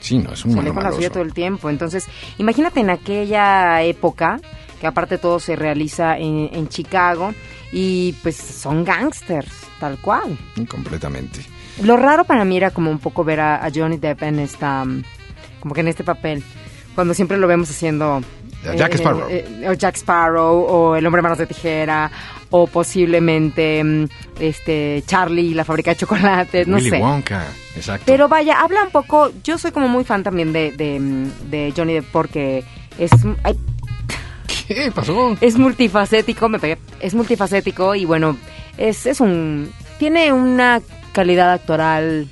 Sí, 0.00 0.18
no, 0.18 0.32
es 0.32 0.44
un 0.44 0.52
sale 0.52 0.70
mano 0.70 0.74
con 0.74 0.84
la 0.84 0.92
suya 0.92 1.10
todo 1.10 1.22
el 1.22 1.34
tiempo. 1.34 1.68
Entonces, 1.68 2.06
imagínate 2.38 2.80
en 2.80 2.90
aquella 2.90 3.82
época, 3.82 4.40
que 4.80 4.86
aparte 4.86 5.18
todo 5.18 5.40
se 5.40 5.56
realiza 5.56 6.16
en, 6.16 6.48
en 6.52 6.68
Chicago, 6.68 7.34
y 7.72 8.12
pues 8.22 8.36
son 8.36 8.84
gangsters, 8.84 9.52
tal 9.80 9.98
cual. 9.98 10.38
Completamente. 10.68 11.40
Lo 11.82 11.96
raro 11.96 12.24
para 12.24 12.44
mí 12.44 12.56
era 12.56 12.70
como 12.70 12.90
un 12.90 12.98
poco 12.98 13.24
ver 13.24 13.40
a, 13.40 13.64
a 13.64 13.70
Johnny 13.74 13.96
Depp 13.96 14.22
en 14.22 14.38
esta, 14.38 14.84
como 15.66 15.74
que 15.74 15.80
en 15.80 15.88
este 15.88 16.04
papel, 16.04 16.44
cuando 16.94 17.12
siempre 17.12 17.36
lo 17.38 17.48
vemos 17.48 17.68
haciendo... 17.68 18.20
Jack 18.76 18.94
eh, 18.94 18.98
Sparrow. 18.98 19.26
eh, 19.28 19.66
o 19.68 19.72
Jack 19.72 19.96
Sparrow, 19.96 20.64
o 20.64 20.94
El 20.94 21.04
Hombre 21.04 21.22
Manos 21.22 21.38
de 21.38 21.46
Tijera, 21.46 22.08
o 22.50 22.68
posiblemente 22.68 23.82
mm, 23.82 24.04
este 24.38 25.02
Charlie, 25.08 25.54
la 25.54 25.64
fábrica 25.64 25.90
de 25.90 25.96
chocolates, 25.96 26.68
no 26.68 26.76
Willy 26.76 26.90
sé. 26.90 26.98
Wonka, 27.00 27.46
exacto. 27.74 28.04
Pero 28.06 28.28
vaya, 28.28 28.60
habla 28.60 28.84
un 28.84 28.90
poco. 28.90 29.32
Yo 29.42 29.58
soy 29.58 29.72
como 29.72 29.88
muy 29.88 30.04
fan 30.04 30.22
también 30.22 30.52
de, 30.52 30.70
de, 30.70 31.00
mm, 31.00 31.50
de 31.50 31.74
Johnny 31.76 31.94
Depp 31.94 32.06
porque 32.12 32.62
es, 32.96 33.10
ay, 33.42 33.58
¿Qué 34.68 34.92
pasó? 34.94 35.36
es 35.40 35.58
multifacético, 35.58 36.48
me 36.48 36.60
pegué. 36.60 36.78
Es 37.00 37.12
multifacético 37.14 37.96
y 37.96 38.04
bueno, 38.04 38.36
es, 38.78 39.04
es 39.06 39.20
un. 39.20 39.72
Tiene 39.98 40.32
una 40.32 40.80
calidad 41.12 41.52
actoral 41.52 42.28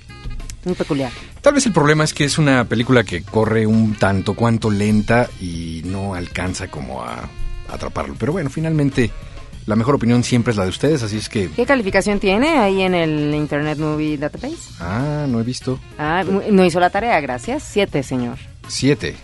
muy 0.65 0.75
peculiar. 0.75 1.11
Tal 1.45 1.53
vez 1.53 1.67
el 1.67 1.75
problema 1.75 2.05
es 2.05 2.15
que 2.15 2.25
es 2.25 2.39
una 2.39 2.65
película 2.65 3.05
que 3.05 3.23
corre 3.23 3.67
un 3.67 3.97
tanto 3.97 4.33
cuanto 4.33 4.71
lenta 4.71 5.29
y 5.43 5.83
no 5.85 6.15
alcanza 6.15 6.69
como 6.69 7.03
a 7.03 7.29
atraparlo. 7.69 8.15
Pero 8.19 8.33
bueno, 8.33 8.49
finalmente 8.49 9.11
la 9.67 9.77
mejor 9.77 9.97
opinión 9.97 10.25
siempre 10.25 10.53
es 10.53 10.57
la 10.57 10.63
de 10.65 10.71
ustedes, 10.71 11.03
así 11.03 11.19
es 11.19 11.29
que... 11.29 11.51
¿Qué 11.51 11.67
calificación 11.67 12.19
tiene 12.19 12.57
ahí 12.57 12.81
en 12.81 12.95
el 12.95 13.35
Internet 13.35 13.77
Movie 13.77 14.17
Database? 14.17 14.57
Ah, 14.81 15.27
no 15.29 15.39
he 15.39 15.43
visto. 15.43 15.79
Ah, 15.99 16.25
no 16.25 16.65
hizo 16.65 16.81
la 16.81 16.89
tarea, 16.89 17.21
gracias. 17.21 17.63
Siete, 17.63 18.03
señor. 18.03 18.39
Siete. 18.67 19.15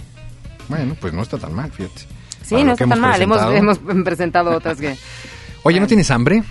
Bueno, 0.69 0.99
pues 1.01 1.15
no 1.15 1.23
está 1.23 1.39
tan 1.39 1.55
mal, 1.55 1.73
fíjate. 1.73 2.03
Sí, 2.43 2.51
Para 2.51 2.65
no 2.65 2.73
está 2.73 2.87
tan 2.87 3.01
mal. 3.01 3.23
Hemos, 3.23 3.41
hemos 3.55 3.79
presentado 4.05 4.55
otras 4.55 4.79
que. 4.79 4.95
Oye, 5.63 5.81
¿no 5.81 5.87
tienes 5.87 6.11
hambre? 6.11 6.43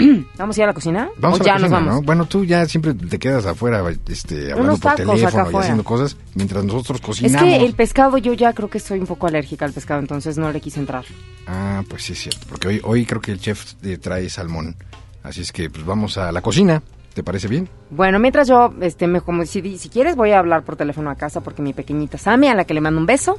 ¿Vamos 0.38 0.56
a 0.56 0.60
ir 0.60 0.64
a 0.64 0.66
la 0.68 0.74
cocina? 0.74 1.08
Vamos 1.18 1.40
¿O 1.40 1.42
a 1.42 1.46
la 1.46 1.52
ya 1.54 1.58
nos 1.58 1.70
vamos? 1.70 1.94
¿no? 1.94 2.02
Bueno, 2.02 2.24
tú 2.26 2.44
ya 2.44 2.66
siempre 2.66 2.94
te 2.94 3.18
quedas 3.18 3.46
afuera 3.46 3.82
este, 4.08 4.52
hablando 4.52 4.76
por 4.78 4.94
teléfono 4.94 5.50
y 5.50 5.56
haciendo 5.56 5.84
cosas 5.84 6.16
mientras 6.34 6.64
nosotros 6.64 6.98
Es 7.00 7.06
cocinamos. 7.06 7.42
que 7.48 7.56
el 7.64 7.74
pescado, 7.74 8.18
yo 8.18 8.32
ya 8.32 8.52
creo 8.52 8.68
que 8.68 8.80
soy 8.80 8.98
un 9.00 9.06
poco 9.06 9.26
alérgica 9.26 9.64
al 9.64 9.72
pescado, 9.72 10.00
entonces 10.00 10.38
no 10.38 10.50
le 10.52 10.60
quise 10.60 10.80
entrar. 10.80 11.04
Ah, 11.46 11.82
pues 11.88 12.04
sí 12.04 12.12
es 12.12 12.18
cierto, 12.20 12.46
porque 12.48 12.68
hoy, 12.68 12.80
hoy 12.84 13.06
creo 13.06 13.20
que 13.20 13.32
el 13.32 13.40
chef 13.40 13.74
eh, 13.82 13.98
trae 13.98 14.28
salmón. 14.28 14.76
Así 15.22 15.40
es 15.42 15.52
que 15.52 15.68
pues 15.70 15.84
vamos 15.84 16.16
a 16.18 16.32
la 16.32 16.40
cocina. 16.42 16.82
¿Te 17.14 17.24
parece 17.24 17.48
bien? 17.48 17.68
Bueno, 17.90 18.20
mientras 18.20 18.46
yo, 18.46 18.72
este, 18.80 19.08
me, 19.08 19.20
como 19.20 19.44
si, 19.44 19.76
si 19.78 19.88
quieres, 19.88 20.14
voy 20.14 20.30
a 20.30 20.38
hablar 20.38 20.62
por 20.62 20.76
teléfono 20.76 21.10
a 21.10 21.16
casa 21.16 21.40
porque 21.40 21.60
mi 21.60 21.72
pequeñita 21.72 22.18
Sammy, 22.18 22.46
a 22.46 22.54
la 22.54 22.64
que 22.64 22.72
le 22.72 22.80
mando 22.80 23.00
un 23.00 23.06
beso, 23.06 23.36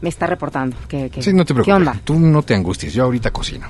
me 0.00 0.08
está 0.08 0.28
reportando. 0.28 0.76
que 0.88 1.10
que- 1.10 1.20
Sí, 1.20 1.32
no 1.32 1.44
te 1.44 1.52
preocupes. 1.52 1.64
¿Qué 1.66 1.72
onda? 1.76 2.00
Tú 2.04 2.20
no 2.20 2.42
te 2.42 2.54
angusties, 2.54 2.94
yo 2.94 3.02
ahorita 3.04 3.32
cocino. 3.32 3.66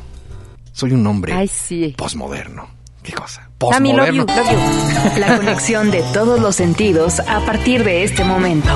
Soy 0.73 0.93
un 0.93 1.07
hombre 1.07 1.33
Ay, 1.35 1.49
sí. 1.49 1.95
posmoderno. 1.97 2.69
¿Qué 3.03 3.13
cosa? 3.13 3.49
Sammy, 3.73 3.93
love 3.95 4.11
you, 4.13 4.27
Posmoderno. 4.27 4.63
love 4.63 5.15
you. 5.15 5.21
La 5.21 5.37
conexión 5.37 5.91
de 5.91 6.03
todos 6.13 6.39
los 6.41 6.57
sentidos 6.57 7.21
a 7.21 7.41
partir 7.41 7.83
de 7.85 8.05
este 8.05 8.25
momento. 8.25 8.69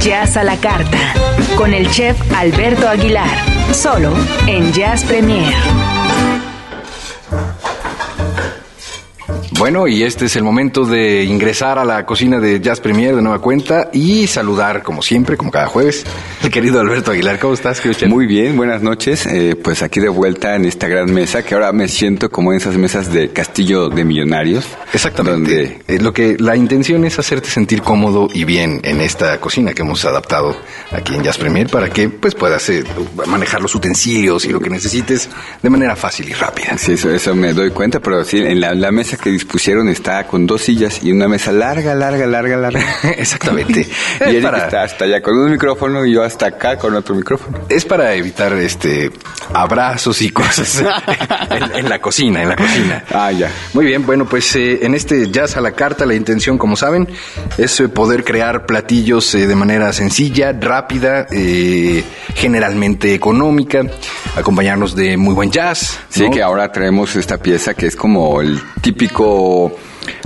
Jazz 0.00 0.36
a 0.36 0.42
la 0.44 0.56
carta. 0.56 0.98
Con 1.56 1.74
el 1.74 1.90
chef 1.90 2.18
Alberto 2.34 2.88
Aguilar. 2.88 3.28
Solo 3.74 4.12
en 4.46 4.72
Jazz 4.72 5.04
Premier. 5.04 5.52
Bueno, 9.58 9.88
y 9.88 10.04
este 10.04 10.26
es 10.26 10.36
el 10.36 10.44
momento 10.44 10.84
de 10.84 11.24
ingresar 11.24 11.80
a 11.80 11.84
la 11.84 12.06
cocina 12.06 12.38
de 12.38 12.60
Jazz 12.60 12.78
Premier 12.78 13.16
de 13.16 13.22
nueva 13.22 13.40
cuenta 13.40 13.90
y 13.92 14.28
saludar, 14.28 14.84
como 14.84 15.02
siempre, 15.02 15.36
como 15.36 15.50
cada 15.50 15.66
jueves, 15.66 16.06
al 16.44 16.50
querido 16.50 16.78
Alberto 16.78 17.10
Aguilar. 17.10 17.40
¿Cómo 17.40 17.54
estás, 17.54 17.82
chef? 17.82 18.08
Muy 18.08 18.26
bien, 18.26 18.56
buenas 18.56 18.82
noches. 18.82 19.26
Eh, 19.26 19.56
pues 19.56 19.82
aquí 19.82 19.98
de 19.98 20.10
vuelta 20.10 20.54
en 20.54 20.64
esta 20.64 20.86
gran 20.86 21.12
mesa, 21.12 21.42
que 21.42 21.56
ahora 21.56 21.72
me 21.72 21.88
siento 21.88 22.30
como 22.30 22.52
en 22.52 22.58
esas 22.58 22.76
mesas 22.76 23.12
de 23.12 23.30
Castillo 23.30 23.88
de 23.88 24.04
Millonarios. 24.04 24.64
Exactamente. 24.92 25.40
Donde 25.40 25.82
Eh, 25.88 25.98
lo 26.00 26.12
que 26.12 26.36
la 26.38 26.54
intención 26.54 27.04
es 27.04 27.18
hacerte 27.18 27.50
sentir 27.50 27.82
cómodo 27.82 28.28
y 28.32 28.44
bien 28.44 28.80
en 28.84 29.00
esta 29.00 29.40
cocina 29.40 29.74
que 29.74 29.82
hemos 29.82 30.04
adaptado 30.04 30.56
aquí 30.92 31.16
en 31.16 31.24
Jazz 31.24 31.36
Premier 31.36 31.68
para 31.68 31.90
que 31.90 32.08
pues 32.08 32.36
puedas 32.36 32.68
eh, 32.68 32.84
manejar 33.26 33.60
los 33.60 33.74
utensilios 33.74 34.44
y 34.44 34.50
lo 34.50 34.60
que 34.60 34.70
necesites 34.70 35.28
de 35.60 35.68
manera 35.68 35.96
fácil 35.96 36.28
y 36.28 36.32
rápida. 36.32 36.78
Sí, 36.78 36.92
eso, 36.92 37.10
eso 37.10 37.34
me 37.34 37.52
doy 37.52 37.70
cuenta, 37.70 37.98
pero 37.98 38.22
sí, 38.24 38.38
en 38.38 38.60
la, 38.60 38.72
la 38.72 38.92
mesa 38.92 39.16
que 39.16 39.47
dispusieron 39.48 39.88
está 39.88 40.26
con 40.26 40.46
dos 40.46 40.60
sillas 40.60 41.02
y 41.02 41.10
una 41.10 41.26
mesa 41.26 41.52
larga, 41.52 41.94
larga, 41.94 42.26
larga, 42.26 42.58
larga. 42.58 42.84
Exactamente. 43.16 43.80
y 44.20 44.22
Es 44.22 44.26
Eric 44.28 44.42
para- 44.42 44.58
está 44.64 44.82
hasta 44.82 45.06
allá 45.06 45.22
con 45.22 45.38
un 45.38 45.50
micrófono 45.50 46.04
y 46.04 46.12
yo 46.12 46.22
hasta 46.22 46.48
acá 46.48 46.76
con 46.76 46.94
otro 46.94 47.14
micrófono. 47.14 47.58
Es 47.70 47.86
para 47.86 48.12
evitar 48.14 48.52
este 48.52 49.10
abrazos 49.54 50.20
y 50.20 50.28
cosas 50.28 50.84
en, 51.50 51.76
en 51.76 51.88
la 51.88 51.98
cocina, 51.98 52.42
en 52.42 52.50
la 52.50 52.56
cocina. 52.56 53.04
Ah, 53.10 53.32
ya. 53.32 53.50
Muy 53.72 53.86
bien, 53.86 54.04
bueno, 54.04 54.26
pues 54.26 54.54
eh, 54.56 54.80
en 54.82 54.94
este 54.94 55.30
Jazz 55.30 55.56
a 55.56 55.62
la 55.62 55.72
carta 55.72 56.04
la 56.04 56.14
intención, 56.14 56.58
como 56.58 56.76
saben, 56.76 57.08
es 57.56 57.80
eh, 57.80 57.88
poder 57.88 58.24
crear 58.24 58.66
platillos 58.66 59.34
eh, 59.34 59.46
de 59.46 59.54
manera 59.54 59.94
sencilla, 59.94 60.52
rápida, 60.52 61.26
eh, 61.32 62.04
generalmente 62.34 63.14
económica, 63.14 63.80
acompañarnos 64.36 64.94
de 64.94 65.16
muy 65.16 65.32
buen 65.32 65.50
jazz. 65.50 65.98
Sí, 66.10 66.24
¿no? 66.24 66.30
que 66.30 66.42
ahora 66.42 66.70
traemos 66.70 67.16
esta 67.16 67.38
pieza 67.38 67.72
que 67.72 67.86
es 67.86 67.96
como 67.96 68.42
el 68.42 68.60
típico 68.82 69.37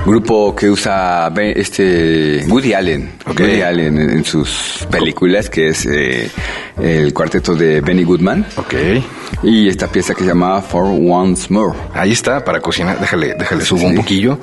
grupo 0.05 0.55
que 0.55 0.71
usa 0.71 1.33
este 1.37 2.45
Woody 2.49 2.73
Allen. 2.73 3.11
Woody 3.27 3.63
Allen 3.63 3.99
en, 3.99 4.11
en 4.11 4.25
sus 4.25 4.87
películas, 4.91 5.49
que 5.49 5.69
es 5.69 5.87
eh, 5.87 6.31
el 6.81 7.13
cuarteto 7.13 7.55
de 7.55 7.81
Benny 7.81 8.05
Goodman. 8.05 8.47
Ok, 8.57 8.75
Y 9.43 9.69
esta 9.69 9.89
pieza 9.89 10.15
que 10.15 10.21
se 10.23 10.29
llama 10.29 10.61
For 10.63 10.85
Once 10.85 11.47
More. 11.53 11.77
ahí 11.95 12.13
está, 12.13 12.45
para 12.45 12.61
cocinar, 12.61 12.99
déjale, 13.01 13.35
déjale 13.35 13.65
subo 13.65 13.87
un 13.87 13.95
poquillo, 13.97 14.39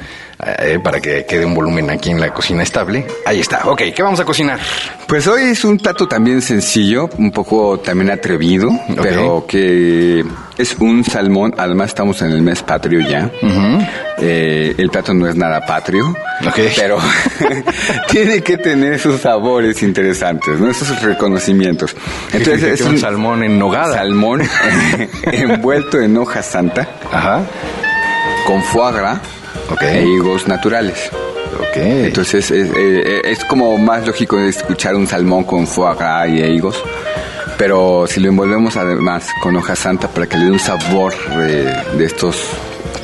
eh, 0.60 0.80
para 0.84 1.00
que 1.00 1.26
quede 1.26 1.46
un 1.46 1.54
volumen 1.54 1.90
aquí 1.90 2.10
en 2.12 2.20
la 2.20 2.34
cocina 2.34 2.64
estable. 2.64 3.06
Ahí 3.26 3.40
está, 3.40 3.62
ok, 3.66 3.82
¿qué 3.96 4.04
vamos 4.04 4.20
a 4.20 4.26
cocinar? 4.26 4.60
Pues 5.08 5.26
hoy 5.28 5.44
es 5.52 5.64
un 5.64 5.78
plato 5.78 6.08
también 6.08 6.42
sencillo, 6.42 7.10
un 7.18 7.32
poco 7.32 7.80
también 7.80 8.12
atrevido, 8.12 8.70
pero 9.02 9.46
que 9.48 10.24
es 10.58 10.76
un 10.80 11.04
salmón. 11.04 11.54
Además 11.58 11.88
estamos 11.90 12.22
en 12.22 12.32
el 12.32 12.42
mes 12.42 12.62
patrio 12.62 13.00
ya. 13.08 13.32
Eh, 14.22 14.76
el 14.78 14.90
plato 14.90 15.14
no 15.14 15.28
es 15.28 15.36
nada 15.36 15.66
patrio, 15.66 16.10
Ok. 16.46 16.60
pero 16.76 16.98
tiene 18.12 18.42
que 18.42 18.58
tener 18.58 19.00
sus 19.00 19.22
sabores 19.22 19.82
interesantes, 19.82 20.60
¿no? 20.60 20.70
esos 20.70 21.02
reconocimientos. 21.02 21.96
Entonces 22.34 22.80
es 22.80 22.82
un 22.82 22.98
salmón 23.00 23.44
en 23.44 23.58
nogada. 23.58 23.96
salmón 23.96 24.42
envuelto 25.24 26.00
en 26.00 26.18
hoja 26.18 26.44
santa 26.44 26.88
Ajá, 27.12 27.42
con 28.46 28.62
foie 28.64 28.94
gras 28.94 29.20
e 29.82 30.04
higos 30.04 30.48
naturales. 30.48 31.10
Entonces 31.76 32.52
es, 32.52 32.70
eh, 32.76 33.22
es 33.26 33.44
como 33.46 33.78
más 33.78 34.06
lógico 34.06 34.38
escuchar 34.40 34.96
un 34.96 35.08
salmón 35.08 35.44
con 35.44 35.66
foie 35.68 35.96
gras 35.96 36.28
y 36.30 36.42
higos. 36.42 36.84
Pero 37.58 38.06
si 38.08 38.22
lo 38.22 38.30
envolvemos 38.30 38.78
además 38.78 39.28
con 39.42 39.56
hoja 39.56 39.76
santa 39.76 40.08
para 40.08 40.28
que 40.28 40.38
le 40.38 40.46
dé 40.46 40.52
un 40.52 40.60
sabor 40.60 41.14
de, 41.38 41.64
de 41.98 42.06
estos, 42.06 42.38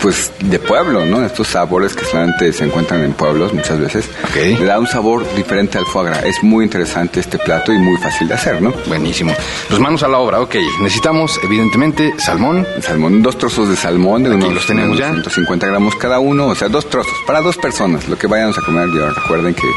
pues 0.01 0.31
de 0.39 0.59
pueblo, 0.59 1.05
¿no? 1.05 1.25
Estos 1.25 1.47
sabores 1.47 1.93
que 1.93 2.05
solamente 2.05 2.51
se 2.53 2.65
encuentran 2.65 3.03
en 3.03 3.13
pueblos 3.13 3.53
muchas 3.53 3.79
veces. 3.79 4.09
Ok. 4.23 4.59
Le 4.59 4.65
da 4.65 4.79
un 4.79 4.87
sabor 4.87 5.25
diferente 5.35 5.77
al 5.77 5.85
foie 5.85 6.09
gras. 6.09 6.23
Es 6.23 6.43
muy 6.43 6.65
interesante 6.65 7.19
este 7.19 7.37
plato 7.37 7.73
y 7.73 7.77
muy 7.77 7.97
fácil 7.97 8.27
de 8.27 8.33
hacer, 8.33 8.61
¿no? 8.61 8.73
Buenísimo. 8.87 9.33
Pues 9.67 9.79
manos 9.79 10.03
a 10.03 10.07
la 10.07 10.19
obra, 10.19 10.41
ok. 10.41 10.55
Necesitamos, 10.81 11.39
evidentemente, 11.43 12.13
salmón. 12.17 12.65
Salmón, 12.81 13.21
dos 13.21 13.37
trozos 13.37 13.69
de 13.69 13.75
salmón 13.75 14.23
de 14.23 14.29
Aquí 14.29 14.37
unos, 14.37 14.53
los 14.53 14.67
tenemos 14.67 14.97
unos 14.97 15.11
150 15.11 15.67
gramos 15.67 15.95
cada 15.95 16.19
uno, 16.19 16.47
o 16.47 16.55
sea, 16.55 16.69
dos 16.69 16.89
trozos 16.89 17.13
para 17.25 17.41
dos 17.41 17.57
personas. 17.57 18.07
Lo 18.07 18.17
que 18.17 18.27
vayamos 18.27 18.57
a 18.57 18.61
comer, 18.61 18.89
ya 18.93 19.09
recuerden 19.09 19.53
que 19.53 19.67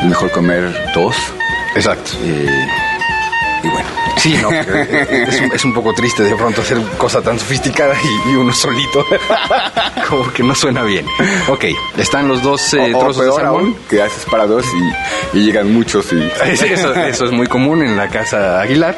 es 0.00 0.08
mejor 0.08 0.30
comer 0.30 0.92
dos. 0.94 1.16
Exacto. 1.74 2.12
eh, 2.24 2.66
y 3.64 3.68
bueno, 3.68 3.88
Sí, 4.22 4.38
no, 4.40 4.50
es 4.52 5.40
un, 5.40 5.52
es 5.52 5.64
un 5.64 5.74
poco 5.74 5.92
triste 5.94 6.22
de 6.22 6.36
pronto 6.36 6.60
hacer 6.62 6.78
cosa 6.96 7.20
tan 7.20 7.38
sofisticada 7.40 7.94
y, 8.26 8.30
y 8.30 8.36
uno 8.36 8.52
solito. 8.52 9.04
Como 10.08 10.32
que 10.32 10.44
no 10.44 10.54
suena 10.54 10.82
bien. 10.84 11.04
Ok, 11.48 11.64
están 11.96 12.28
los 12.28 12.40
dos 12.42 12.72
eh, 12.74 12.92
o, 12.94 12.98
o 12.98 13.00
trozos 13.00 13.16
de 13.24 13.30
peor 13.30 13.40
salmón. 13.42 13.60
aún, 13.62 13.76
que 13.90 14.00
haces 14.00 14.24
para 14.30 14.46
dos 14.46 14.64
y, 15.34 15.38
y 15.38 15.44
llegan 15.46 15.72
muchos 15.74 16.12
y... 16.12 16.22
Eso, 16.72 16.94
eso 16.94 17.24
es 17.24 17.32
muy 17.32 17.46
común 17.48 17.82
en 17.82 17.96
la 17.96 18.08
casa 18.08 18.60
Aguilar. 18.60 18.96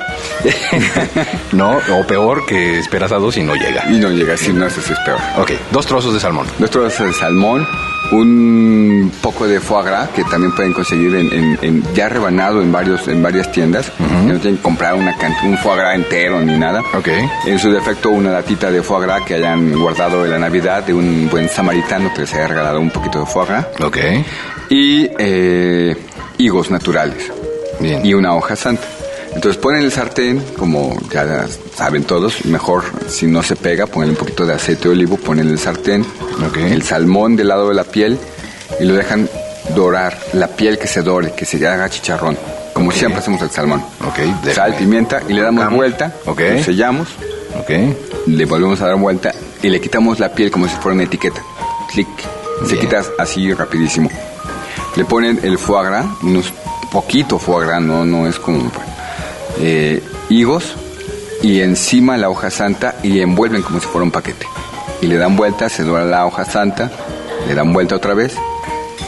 no, 1.53 1.79
o 1.93 2.07
peor 2.07 2.45
que 2.47 2.79
esperas 2.79 3.11
a 3.13 3.17
dos 3.17 3.37
y 3.37 3.43
no 3.43 3.55
llega. 3.55 3.85
Y 3.91 3.99
no 3.99 4.11
llega, 4.11 4.37
si 4.37 4.53
no, 4.53 4.67
eso 4.67 4.81
es 4.81 4.99
peor. 5.01 5.19
Ok, 5.39 5.53
dos 5.71 5.87
trozos 5.87 6.13
de 6.15 6.21
salmón. 6.21 6.47
Dos 6.59 6.71
trozos 6.71 7.07
de 7.07 7.13
salmón, 7.15 7.67
un 8.15 9.13
poco 9.23 9.47
de 9.47 9.61
foie 9.61 9.85
gras 9.85 10.09
que 10.11 10.25
también 10.25 10.55
pueden 10.55 10.73
conseguir 10.73 11.15
en, 11.17 11.33
en- 11.33 11.59
en- 11.63 11.95
ya 11.95 12.09
rebanado 12.09 12.63
en 12.63 12.71
varios 12.73 13.07
en 13.09 13.23
varias 13.23 13.51
tiendas. 13.53 13.91
que 13.91 14.05
No 14.33 14.39
tienen 14.41 14.57
que 14.57 14.63
comprar 14.63 14.95
una 14.95 15.15
un 15.45 15.57
foie 15.59 15.77
gras 15.77 15.95
entero 15.97 16.41
ni 16.41 16.57
nada. 16.59 16.81
Ok. 16.95 17.09
En 17.47 17.59
su 17.59 17.71
defecto, 17.71 18.11
una 18.11 18.31
latita 18.31 18.71
de 18.71 18.83
foie 18.83 19.07
gras 19.07 19.23
que 19.27 19.35
hayan 19.35 19.73
guardado 19.79 20.25
en 20.25 20.31
la 20.31 20.39
Navidad 20.39 20.85
de 20.85 20.95
un 20.95 21.29
buen 21.31 21.49
samaritano 21.49 22.13
que 22.15 22.23
les 22.23 22.35
haya 22.35 22.47
regalado 22.49 22.81
un 22.81 22.91
poquito 22.91 23.21
de 23.21 23.27
foie 23.27 23.47
gras. 23.47 23.67
Y 24.71 25.09
eh, 25.19 25.97
higos 26.39 26.71
naturales 26.71 27.31
Bien. 27.81 28.05
y 28.05 28.15
una 28.15 28.35
hoja 28.35 28.57
santa. 28.57 28.85
Entonces 29.35 29.61
ponen 29.61 29.83
el 29.83 29.91
sartén, 29.93 30.43
como 30.57 30.97
ya 31.11 31.47
saben 31.75 32.05
todos, 32.05 32.45
mejor 32.45 32.85
si 33.09 33.27
no 33.27 33.43
se 33.43 33.57
pega, 33.57 33.87
ponen 33.87 34.11
un 34.11 34.17
poquito 34.17 34.47
de 34.47 34.55
aceite 34.55 34.85
de 34.85 34.91
olivo, 34.91 35.17
ponen 35.17 35.49
el 35.49 35.59
sartén, 35.59 36.07
el 36.57 36.83
salmón 36.83 37.37
del 37.37 37.49
lado 37.49 37.69
de 37.69 37.75
la 37.75 37.85
piel 37.85 38.19
y 38.81 38.85
lo 38.85 38.95
dejan 38.95 39.29
dorar, 39.75 40.19
la 40.35 40.49
piel 40.49 40.79
que 40.79 40.87
se 40.87 41.03
dore, 41.03 41.33
que 41.33 41.45
se 41.45 41.67
haga 41.67 41.91
chicharrón, 41.91 42.39
como 42.73 42.93
siempre 42.93 43.21
hacemos 43.21 43.43
el 43.43 43.51
salmón. 43.51 43.85
Ok, 44.07 44.19
déjame. 44.19 44.55
Sal, 44.55 44.75
pimienta 44.77 45.21
y 45.29 45.33
le 45.33 45.43
damos 45.43 45.69
vuelta, 45.71 46.15
lo 46.27 46.35
sellamos, 46.63 47.09
le 48.27 48.45
volvemos 48.45 48.81
a 48.81 48.87
dar 48.87 48.97
vuelta 48.97 49.35
y 49.63 49.69
le 49.69 49.81
quitamos 49.81 50.21
la 50.21 50.33
piel 50.33 50.51
como 50.51 50.69
si 50.69 50.77
fuera 50.77 50.95
una 50.95 51.05
etiqueta. 51.05 51.43
Clic. 51.93 52.09
Se 52.67 52.79
quita 52.79 53.03
así 53.19 53.53
rapidísimo. 53.53 54.09
Le 54.97 55.05
ponen 55.05 55.41
el 55.43 55.59
foie 55.59 55.87
gras, 55.87 56.07
unos 56.23 56.53
poquito 56.93 57.39
foie 57.39 57.67
gras, 57.67 57.83
no, 57.83 58.05
no 58.05 58.29
es 58.29 58.39
como 58.39 58.71
eh, 59.59 60.03
higos 60.29 60.75
y 61.43 61.61
encima 61.61 62.17
la 62.17 62.31
hoja 62.31 62.51
santa 62.51 62.97
y 63.03 63.21
envuelven 63.21 63.63
como 63.63 63.81
si 63.81 63.87
fuera 63.87 64.05
un 64.05 64.11
paquete. 64.11 64.47
Y 65.03 65.07
le 65.07 65.17
dan 65.17 65.37
vuelta, 65.37 65.69
se 65.69 65.83
dora 65.85 66.05
la 66.05 66.27
hoja 66.27 66.45
santa, 66.45 66.91
le 67.47 67.55
dan 67.55 67.73
vuelta 67.73 67.97
otra 67.97 68.15
vez 68.15 68.35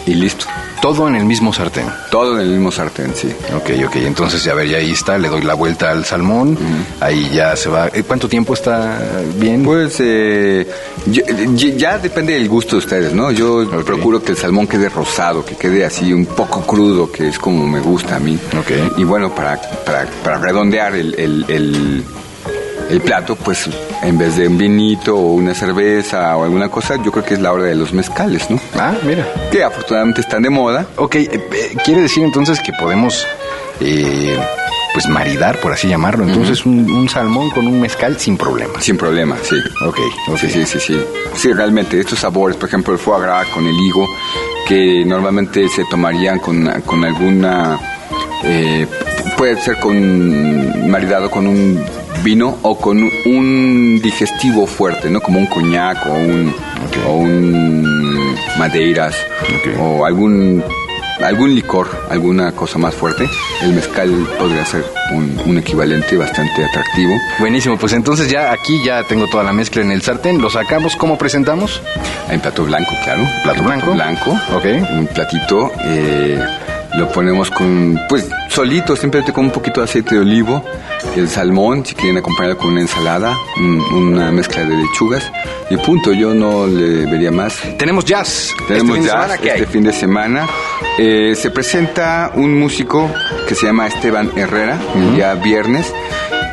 y 0.06 0.14
listo. 0.14 0.46
Todo 0.86 1.08
en 1.08 1.16
el 1.16 1.24
mismo 1.24 1.52
sartén. 1.52 1.86
Todo 2.12 2.36
en 2.38 2.46
el 2.46 2.52
mismo 2.52 2.70
sartén, 2.70 3.12
sí. 3.14 3.28
Ok, 3.56 3.70
ok. 3.86 3.96
Entonces, 3.96 4.44
ya 4.44 4.54
ver, 4.54 4.68
ya 4.68 4.78
ahí 4.78 4.92
está. 4.92 5.18
Le 5.18 5.28
doy 5.28 5.42
la 5.42 5.54
vuelta 5.54 5.90
al 5.90 6.04
salmón. 6.04 6.56
Ahí 7.00 7.28
ya 7.34 7.56
se 7.56 7.68
va. 7.68 7.88
eh, 7.88 8.04
¿Cuánto 8.06 8.28
tiempo 8.28 8.54
está 8.54 9.00
bien? 9.36 9.64
Pues 9.64 9.96
eh, 9.98 10.64
yo- 11.06 11.22
y- 11.56 11.76
ya 11.76 11.98
depende 11.98 12.34
del 12.34 12.48
gusto 12.48 12.76
de 12.76 12.78
ustedes, 12.78 13.12
¿no? 13.12 13.32
Yo 13.32 13.68
procuro 13.84 14.22
que 14.22 14.30
el 14.32 14.38
salmón 14.38 14.66
quede 14.68 14.88
rosado, 14.88 15.44
que 15.44 15.56
quede 15.56 15.84
así 15.84 16.12
un 16.12 16.24
poco 16.26 16.60
crudo, 16.62 17.10
que 17.10 17.28
es 17.28 17.38
como 17.38 17.66
me 17.66 17.80
gusta 17.80 18.16
a 18.16 18.20
mí. 18.20 18.38
Ok. 18.58 18.98
Y 18.98 19.02
bueno, 19.04 19.34
para, 19.34 19.60
para, 19.84 20.06
para 20.22 20.38
redondear 20.38 20.94
el, 20.94 21.14
el, 21.18 21.44
el- 21.48 22.04
el 22.90 23.00
plato, 23.00 23.36
pues 23.36 23.68
en 24.02 24.16
vez 24.18 24.36
de 24.36 24.46
un 24.48 24.56
vinito 24.58 25.16
o 25.16 25.32
una 25.32 25.54
cerveza 25.54 26.36
o 26.36 26.44
alguna 26.44 26.68
cosa, 26.68 26.96
yo 27.02 27.10
creo 27.10 27.24
que 27.24 27.34
es 27.34 27.40
la 27.40 27.52
hora 27.52 27.64
de 27.64 27.74
los 27.74 27.92
mezcales, 27.92 28.48
¿no? 28.50 28.60
Ah, 28.78 28.94
mira. 29.02 29.26
Que 29.50 29.64
afortunadamente 29.64 30.20
están 30.20 30.42
de 30.42 30.50
moda. 30.50 30.86
Ok, 30.96 31.16
eh, 31.16 31.28
eh, 31.32 31.76
quiere 31.84 32.02
decir 32.02 32.22
entonces 32.22 32.60
que 32.60 32.72
podemos, 32.78 33.26
eh, 33.80 34.38
pues, 34.92 35.08
maridar, 35.08 35.58
por 35.58 35.72
así 35.72 35.88
llamarlo. 35.88 36.24
Entonces, 36.24 36.64
un, 36.64 36.90
un 36.90 37.08
salmón 37.08 37.50
con 37.50 37.66
un 37.66 37.80
mezcal 37.80 38.18
sin 38.18 38.36
problema. 38.36 38.80
Sin 38.80 38.96
problema, 38.96 39.36
sí. 39.42 39.56
Ok, 39.84 39.98
ok. 40.28 40.38
Sí, 40.38 40.48
sí, 40.48 40.64
sí, 40.66 40.78
sí. 40.80 41.00
Sí, 41.34 41.52
realmente, 41.52 41.98
estos 42.00 42.20
sabores, 42.20 42.56
por 42.56 42.68
ejemplo, 42.68 42.92
el 42.92 42.98
foie 42.98 43.22
gras 43.22 43.46
con 43.48 43.66
el 43.66 43.74
higo, 43.74 44.06
que 44.66 45.04
normalmente 45.04 45.68
se 45.68 45.84
tomarían 45.86 46.38
con, 46.38 46.66
con 46.82 47.04
alguna... 47.04 47.78
eh, 48.44 48.86
puede 49.36 49.60
ser 49.60 49.78
con 49.80 50.90
maridado 50.90 51.30
con 51.30 51.46
un 51.46 51.84
vino 52.22 52.58
o 52.62 52.76
con 52.78 52.98
un 53.26 54.00
digestivo 54.02 54.66
fuerte, 54.66 55.08
¿no? 55.10 55.20
Como 55.20 55.38
un 55.38 55.46
coñac 55.46 56.06
o 56.06 56.12
un, 56.14 56.54
o 57.06 57.12
un 57.14 58.34
madeiras 58.58 59.14
o 59.80 60.04
algún 60.04 60.62
algún 61.24 61.54
licor, 61.54 61.88
alguna 62.10 62.52
cosa 62.52 62.78
más 62.78 62.94
fuerte, 62.94 63.26
el 63.62 63.72
mezcal 63.72 64.10
podría 64.38 64.66
ser 64.66 64.84
un, 65.12 65.40
un 65.46 65.56
equivalente 65.58 66.14
bastante 66.16 66.62
atractivo. 66.62 67.14
Buenísimo, 67.38 67.78
pues 67.78 67.94
entonces 67.94 68.28
ya 68.28 68.52
aquí 68.52 68.74
ya 68.84 69.02
tengo 69.04 69.26
toda 69.26 69.42
la 69.42 69.52
mezcla 69.52 69.80
en 69.80 69.92
el 69.92 70.02
sartén. 70.02 70.42
Lo 70.42 70.50
sacamos, 70.50 70.94
¿cómo 70.94 71.16
presentamos? 71.16 71.80
En 72.28 72.38
plato 72.40 72.64
blanco, 72.64 72.92
claro. 73.02 73.22
¿Plato 73.42 73.60
En 73.60 73.64
blanco? 73.66 73.92
blanco. 73.94 74.30
Ok. 74.54 74.64
Un 74.92 75.06
platito. 75.06 75.72
eh, 75.86 76.38
lo 76.96 77.08
ponemos 77.12 77.50
con, 77.50 77.98
pues, 78.08 78.28
solito, 78.48 78.96
simplemente 78.96 79.32
con 79.32 79.46
un 79.46 79.50
poquito 79.50 79.80
de 79.80 79.84
aceite 79.84 80.14
de 80.14 80.20
olivo. 80.22 80.64
El 81.14 81.28
salmón, 81.28 81.84
si 81.84 81.94
quieren 81.94 82.16
acompañarlo 82.18 82.58
con 82.58 82.72
una 82.72 82.80
ensalada, 82.80 83.36
un- 83.58 83.80
una 83.92 84.30
mezcla 84.32 84.64
de 84.64 84.76
lechugas. 84.76 85.30
Y 85.70 85.76
punto, 85.78 86.12
yo 86.12 86.32
no 86.34 86.66
le 86.66 87.06
vería 87.06 87.30
más. 87.30 87.58
Tenemos 87.78 88.04
jazz. 88.04 88.52
Tenemos 88.68 88.96
este 88.98 88.98
fin 88.98 89.02
de 89.02 89.06
ya 89.08 89.12
semana, 89.12 89.38
¿qué 89.38 89.48
este 89.48 89.66
fin 89.66 89.82
de 89.84 89.92
semana. 89.92 90.46
Eh, 90.98 91.34
se 91.36 91.50
presenta 91.50 92.30
un 92.34 92.58
músico 92.58 93.10
que 93.48 93.54
se 93.54 93.66
llama 93.66 93.86
Esteban 93.86 94.30
Herrera, 94.36 94.78
el 94.94 95.14
día 95.16 95.34
viernes, 95.34 95.92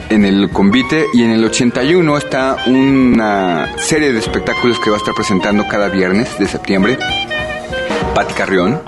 en 0.10 0.26
el 0.26 0.50
convite. 0.50 1.06
Y 1.14 1.24
en 1.24 1.32
el 1.32 1.46
81 1.46 2.18
está 2.18 2.58
una 2.68 3.72
serie 3.78 4.12
de 4.12 4.20
espectáculos 4.20 4.80
que 4.80 4.90
va 4.90 4.98
a 4.98 5.00
estar 5.00 5.14
presentando 5.14 5.68
cada 5.68 5.88
viernes 5.90 6.38
de 6.40 6.48
septiembre. 6.48 6.98
Patti 8.14 8.34
Carrión, 8.34 8.82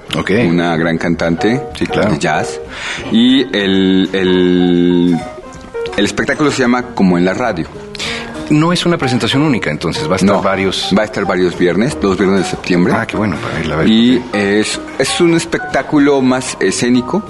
una 0.48 0.76
gran 0.78 0.98
cantante 0.98 1.62
Sí, 1.78 1.86
claro. 1.88 2.12
de 2.12 2.20
jazz. 2.20 2.60
Y 3.12 3.42
el, 3.58 4.10
el, 4.14 5.16
el 5.98 6.06
espectáculo 6.06 6.52
se 6.52 6.60
llama 6.62 6.84
Como 6.94 7.18
en 7.18 7.26
la 7.26 7.34
radio. 7.34 7.68
No 8.50 8.72
es 8.74 8.86
una 8.86 8.98
presentación 8.98 9.42
única, 9.42 9.70
entonces 9.72 10.08
va 10.10 10.14
a 10.14 10.16
estar 10.18 10.36
No, 10.36 10.42
varios. 10.42 10.94
Va 10.98 11.02
a 11.04 11.06
estar 11.06 11.26
varios 11.26 11.58
viernes, 11.58 11.98
dos 12.00 12.18
viernes 12.18 12.40
de 12.44 12.46
septiembre. 12.50 12.94
Ah, 12.96 13.06
qué 13.06 13.18
bueno, 13.18 13.36
para 13.38 13.60
irla 13.60 13.74
a 13.76 13.78
ver. 13.80 13.88
Y 13.88 14.22
es, 14.34 14.80
es 15.00 15.22
un 15.22 15.34
espectáculo 15.36 16.22
más 16.22 16.58
escénico 16.60 17.24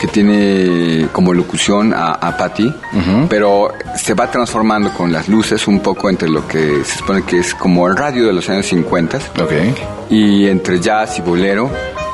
que 0.00 0.06
tiene 0.08 1.06
como 1.12 1.32
locución 1.34 1.92
a, 1.94 2.12
a 2.12 2.36
Patty, 2.36 2.72
pero 3.28 3.72
se 3.96 4.14
va 4.14 4.30
transformando 4.30 4.92
con 4.92 5.12
las 5.12 5.28
luces 5.28 5.66
un 5.68 5.80
poco 5.80 6.08
entre 6.10 6.28
lo 6.28 6.46
que 6.46 6.84
se 6.84 6.98
supone 6.98 7.22
que 7.22 7.38
es 7.38 7.54
como 7.54 7.86
el 7.88 7.96
radio 7.96 8.26
de 8.26 8.32
los 8.32 8.48
años 8.48 8.66
50 8.66 9.18
Ok. 9.42 9.52
y 10.10 10.46
entre 10.48 10.80
jazz 10.80 11.18
y 11.18 11.22
bolero. 11.22 11.70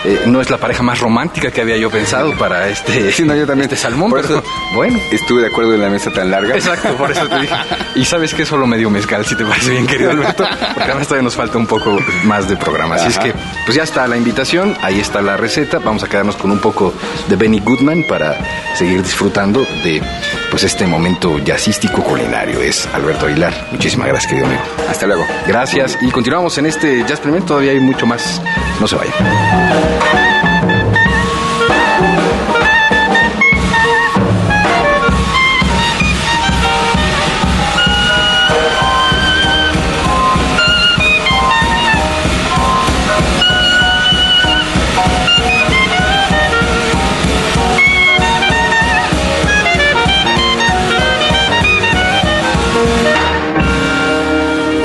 eh, 0.05 0.23
no 0.27 0.41
es 0.41 0.49
la 0.51 0.57
pareja 0.59 0.83
más 0.83 0.99
romántica 1.01 1.51
que 1.51 1.61
había 1.61 1.77
yo 1.77 1.91
pensado 1.91 2.33
para 2.39 2.69
este, 2.69 3.13
Sí, 3.13 3.25
no, 3.25 3.35
yo 3.35 3.47
también. 3.47 3.65
este 3.71 3.77
salmón, 3.77 4.11
Por 4.11 4.23
pero 4.23 4.39
eso- 4.39 4.49
bueno. 4.75 4.99
Estuve 5.11 5.41
de 5.43 5.49
acuerdo 5.49 5.75
en 5.75 5.81
la 5.81 5.89
mesa 5.91 6.11
tan 6.11 6.31
larga. 6.31 6.55
Exacto, 6.55 6.95
por 6.97 7.11
eso 7.11 7.27
te 7.29 7.41
dije. 7.41 7.55
Y 7.97 8.05
sabes 8.05 8.33
que 8.35 8.47
solo 8.47 8.67
medio 8.67 8.89
mezcal, 8.89 9.25
si 9.27 9.35
te 9.35 9.45
parece 9.45 9.73
bien, 9.73 9.87
querido 9.87 10.11
Alberto, 10.13 10.45
porque 10.75 10.91
además 10.91 11.07
todavía 11.09 11.25
nos 11.25 11.35
falta 11.35 11.59
un 11.59 11.67
poco 11.67 11.99
más 12.25 12.49
de 12.49 12.57
programa. 12.57 12.95
Así 12.95 13.09
es 13.09 13.19
Ajá. 13.19 13.25
que, 13.27 13.35
pues 13.67 13.77
ya 13.77 13.83
está 13.83 14.07
la 14.07 14.17
invitación, 14.17 14.77
ahí 14.81 15.01
está 15.01 15.21
la 15.21 15.37
receta. 15.37 15.79
Vamos 15.81 16.03
a 16.05 16.09
quedarnos 16.09 16.37
con 16.37 16.51
un 16.53 16.61
poco 16.61 16.95
de 17.29 17.37
Benny 17.37 17.59
Goodman 17.61 18.05
para 18.09 18.39
seguir 18.77 19.03
disfrutando 19.03 19.67
de 19.85 20.01
pues 20.51 20.65
este 20.65 20.87
momento 20.87 21.39
jazzístico 21.39 22.03
culinario. 22.03 22.61
Es 22.61 22.87
Alberto 22.93 23.27
Aguilar. 23.27 23.69
Muchísimas 23.71 24.09
gracias, 24.09 24.29
querido 24.29 24.47
amigo. 24.47 24.63
Hasta 24.89 25.07
luego. 25.07 25.25
Gracias 25.47 25.97
y 26.01 26.11
continuamos 26.11 26.59
en 26.59 26.67
este 26.67 27.05
Jazz 27.07 27.21
Premier. 27.21 27.43
Todavía 27.45 27.73
hay 27.73 27.81
mucho 27.81 28.07
más. 28.07 28.43
No 28.81 28.87
se 28.87 28.97
vayan. 28.97 30.30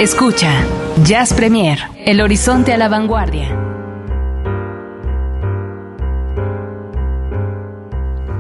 Escucha 0.06 0.64
Jazz 1.04 1.34
Premier, 1.34 1.80
el 2.06 2.22
horizonte 2.22 2.72
a 2.72 2.78
la 2.78 2.88
vanguardia. 2.88 3.50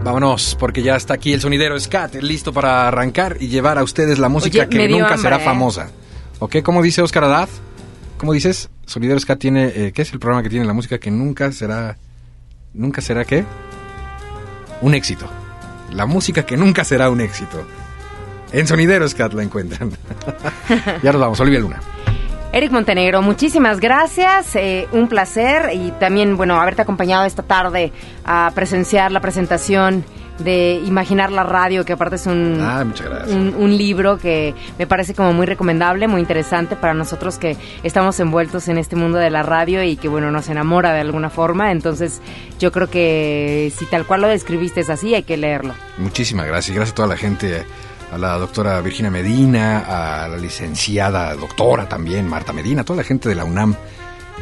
Vámonos, 0.03 0.55
porque 0.59 0.83
ya 0.83 0.95
está 0.95 1.15
aquí 1.15 1.33
el 1.33 1.41
sonidero 1.41 1.79
Scat, 1.79 2.13
listo 2.21 2.53
para 2.53 2.87
arrancar 2.87 3.37
y 3.39 3.47
llevar 3.47 3.79
a 3.79 3.83
ustedes 3.83 4.19
la 4.19 4.29
música 4.29 4.59
Oye, 4.59 4.69
que 4.69 4.87
nunca 4.87 5.05
hambre, 5.05 5.21
será 5.23 5.37
¿eh? 5.37 5.43
famosa. 5.43 5.89
¿Ok? 6.37 6.57
¿Cómo 6.61 6.83
dice 6.83 7.01
Oscar 7.01 7.23
Adad? 7.23 7.49
¿Cómo 8.19 8.33
dices? 8.33 8.69
Sonidero 8.85 9.19
Scat 9.19 9.39
tiene, 9.39 9.71
eh, 9.75 9.91
¿qué 9.91 10.03
es 10.03 10.13
el 10.13 10.19
programa 10.19 10.43
que 10.43 10.49
tiene 10.49 10.65
la 10.65 10.73
música 10.73 10.99
que 10.99 11.09
nunca 11.09 11.51
será, 11.51 11.97
nunca 12.75 13.01
será 13.01 13.25
qué? 13.25 13.43
Un 14.81 14.93
éxito. 14.93 15.27
La 15.91 16.05
música 16.05 16.45
que 16.45 16.57
nunca 16.57 16.83
será 16.83 17.09
un 17.09 17.21
éxito. 17.21 17.65
En 18.51 18.67
Sonidero 18.67 19.07
Scat 19.07 19.33
la 19.33 19.43
encuentran. 19.43 19.91
ya 21.03 21.11
nos 21.11 21.21
vamos, 21.21 21.39
Olivia 21.39 21.59
Luna. 21.59 21.79
Eric 22.53 22.71
Montenegro, 22.71 23.21
muchísimas 23.21 23.81
gracias, 23.81 24.55
eh, 24.55 24.87
un 24.93 25.09
placer 25.09 25.71
y 25.73 25.91
también, 25.99 26.37
bueno, 26.37 26.55
haberte 26.59 26.83
acompañado 26.83 27.25
esta 27.25 27.43
tarde 27.43 27.91
a 28.23 28.49
presenciar 28.55 29.11
la 29.11 29.19
presentación 29.19 30.05
de 30.39 30.81
Imaginar 30.85 31.31
la 31.31 31.43
Radio, 31.43 31.85
que 31.85 31.93
aparte 31.93 32.15
es 32.15 32.25
un, 32.27 32.59
Ah, 32.61 32.85
un, 33.27 33.55
un 33.57 33.77
libro 33.77 34.17
que 34.17 34.53
me 34.77 34.87
parece 34.87 35.13
como 35.13 35.33
muy 35.33 35.45
recomendable, 35.45 36.07
muy 36.07 36.21
interesante 36.21 36.75
para 36.75 36.93
nosotros 36.93 37.37
que 37.37 37.57
estamos 37.83 38.19
envueltos 38.19 38.67
en 38.67 38.77
este 38.77 38.95
mundo 38.95 39.17
de 39.17 39.29
la 39.29 39.43
radio 39.43 39.83
y 39.83 39.95
que, 39.95 40.07
bueno, 40.07 40.31
nos 40.31 40.49
enamora 40.49 40.93
de 40.93 41.01
alguna 41.01 41.29
forma. 41.29 41.71
Entonces, 41.71 42.21
yo 42.59 42.71
creo 42.71 42.89
que 42.89 43.71
si 43.75 43.85
tal 43.85 44.05
cual 44.05 44.21
lo 44.21 44.27
describiste 44.27 44.81
es 44.81 44.89
así, 44.89 45.15
hay 45.15 45.23
que 45.23 45.37
leerlo. 45.37 45.73
Muchísimas 45.97 46.47
gracias. 46.47 46.75
Gracias 46.75 46.93
a 46.93 46.95
toda 46.95 47.07
la 47.09 47.17
gente, 47.17 47.63
a 48.11 48.17
la 48.17 48.37
doctora 48.37 48.79
Virginia 48.81 49.11
Medina, 49.11 50.23
a 50.23 50.27
la 50.27 50.37
licenciada 50.37 51.33
doctora 51.35 51.87
también, 51.89 52.27
Marta 52.27 52.53
Medina, 52.53 52.83
toda 52.83 52.97
la 52.97 53.03
gente 53.03 53.29
de 53.29 53.35
la 53.35 53.45
UNAM. 53.45 53.75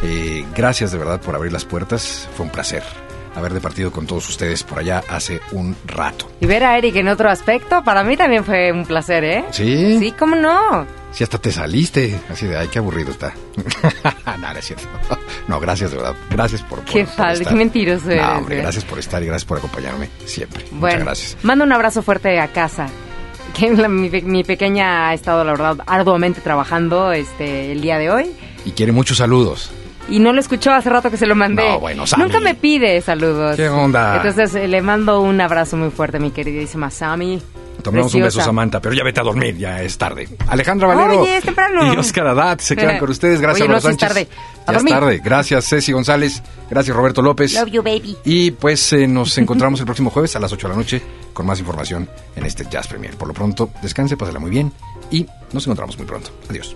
Eh, 0.04 0.46
gracias 0.56 0.92
de 0.92 0.98
verdad 0.98 1.22
por 1.22 1.36
abrir 1.36 1.52
las 1.54 1.66
puertas. 1.66 2.28
Fue 2.36 2.46
un 2.46 2.52
placer 2.52 2.84
haber 3.36 3.54
departido 3.54 3.92
con 3.92 4.06
todos 4.06 4.30
ustedes 4.30 4.62
por 4.64 4.78
allá 4.80 5.02
hace 5.10 5.42
un 5.54 5.76
rato. 5.88 6.30
Y 6.40 6.46
ver 6.46 6.64
a 6.64 6.78
Eric 6.78 6.96
en 6.98 7.08
otro 7.08 7.30
aspecto, 7.30 7.84
para 7.84 8.04
mí 8.04 8.16
también 8.16 8.44
fue 8.44 8.72
un 8.72 8.86
placer, 8.86 9.24
¿eh? 9.24 9.46
¿Sí? 9.52 9.98
Sí, 10.00 10.12
¿cómo 10.18 10.36
no? 10.36 10.86
Si 11.12 11.24
hasta 11.24 11.38
te 11.40 11.52
saliste, 11.52 12.20
así 12.30 12.46
de, 12.48 12.58
ay, 12.58 12.68
qué 12.70 12.80
aburrido 12.80 13.12
está. 13.12 13.34
no, 14.38 14.38
no 14.54 14.60
es 14.60 14.66
cierto. 14.66 14.88
No, 15.48 15.60
gracias 15.60 15.92
de 15.92 15.98
verdad. 15.98 16.16
Gracias 16.30 16.62
por, 16.64 16.80
por- 16.80 16.86
Qué 16.94 17.06
padre, 17.06 17.46
qué 17.46 17.56
mentiroso 17.56 18.10
eres, 18.12 18.24
No, 18.24 18.38
hombre, 18.38 18.58
¿eh? 18.60 18.62
gracias 18.62 18.84
por 18.84 19.00
estar 19.00 19.22
y 19.24 19.28
gracias 19.28 19.46
por 19.46 19.58
acompañarme 19.60 20.10
siempre. 20.26 20.64
Bueno, 20.72 20.80
Muchas 20.82 21.04
gracias. 21.06 21.38
mando 21.44 21.64
un 21.66 21.72
abrazo 21.72 22.02
fuerte 22.04 22.40
a 22.40 22.48
casa. 22.50 22.88
Que 23.54 23.72
la- 23.72 23.88
mi, 23.88 24.10
pe- 24.10 24.22
mi 24.24 24.44
pequeña 24.44 25.10
ha 25.10 25.14
estado, 25.14 25.44
la 25.44 25.52
verdad, 25.52 25.78
arduamente 25.86 26.42
trabajando 26.42 27.12
este 27.12 27.72
el 27.72 27.82
día 27.82 27.98
de 28.00 28.10
hoy. 28.12 28.32
Y 28.66 28.72
quiere 28.72 28.92
muchos 28.92 29.18
saludos. 29.18 29.72
Y 30.10 30.20
no 30.20 30.34
lo 30.34 30.40
escuchó 30.42 30.72
hace 30.74 30.90
rato 30.90 31.10
que 31.10 31.18
se 31.18 31.26
lo 31.28 31.36
mandé. 31.36 31.68
No, 31.70 31.80
bueno, 31.80 32.06
Sammy. 32.06 32.24
Nunca 32.24 32.40
me 32.42 32.56
pide 32.56 33.00
saludos. 33.02 33.56
¿Qué 33.56 33.70
onda? 33.70 34.18
Entonces 34.18 34.54
eh, 34.56 34.68
le 34.68 34.82
mando 34.82 35.22
un 35.22 35.40
abrazo 35.40 35.78
muy 35.78 35.92
fuerte 35.92 36.20
mi 36.20 36.32
queridísima 36.32 36.90
Sammy. 36.90 37.42
Te 37.84 37.90
mandamos 37.92 38.14
un 38.16 38.22
beso. 38.22 38.42
Samantha, 38.42 38.80
pero 38.82 38.96
ya 38.96 39.04
vete 39.04 39.20
a 39.20 39.24
dormir, 39.24 39.58
ya 39.58 39.82
es 39.82 39.98
tarde. 39.98 40.28
Alejandra 40.48 40.88
Valero 40.88 41.22
Oye, 41.22 41.38
es 41.38 41.44
temprano. 41.44 41.94
y 41.94 41.98
Oscar 41.98 42.28
Adat 42.28 42.62
se 42.62 42.76
quedan 42.76 42.98
con 43.00 43.10
ustedes. 43.10 43.40
Gracias, 43.42 43.62
Oye, 43.68 43.74
no, 43.74 43.80
sí 43.80 43.88
es 43.88 43.92
Sánchez. 43.92 44.08
tarde. 44.08 44.28
A 44.66 44.72
Ya 44.72 44.78
es 44.78 44.86
tarde. 44.86 45.22
Gracias, 45.24 45.66
Ceci 45.68 45.92
González. 45.92 46.42
Gracias, 46.70 46.96
Roberto 46.96 47.22
López. 47.22 47.54
Love 47.54 47.70
you, 47.70 47.84
baby. 47.84 48.18
Y 48.26 48.52
pues 48.52 48.94
eh, 48.94 49.08
nos 49.08 49.38
encontramos 49.38 49.80
el 49.82 49.86
próximo 49.86 50.10
jueves 50.10 50.36
a 50.36 50.40
las 50.40 50.52
8 50.54 50.68
de 50.68 50.74
la 50.74 50.78
noche 50.80 51.02
con 51.34 51.46
más 51.46 51.60
información 51.60 52.10
en 52.36 52.46
este 52.46 52.66
Jazz 52.70 52.88
Premier. 52.88 53.16
Por 53.18 53.28
lo 53.28 53.34
pronto, 53.34 53.70
descanse, 53.82 54.16
pásela 54.18 54.40
muy 54.40 54.50
bien 54.52 54.72
y 55.12 55.26
nos 55.52 55.66
encontramos 55.66 55.98
muy 55.98 56.08
pronto. 56.08 56.30
Adiós. 56.50 56.76